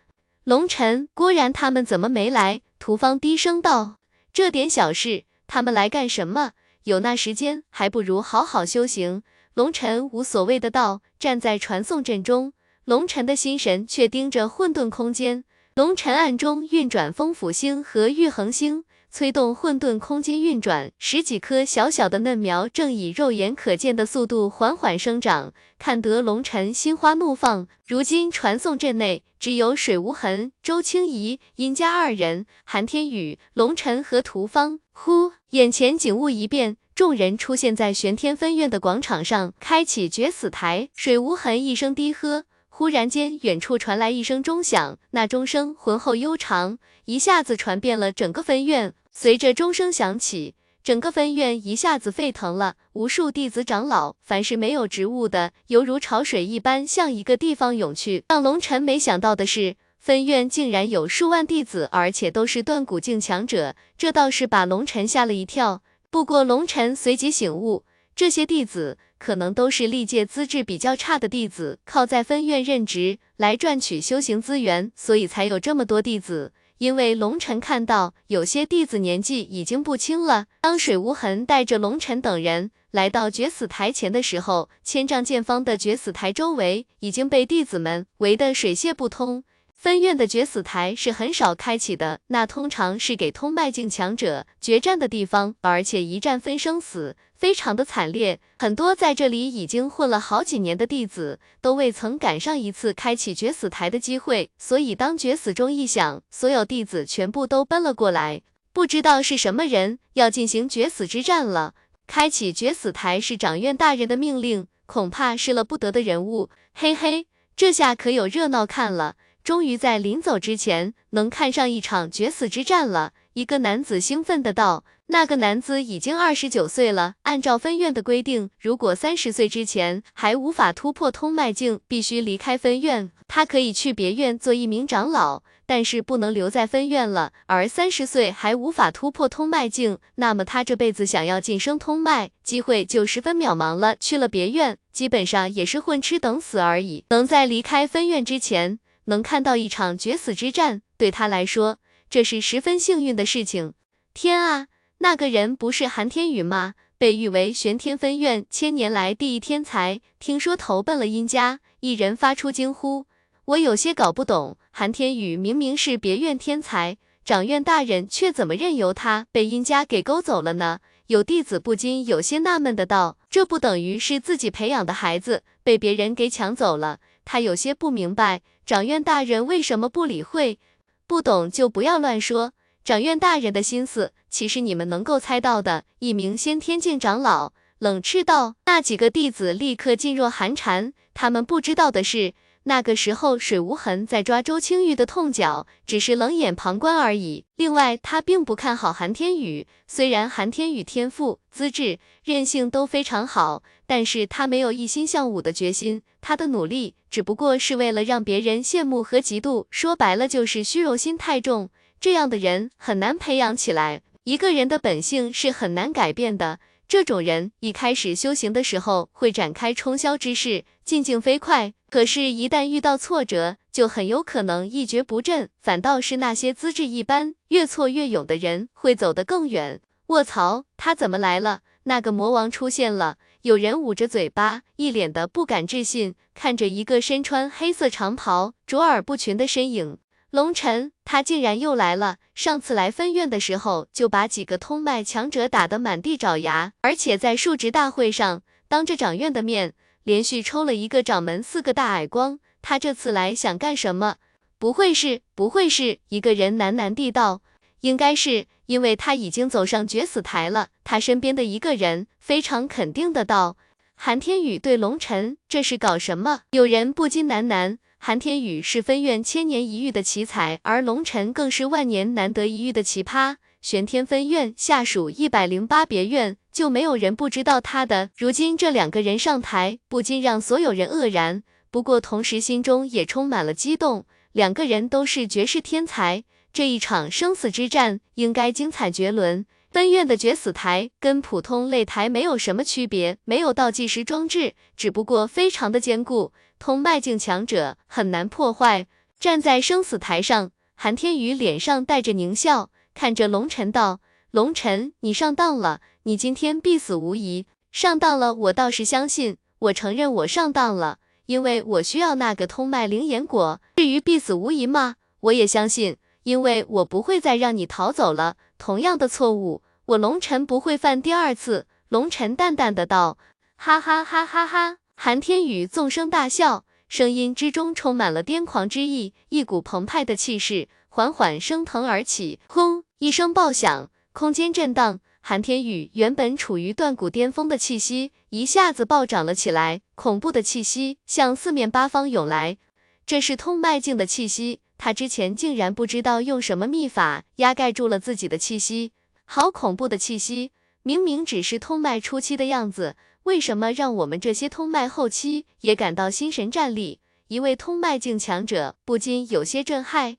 [0.44, 2.62] 龙尘、郭然他们怎么没来？
[2.80, 3.98] 屠方低声道
[4.34, 6.52] ：“这点小事，他们来干什么？
[6.84, 9.24] 有那时间，还不如好好修行。”
[9.54, 12.54] 龙尘无所谓的道，站在传送阵中。
[12.88, 15.44] 龙尘的心神却盯着混沌空间，
[15.76, 20.90] 龙尘暗中运转风府星和玉衡星，催动混沌空间运转。
[20.98, 27.68] 十几颗小小的嫩苗正以肉眼可见的速度缓缓生长，看得龙尘心花怒放。
[27.86, 34.80] 如今传送阵内只有水无痕、周清怡、殷家二人，韩天宇、龙尘和屠方。
[34.94, 40.88] 呼，眼前景物一变，众人出现在玄天分院的广场上，开启绝死台。
[40.96, 42.46] 水无痕一声低喝。
[42.78, 48.94] 忽然间，远处传来一声钟响，那钟声浑厚悠长，一下子传遍了整个分院。
[49.12, 58.24] 随着钟声响起，整个分院一下子沸腾了，无数弟子长老，凡是没有职务的，犹如潮水一般向一个地方涌去。
[58.30, 65.82] 让龙尘没想到的是，分院竟然有数万弟子，而且都是断骨境强者，这倒是把龙尘吓了一跳。
[66.12, 67.86] 不过龙尘随即醒悟，
[68.16, 69.00] 这些弟子。
[69.18, 76.54] 可能都是历届资质比较差的弟子，靠在分院任职来赚取修行资源，所以才有这么多弟子。
[76.80, 80.46] 因为龙尘看到有些弟子年纪已经不轻了。
[80.62, 89.44] 当水无痕带着龙尘等人来到绝死台前的时候，千丈见方的绝死台周围已经被弟子们围得水泄不通。
[89.74, 98.40] 分院的绝死台是很少开启的，那通常是给通脉境强者决战的地方，而且一战分生死，非常的惨烈。
[98.60, 104.50] 很多在这里已经混了好几年的弟子，都未曾赶上一次开启绝死台的机会。
[104.58, 108.42] 所以当绝死钟一响，所有弟子全部都奔了过来。
[108.74, 111.74] 不知道是什么人要进行绝死之战了。
[112.08, 116.50] 开启绝死台是掌院大人的命令，恐怕是了不得的人物。
[116.74, 119.16] 嘿嘿，这下可有热闹看了。
[119.44, 123.14] 终于在临走之前能看上一场决死之战了。
[123.34, 127.16] 一个男子兴奋的道：“那个男子已经二十九岁了。
[127.24, 133.12] 按照分院的规定，如果三十岁之前还无法突破通脉境，必须离开分院。
[133.28, 137.34] 他可以去别院做一名长老，但是不能留在分院了。
[137.48, 143.96] 而三十岁还无法突破通脉境，那么他这辈子想要晋升通脉，机会就十分渺茫了。
[143.98, 147.06] 去了别院，基本上也是混吃等死而已。
[147.10, 148.80] 能在离开分院之前。”
[149.10, 151.78] 能看到一场决死之战，对他来说，
[152.10, 153.74] 这是十分幸运的事情。
[154.14, 154.68] 天啊，
[155.00, 156.74] 那个人不是韩天宇吗？
[156.98, 161.60] 被誉为玄天分院千年来第一天才，听说投奔了殷家。
[161.82, 163.06] 一人发出惊呼
[163.46, 178.42] ：“我有些搞不懂，韩天宇明明是别院天才，长院大人却怎么任由他被殷家给勾走了呢？”有弟子不禁有些纳闷的道：“这不等于是自己培养的孩子被别人给抢走了？”他有些不明白。
[178.66, 180.60] 长院大人为什么不理会？
[181.06, 182.52] 不懂就不要乱说。
[182.88, 185.84] 掌院大人的心思，岂是你们能够猜到的？
[186.00, 188.56] 一名先天境长老冷斥道。
[188.66, 190.94] 那几个弟子立刻噤若寒蝉。
[191.14, 192.34] 他们不知道的是，
[192.64, 197.44] 那个时候水无痕在抓周青玉的痛脚，只是冷眼旁观而已。
[197.58, 199.68] 另外，他并不看好韩天宇。
[199.86, 203.64] 虽然韩天宇天赋、资质、韧性都非常好。
[203.86, 211.70] 但是他没有一心向武的决心，他的努力只不过是为了让别人羡慕和嫉妒，说白了就是虚荣心太重。
[212.00, 225.50] 这样的人很难培养起来，一个人的本性是很难改变的，这种人一开始修行的时候会展开冲霄之势，进境飞快，可是，一旦遇到挫折，就很有可能一蹶不振。
[225.60, 229.82] 反倒是那些资质一般、越挫越勇的人，会走得更远。
[230.08, 231.62] 卧槽，他怎么来了？
[231.84, 233.18] 那个魔王出现了！
[233.42, 239.98] 有人捂着嘴巴，一脸的不敢置信，看着一个身穿黑色长袍、卓尔不群的身影。
[240.30, 242.18] 龙尘，他竟然又来了！
[242.36, 249.74] 上次来分院的时候，就把几个通脉强者打得满地找牙，而且在数值大会上，当着掌院的面，
[250.04, 252.40] 连续抽了一个掌门四个大耳光。
[252.62, 254.18] 他这次来想干什么？
[254.60, 256.00] 不会是，不会是？
[256.10, 257.42] 一个人喃喃地道
[257.80, 263.56] ：“应该是，因为他已经走上决死台了。”他身边的一个人非常肯定的道
[263.96, 267.78] ：“韩天宇对龙尘，这是搞什么？”有人不禁喃喃。
[268.00, 273.36] 韩天宇是分院千年一遇的奇才，而龙尘更是万年难得一遇的奇葩。
[273.62, 278.12] 玄天分院下属一百零八别院，就没有人不知道他的。
[278.16, 284.06] 如今这两个人上台，不禁让所有人愕然，不过同时心中也充满了激动。
[284.32, 289.46] 两个人都是绝世天才，这一场生死之战应该精彩绝伦。
[289.70, 296.32] 分院的决死台跟普通擂台没有什么区别，没有倒计时装置，只不过非常的坚固。
[296.58, 298.88] 通脉境强者很难破坏。
[299.20, 304.00] 站在生死台上，韩天宇脸上带着狞笑，看着龙尘道
[304.32, 307.46] ：“龙尘，你上当了，你今天必死无疑。
[307.72, 313.60] 上当了，我倒是相信，我承认我上当了，因为我需要那个通脉灵岩果。
[313.76, 314.96] 至于必死无疑吗？
[315.20, 315.98] 我也相信，
[316.28, 318.36] 因为我不会再让你逃走了。
[318.58, 323.18] 同样的错误，我龙尘不会犯第二次。”龙尘淡淡的道
[323.56, 332.42] ：“哈哈哈哈哈。”韩天宇纵声大笑，声音之中充满了癫狂之意，一股澎湃的气势缓缓升腾而起。
[332.50, 332.84] 轰！
[332.98, 342.58] 一声爆响，空间震荡，韩天宇原本处于断骨巅峰的气息一下子暴涨了起来，恐怖的气息向四面八方涌来。
[343.06, 348.92] 这是通脉境的气息，他之前竟然不知道用什么秘法压盖住了自己的气息，
[349.26, 350.52] 好恐怖的气息！
[350.84, 352.96] 明明只是通脉初期的样子。
[353.24, 357.02] 为什么让我们这些通脉后期也感到心神战栗？
[357.28, 360.16] 一位通脉境强者不禁有些震撼。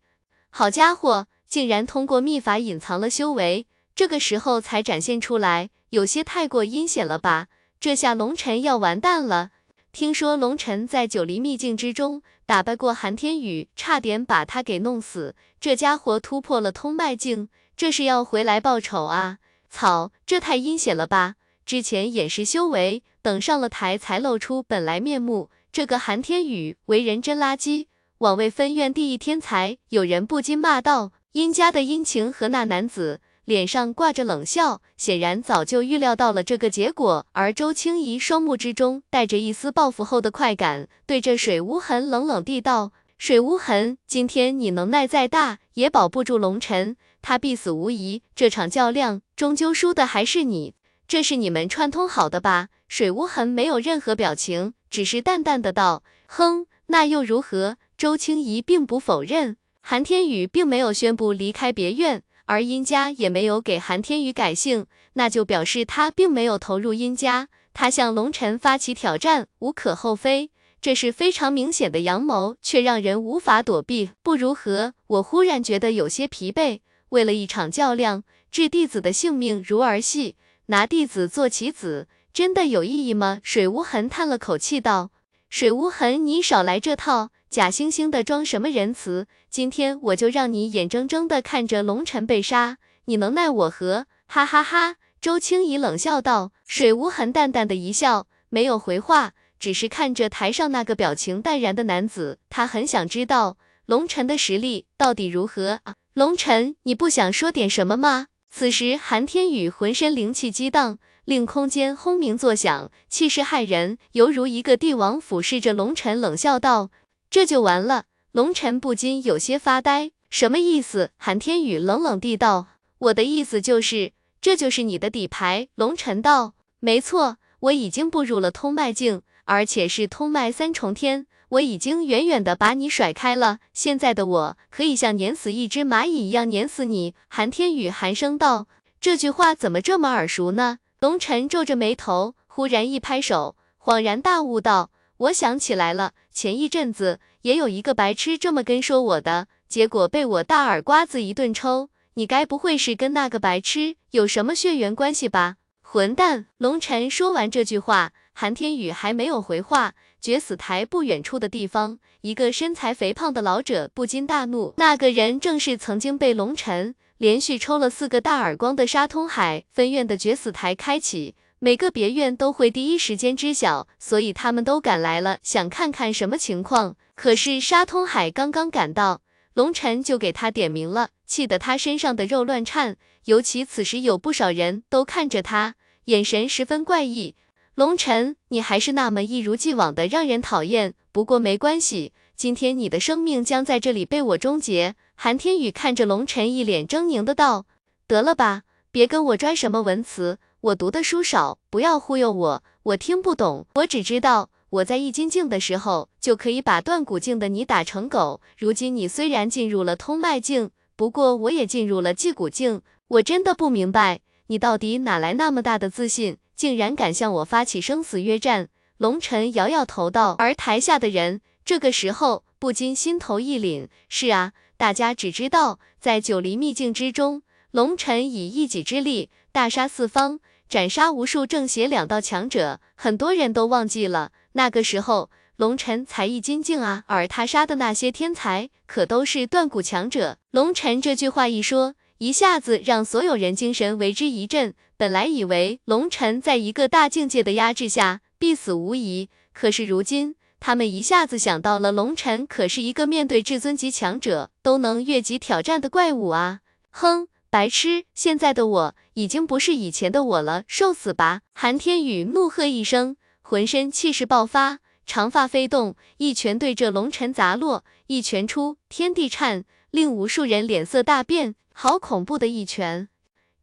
[0.50, 7.46] 好家伙，竟然通过秘法隐藏了修为，这个时候才展现出来，有些太过阴险了吧？
[7.80, 9.52] 这下龙尘要完蛋了。
[9.98, 15.34] 听说龙尘在九黎秘境之中打败过韩天宇，差点把他给弄死。
[15.58, 19.38] 这家伙突破了通脉境，这是要回来报仇啊！
[19.68, 21.34] 操，这太阴险了吧！
[21.66, 25.50] 之前掩饰修为，等上了台才露出本来面目。
[25.72, 27.86] 这个韩天宇为人真垃圾，
[28.18, 29.78] 枉为分院第一天才。
[29.88, 48.20] 有人不禁骂道：“殷家的殷晴和那男子脸上挂着冷笑，显然早就预料到了这个结果。”而周青怡双目之中带着一丝报复后的快感，对着水无痕冷冷地道：“水无痕，今天你能耐再大，也保不住龙尘，他必死无疑。
[48.34, 50.74] 这场较量，终究输的还是你。”
[51.08, 52.68] 这是你们串通好的吧？
[52.86, 70.50] 水无痕没有任何表情，只是淡淡的道：“哼，那又如何？”周青怡并不否认，韩天宇并没有宣布离开别院，而殷家也没有给韩天宇改姓，那就表示他并没有投入殷家，他向龙尘发起挑战，无可厚非。
[70.80, 74.12] 这是非常明显的阳谋，却让人无法躲避。
[74.22, 74.94] 不如何？
[75.08, 76.80] 我忽然觉得有些疲惫，
[77.10, 80.36] 为了一场较量，置弟子的性命如儿戏。
[80.66, 83.40] 拿弟子做棋子，真的有意义吗？
[83.42, 85.10] 水无痕叹了口气道
[85.50, 89.26] ：“水无痕，你少来这套，假惺惺的装什么仁慈？
[89.48, 92.76] 今天我就让你眼睁睁的看着龙尘被杀，
[93.06, 94.96] 你能奈我何？”哈哈哈！
[95.20, 96.52] 周青怡冷笑道。
[96.66, 102.38] 水无痕淡淡的一笑，没有回话，只是看着台上那个表情淡然的男子。
[102.50, 103.56] 他很想知道
[103.86, 105.94] 龙尘的实力到底如何啊？
[106.12, 108.26] 龙尘，你不想说点什么吗？
[108.50, 116.90] 此时，韩天宇浑身灵气激荡，令空间轰鸣作响，气势骇人，犹如一个帝王俯视着龙尘，冷笑道
[117.30, 121.10] ：“这就完了。”龙尘不禁有些发呆，什么意思？
[121.16, 122.66] 韩天宇冷冷地道
[122.98, 137.14] ：“我的意思就是，这就是你的底牌。”龙尘道：“没错，我已经步入了通脉境，而且是通脉三重天。”我已经远远的把你甩开了，现在的我可以像碾死一只蚂蚁一样碾死你。
[137.26, 138.66] 韩天宇寒声道，
[139.00, 140.80] 这句话怎么这么耳熟呢？
[141.00, 151.90] 龙尘皱着眉头，忽然一拍手，恍然大悟道，我想起来了，前一阵子也有一个白痴这么跟说我的，结果被我大耳瓜子一顿抽。
[152.14, 155.56] 你该不会是跟那个白痴有什么血缘关系吧？
[155.82, 156.46] 混蛋！
[156.58, 159.94] 龙晨说完这句话，韩天宇还没有回话。
[160.20, 164.74] 决死台不远处的地方，一个身材肥胖的老者不禁大怒。
[164.76, 169.64] 那个人正是曾经被龙晨连续抽了四个大耳光的沙通海。
[169.72, 176.94] 分院的决死台开启，每个别院都会第一时间知晓，所以他们都赶来了，想看看什么情况。
[177.16, 179.22] 可是沙通海刚刚赶到，
[179.54, 182.96] 龙晨就给他点名了，气得他身上的肉乱颤。
[183.24, 185.74] 尤其此时有不少人都看着他，
[186.04, 187.34] 眼神十分怪异。
[187.74, 190.94] 龙晨，你还是那么一如既往的让人讨厌。
[191.10, 194.94] 不过没关系，今天你的生命将在这里被我终结。
[195.16, 197.66] 韩天宇看着龙晨，一脸狰狞的道
[198.06, 198.62] ：“得了吧，
[198.92, 203.64] 别跟我拽什么文词，我读的书少，不要忽悠我，我听不懂。
[203.76, 208.40] 我只知道我在易筋境的时候就可以把断骨境的你打成狗。
[208.56, 214.18] 如今你虽然进入了通脉境，不过我也进入了寂骨境，我真的不明白
[214.48, 218.68] 你到底哪来那么大的自信。”竟然敢向我发起生死约战！
[218.96, 220.34] 龙尘摇摇头道。
[220.40, 223.86] 而台下的人这个时候不禁心头一凛。
[224.08, 232.80] 是啊，大家只知道在九黎秘境之中，龙尘以一己之力大杀四方，斩杀无数正邪两道强者。
[232.94, 240.38] 很多人都忘记了，那个时候龙尘才一金境啊，而他杀的那些天才可都是断骨强者。
[240.50, 241.94] 龙尘这句话一说。
[242.18, 244.74] 一下子让所有人精神为之一振。
[244.96, 256.58] 本来以为龙尘在一个大境界的压制下必死无疑，可是如今他们一下子想到了，龙尘可是一个面对至尊级强者都能越级挑战的怪物啊！
[256.90, 258.02] 哼，白痴！
[258.16, 261.40] 现在的我已经不是以前的我了，受死吧！
[261.52, 267.84] 韩天宇怒喝一声，浑身气势爆发，长发飞动，一拳对着龙尘砸落。
[268.06, 271.56] 一拳出，天地颤，令无数人脸色大变。
[271.74, 273.08] 好恐怖的一拳，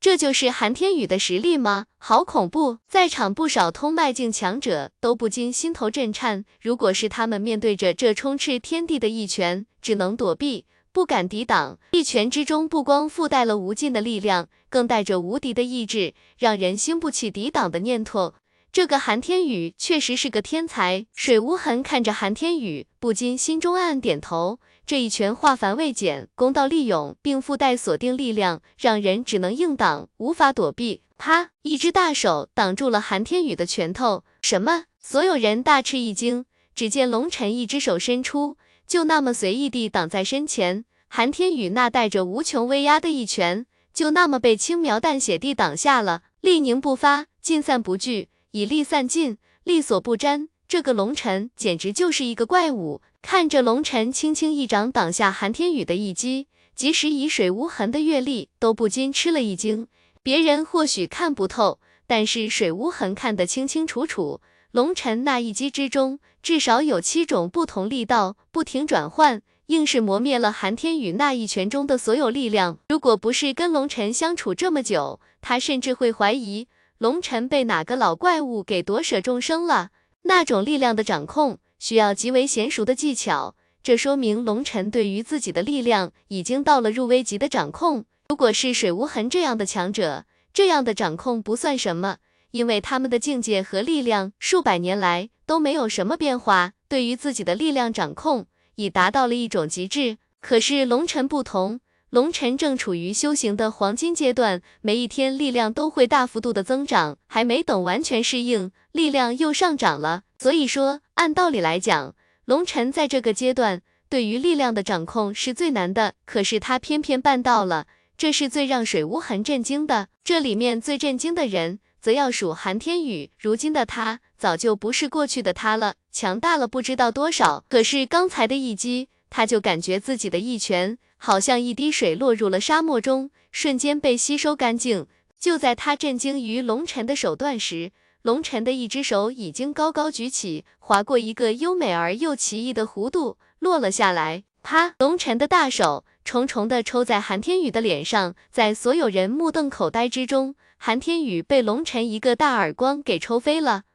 [0.02, 1.86] 这就是韩天宇的实力吗？
[1.98, 2.80] 好恐怖！
[2.90, 6.44] 在场不少通脉境强者都不禁心头震颤。
[6.62, 10.66] 如果是他们面对着这充斥天地的一拳，只能躲避，
[10.96, 11.78] 不敢抵挡。
[11.92, 18.36] 一拳之中不光附带了无尽的力量，更带着无敌的意志，让人兴不起抵挡的念头。
[18.72, 21.06] 这个韩天宇确实是个天才。
[21.14, 24.62] 水无痕看着韩天宇，不禁心中暗暗点头。
[24.86, 31.02] 这一拳化繁为简，攻道利勇，并附带锁定力量，让人只能硬挡，无法躲避。
[31.18, 31.50] 啪！
[31.64, 34.24] 一只大手挡住了韩天宇的拳头。
[34.42, 34.86] 什么？
[35.02, 36.46] 所有人大吃一惊。
[36.74, 40.86] 只见龙尘一只手伸出，就那么随意地挡在身前。
[41.08, 46.24] 韩天宇那带着无穷威压的一拳，就那么被轻描淡写地挡下了。
[46.42, 50.50] 力凝不发，尽散不聚，以力散尽，力所不沾。
[50.68, 53.02] 这个龙尘简直就是一个怪物。
[53.22, 59.88] 看着龙尘轻轻一掌挡下韩天宇的一击，即使以水无痕的阅历，都不禁吃了一惊。
[60.22, 64.42] 别人或许看不透，但是水无痕看得清清楚楚。
[64.76, 72.78] 龙尘那一击之中，至少有七种不同力道不停转换，硬是磨灭了韩天宇那一拳中的所有力量。
[72.90, 79.92] 如果不是跟龙尘相处这么久，他甚至会怀疑龙尘被哪个老怪物给夺舍众生了。
[80.24, 81.60] 那种力量的掌控。
[81.80, 88.04] 需要极为娴熟的技巧，这说明龙尘对于自己的力量已经到了入危级的掌控。
[88.28, 92.18] 如果是水无痕这样的强者，这样的掌控不算什么，
[92.56, 98.46] 因为他们的境界和力量数百年来都没有什么变化，对于自己的力量掌控
[98.76, 100.18] 已达到了一种极致。
[100.40, 110.24] 可是龙尘不同，龙尘正处于修行的黄金阶段，每一天力量都会大幅度的增长，还没等完全适应，力量又上涨了。
[110.40, 111.02] 所以说。
[111.16, 112.16] 按道理来讲，
[112.46, 117.88] 龙尘在这个阶段对于力量的掌控是最难的，可是他偏偏办到了，
[118.18, 120.08] 这是最让水无痕震惊的。
[120.24, 123.32] 这里面最震惊的人，则要数韩天宇。
[123.40, 127.66] 如今的他早就不是过去的他了，强大了不知道多少。
[127.68, 135.08] 可是刚才的一击，他就感觉自己的一拳好像一滴水落入了沙漠中，瞬间被吸收干净。
[135.40, 137.92] 就在他震惊于龙尘的手段时，
[138.22, 144.44] 龙尘的一只手已经高高举起，划过一个优美而又奇异的弧度，落了下来。
[144.62, 144.94] 啪！
[145.00, 150.54] 龙尘的大手重重的抽在韩天宇的脸上，在所有人目瞪口呆之中，
[150.88, 153.86] 韩天宇被龙尘一个大耳光给抽飞了。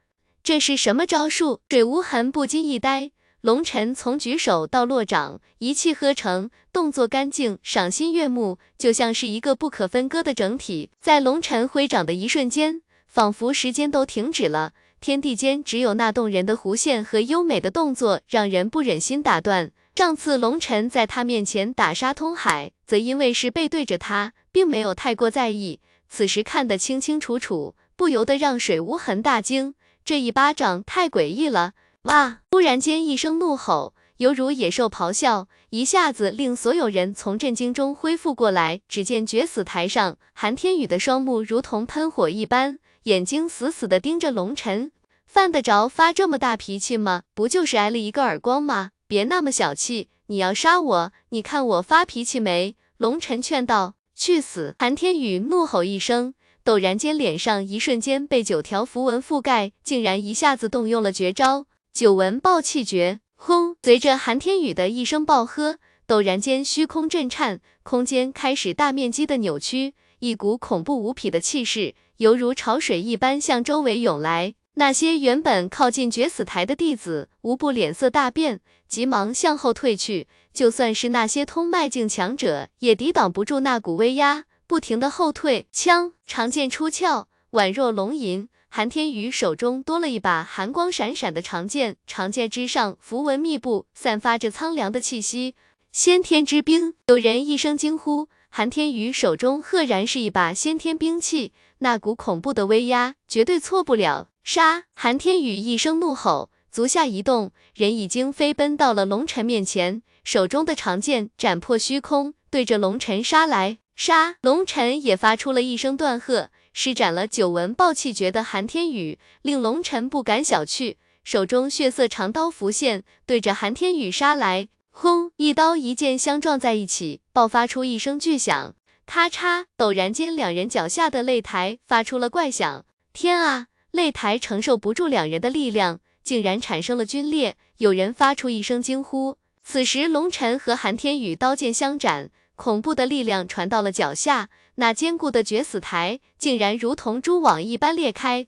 [0.43, 1.61] 这是什么招数？
[1.69, 3.13] 水无痕不禁一呆。
[3.43, 10.91] 龙尘从举手到落掌，一气呵成，动作干净，赏心悦目，就像是一个不可分割的整体。
[11.01, 12.83] 在龙尘挥掌的一瞬间。
[13.07, 19.71] 仿佛时间都停止了，天地间只有那动人的弧线和优美的动作，让人不忍心打断。
[19.95, 25.79] 上次龙尘在他面前打杀通海，则因为是背对着他，并没有太过在意。
[26.11, 29.75] 此时看得清清楚楚，不由得让水无痕大惊，
[30.05, 31.73] 这一巴掌太诡异了！
[32.03, 32.41] 哇！
[32.51, 38.81] 突然间一声怒吼，犹如野兽咆哮，一下子令所有人从震惊中恢复过来。
[38.89, 44.91] 只见绝死台上，韩天宇的双目如同喷火一般，眼睛死死地盯着龙晨。
[45.27, 47.23] 犯得着发这么大脾气吗？
[47.35, 48.91] 不就是挨了一个耳光吗？
[49.07, 52.75] 别那么小气，你要杀我，你看我发脾气没？
[52.97, 53.95] 龙晨劝道。
[54.21, 54.75] 去死！
[54.79, 61.65] 韩天宇怒吼一声，陡然间脸上一瞬间被九条符文覆盖，竟然一下子动用了绝招
[61.95, 63.21] 九纹爆气诀。
[63.37, 63.77] 轰！
[63.83, 74.53] 随着韩天宇的一声暴喝，陡然间虚空震颤，空间开始大面积的扭曲，一股恐怖无匹的气势犹如潮水一般向周围涌来。
[74.75, 78.61] 那些原本靠近绝死台的弟子，无不脸色大变，
[78.91, 80.27] 急忙向后退去。
[80.53, 85.69] 就算是那些通脉境强者，也抵挡不住那股威压，不停的后退。
[85.71, 88.49] 枪，长剑出鞘，宛若龙吟。
[88.69, 95.55] 韩天宇手中多了一把寒光闪闪的长剑，长剑之上符文密布，散发着苍凉的气息。
[95.93, 96.95] 先天之兵！
[97.07, 98.29] 有人一声惊呼。
[98.49, 104.29] 韩天宇手中赫然是一把先天兵器，那股恐怖的威压，绝对错不了。
[104.43, 104.85] 杀！
[104.95, 113.79] 韩天宇一声怒吼，足下一动，人已经飞奔到了龙尘面前，手中的长剑斩破虚空，对着龙尘杀来。
[113.97, 114.37] 杀！
[114.41, 124.69] 龙尘也发出了一声断喝，施展了九纹爆气诀的韩天宇，令龙尘不敢小觑，手中血色长刀浮现，对着韩天宇杀来。
[124.91, 125.33] 轰！
[125.37, 128.75] 一刀一剑相撞在一起，爆发出一声巨响，
[129.05, 129.67] 咔嚓！
[129.77, 132.87] 陡然间，两人脚下的擂台发出了怪响。
[133.13, 133.67] 天啊！
[133.93, 137.57] 擂台承受不住两人的力量，竟然产生了皲裂。
[137.79, 139.37] 有人发出一声惊呼。
[139.63, 148.47] 此时，龙尘和韩天宇刀剑相斩，恐怖的力量传到了脚下，那坚固的绝死台竟然如同蛛网一般裂开。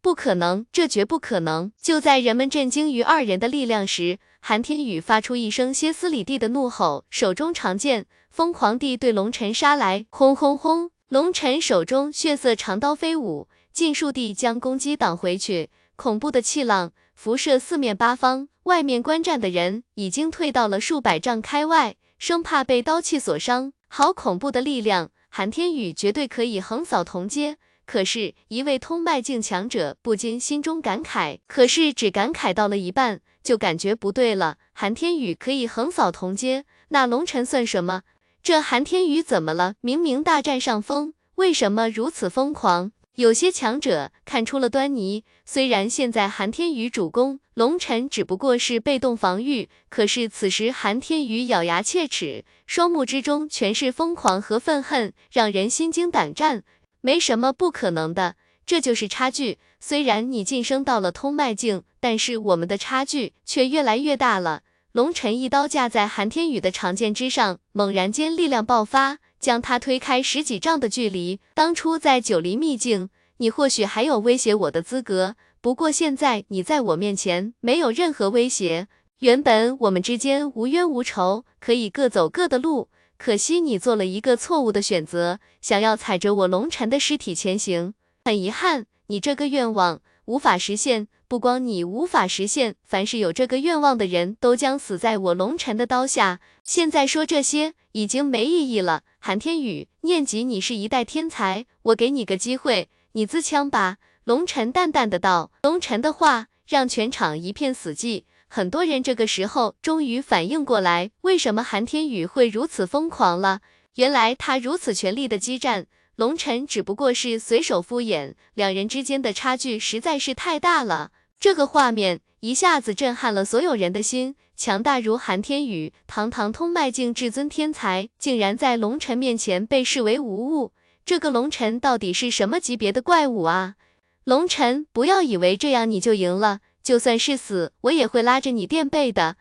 [0.00, 1.72] 不可能，这绝不可能！
[1.80, 10.04] 就在人们震惊于二人的力量时，韩天宇发出一声歇斯底里的怒吼，手中长剑疯狂地对龙尘杀来。
[10.10, 10.90] 轰轰轰！
[11.08, 13.48] 龙尘手中血色长刀飞舞。
[13.72, 16.92] 尽数地将攻击挡回去，恐怖的气浪
[17.24, 23.72] 辐射四面八方，外面观战的人已经退到了数百丈开外，生怕被刀气所伤。
[23.88, 27.56] 好恐怖的力量，韩天宇绝对可以横扫同阶。
[27.86, 34.58] 可是，一位通脉境强者不禁心中感慨，可是只感慨到了一半，就感觉不对了。
[34.74, 38.02] 韩天宇可以横扫同阶，那龙尘算什么？
[38.42, 39.76] 这韩天宇怎么了？
[39.80, 42.92] 明明大占上风，为什么如此疯狂？
[43.16, 56.64] 有些强者看出了端倪，虽然现在韩天宇主攻，龙尘只不过是被动防御，可是此时韩天宇咬牙切齿，双目之中全是疯狂和愤恨，让人心惊胆战。
[57.02, 58.34] 没什么不可能的，
[58.66, 59.58] 这就是差距。
[59.78, 64.62] 虽然你晋升到了通脉境，但是我们的差距却越来越大了。
[64.90, 69.18] 龙尘一刀架在韩天宇的长剑之上，猛然间力量爆发。
[69.44, 71.38] 将他推开十几丈的距离。
[71.52, 78.88] 当初在九黎秘境，你或许还有威胁我的资格，不过现在你在我面前没有任何威胁。
[79.18, 82.88] 原本我们之间无冤无仇，可以各走各的路。
[83.18, 87.92] 可惜你做了一个错误的选择，想要踩着我龙尘的尸体前行。
[88.24, 91.08] 很遗憾，你这个愿望无法实现。
[91.28, 96.40] 不光你无法实现，凡是有这个愿望的人都将死在我龙尘的刀下。
[96.62, 99.02] 现在说这些 已经没意义了。
[99.18, 103.98] 韩天宇，念及你是一代天才，我给你个机会，你自枪吧。
[104.24, 105.52] 龙尘淡淡的道。
[105.62, 113.60] 龙尘的话让全场一片死寂，很多人这个时候终于反应过来，为什么韩天宇会如此疯狂了？
[113.94, 115.86] 原来他如此全力的激战。
[116.16, 121.12] 龙尘只不过是随手敷衍，两人之间的差距实在是太大了。
[121.38, 124.36] 这个画面一下子震撼了所有人的心。
[124.54, 130.72] 强大如韩天宇，堂堂通脉境至尊天才，竟然在龙尘面前被视为无物。
[131.06, 133.76] 这个龙尘到底是什么级别的怪物啊？
[134.24, 139.36] 龙尘，不要以为这样你就赢了，就算是死，我也会拉着你垫背的。